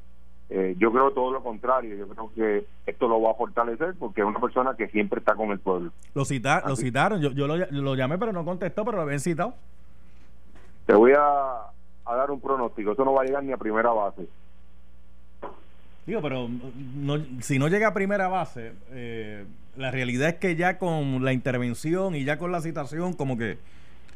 Eh, 0.50 0.74
yo 0.78 0.90
creo 0.90 1.10
todo 1.12 1.30
lo 1.30 1.42
contrario. 1.42 1.94
Yo 1.94 2.08
creo 2.08 2.32
que 2.34 2.66
esto 2.86 3.06
lo 3.06 3.20
va 3.20 3.32
a 3.32 3.34
fortalecer 3.34 3.94
porque 3.98 4.22
es 4.22 4.26
una 4.26 4.40
persona 4.40 4.74
que 4.76 4.88
siempre 4.88 5.20
está 5.20 5.34
con 5.34 5.50
el 5.50 5.58
pueblo. 5.58 5.92
Lo, 6.14 6.24
cita, 6.24 6.62
lo 6.66 6.74
citaron, 6.74 7.20
yo, 7.20 7.30
yo 7.32 7.46
lo, 7.46 7.56
lo 7.70 7.94
llamé, 7.94 8.16
pero 8.18 8.32
no 8.32 8.44
contestó, 8.44 8.84
pero 8.84 8.96
lo 8.96 9.02
habían 9.02 9.20
citado. 9.20 9.54
Te 10.86 10.94
voy 10.94 11.12
a, 11.12 11.66
a 12.06 12.16
dar 12.16 12.30
un 12.30 12.40
pronóstico. 12.40 12.92
Eso 12.92 13.04
no 13.04 13.12
va 13.12 13.22
a 13.22 13.24
llegar 13.26 13.44
ni 13.44 13.52
a 13.52 13.58
primera 13.58 13.90
base. 13.90 14.26
Digo, 16.08 16.22
pero 16.22 16.48
no, 16.48 17.18
si 17.40 17.58
no 17.58 17.68
llega 17.68 17.88
a 17.88 17.92
primera 17.92 18.28
base, 18.28 18.72
eh, 18.92 19.44
la 19.76 19.90
realidad 19.90 20.30
es 20.30 20.34
que 20.36 20.56
ya 20.56 20.78
con 20.78 21.22
la 21.22 21.34
intervención 21.34 22.14
y 22.14 22.24
ya 22.24 22.38
con 22.38 22.50
la 22.50 22.62
citación, 22.62 23.12
como 23.12 23.36
que 23.36 23.58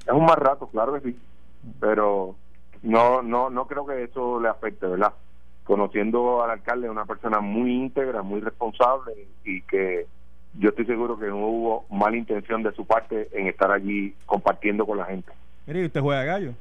Es 0.07 0.13
un 0.15 0.25
más 0.25 0.39
rato, 0.39 0.69
claro 0.69 0.95
que 0.95 1.11
sí, 1.11 1.19
pero 1.81 2.35
no 2.83 3.21
no 3.21 3.51
no 3.51 3.67
creo 3.67 3.85
que 3.85 4.05
eso 4.05 4.41
le 4.41 4.49
afecte, 4.49 4.87
¿verdad? 4.87 5.13
Conociendo 5.65 6.43
al 6.43 6.53
alcalde, 6.53 6.87
es 6.87 6.91
una 6.91 7.05
persona 7.05 7.41
muy 7.41 7.75
íntegra, 7.75 8.23
muy 8.23 8.41
responsable 8.41 9.29
y 9.45 9.61
que 9.61 10.07
yo 10.55 10.71
estoy 10.71 10.87
seguro 10.87 11.19
que 11.19 11.27
no 11.27 11.47
hubo 11.47 11.85
mala 11.91 12.17
intención 12.17 12.63
de 12.63 12.73
su 12.73 12.87
parte 12.87 13.29
en 13.33 13.49
estar 13.49 13.71
allí 13.71 14.15
compartiendo 14.25 14.87
con 14.87 14.97
la 14.97 15.05
gente. 15.05 15.31
Mire, 15.67 15.83
¿y 15.83 15.85
usted 15.85 16.01
juega 16.01 16.25
gallo? 16.25 16.55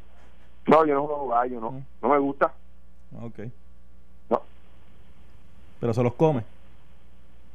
No, 0.68 0.86
yo 0.86 0.94
no 0.94 1.08
juego 1.08 1.30
gallo, 1.30 1.62
no, 1.62 1.82
no 2.02 2.10
me 2.10 2.20
gusta, 2.20 2.52
Ok. 3.22 3.40
Pero 5.82 5.94
se 5.94 6.04
los 6.04 6.14
come. 6.14 6.44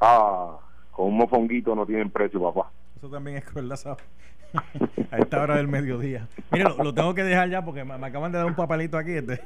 Ah, 0.00 0.58
con 0.90 1.06
un 1.06 1.16
mofonguito 1.16 1.74
no 1.74 1.86
tienen 1.86 2.10
precio, 2.10 2.42
papá. 2.42 2.70
Eso 2.96 3.08
también 3.08 3.38
es 3.38 3.44
crueldad, 3.44 3.76
¿sabes? 3.76 4.04
a 5.10 5.18
esta 5.18 5.40
hora 5.42 5.56
del 5.56 5.68
mediodía. 5.68 6.28
Mire, 6.50 6.64
lo, 6.64 6.82
lo 6.84 6.94
tengo 6.94 7.14
que 7.14 7.22
dejar 7.24 7.48
ya 7.50 7.64
porque 7.64 7.84
me, 7.84 7.96
me 7.98 8.06
acaban 8.06 8.32
de 8.32 8.38
dar 8.38 8.46
un 8.46 8.54
papelito 8.54 8.96
aquí. 8.98 9.12
este, 9.12 9.40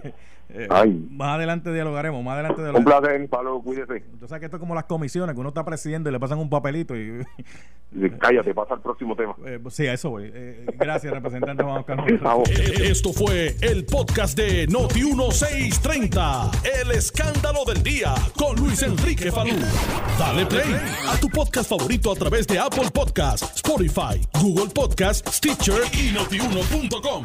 eh, 0.49 0.67
Ay. 0.71 1.07
Más 1.11 1.37
adelante 1.37 1.73
dialogaremos, 1.73 2.25
más 2.25 2.35
adelante 2.35 2.61
Un 2.61 2.65
dialogaremos. 2.73 3.01
placer, 3.03 3.29
Pablo, 3.29 3.61
cuídese. 3.63 4.01
Tú 4.19 4.27
sabes 4.27 4.41
que 4.41 4.47
esto 4.47 4.57
es 4.57 4.61
como 4.61 4.75
las 4.75 4.85
comisiones, 4.85 5.35
que 5.35 5.41
uno 5.41 5.51
está 5.51 5.65
presidiendo 5.65 6.09
y 6.11 6.13
le 6.13 6.19
pasan 6.21 6.39
un 6.39 6.51
papelito 6.51 6.97
y... 6.97 7.23
Cállate, 8.21 8.55
pasa 8.55 8.75
al 8.75 8.81
próximo 8.83 9.17
tema. 9.17 9.35
eh, 9.45 9.59
sí, 9.69 9.87
a 9.89 9.95
eso 9.95 10.11
voy. 10.11 10.31
Eh, 10.33 10.65
gracias, 10.79 11.13
representante 11.13 11.65
Juan. 11.65 11.85
Vamos. 12.23 12.49
Esto 12.51 13.13
fue 13.13 13.57
el 13.63 13.85
podcast 13.85 14.37
de 14.39 14.67
Noti 14.69 15.03
1630. 15.03 16.51
El 16.83 16.93
escándalo 16.93 17.65
del 17.67 17.83
día 17.83 18.15
con 18.37 18.55
Luis 18.57 18.83
Enrique 18.83 19.33
Falú. 19.33 19.55
Dale 20.19 20.47
play 20.47 20.73
a 21.09 21.19
tu 21.19 21.29
podcast 21.31 21.69
favorito 21.69 22.13
a 22.13 22.15
través 22.15 22.47
de 22.47 22.59
Apple 22.61 22.91
Podcasts, 22.95 23.57
Spotify, 23.57 24.21
Google 24.41 24.71
Podcasts, 24.73 25.00
Stitcher 25.09 25.83
y 25.95 26.13
notiuno.com. 26.13 27.25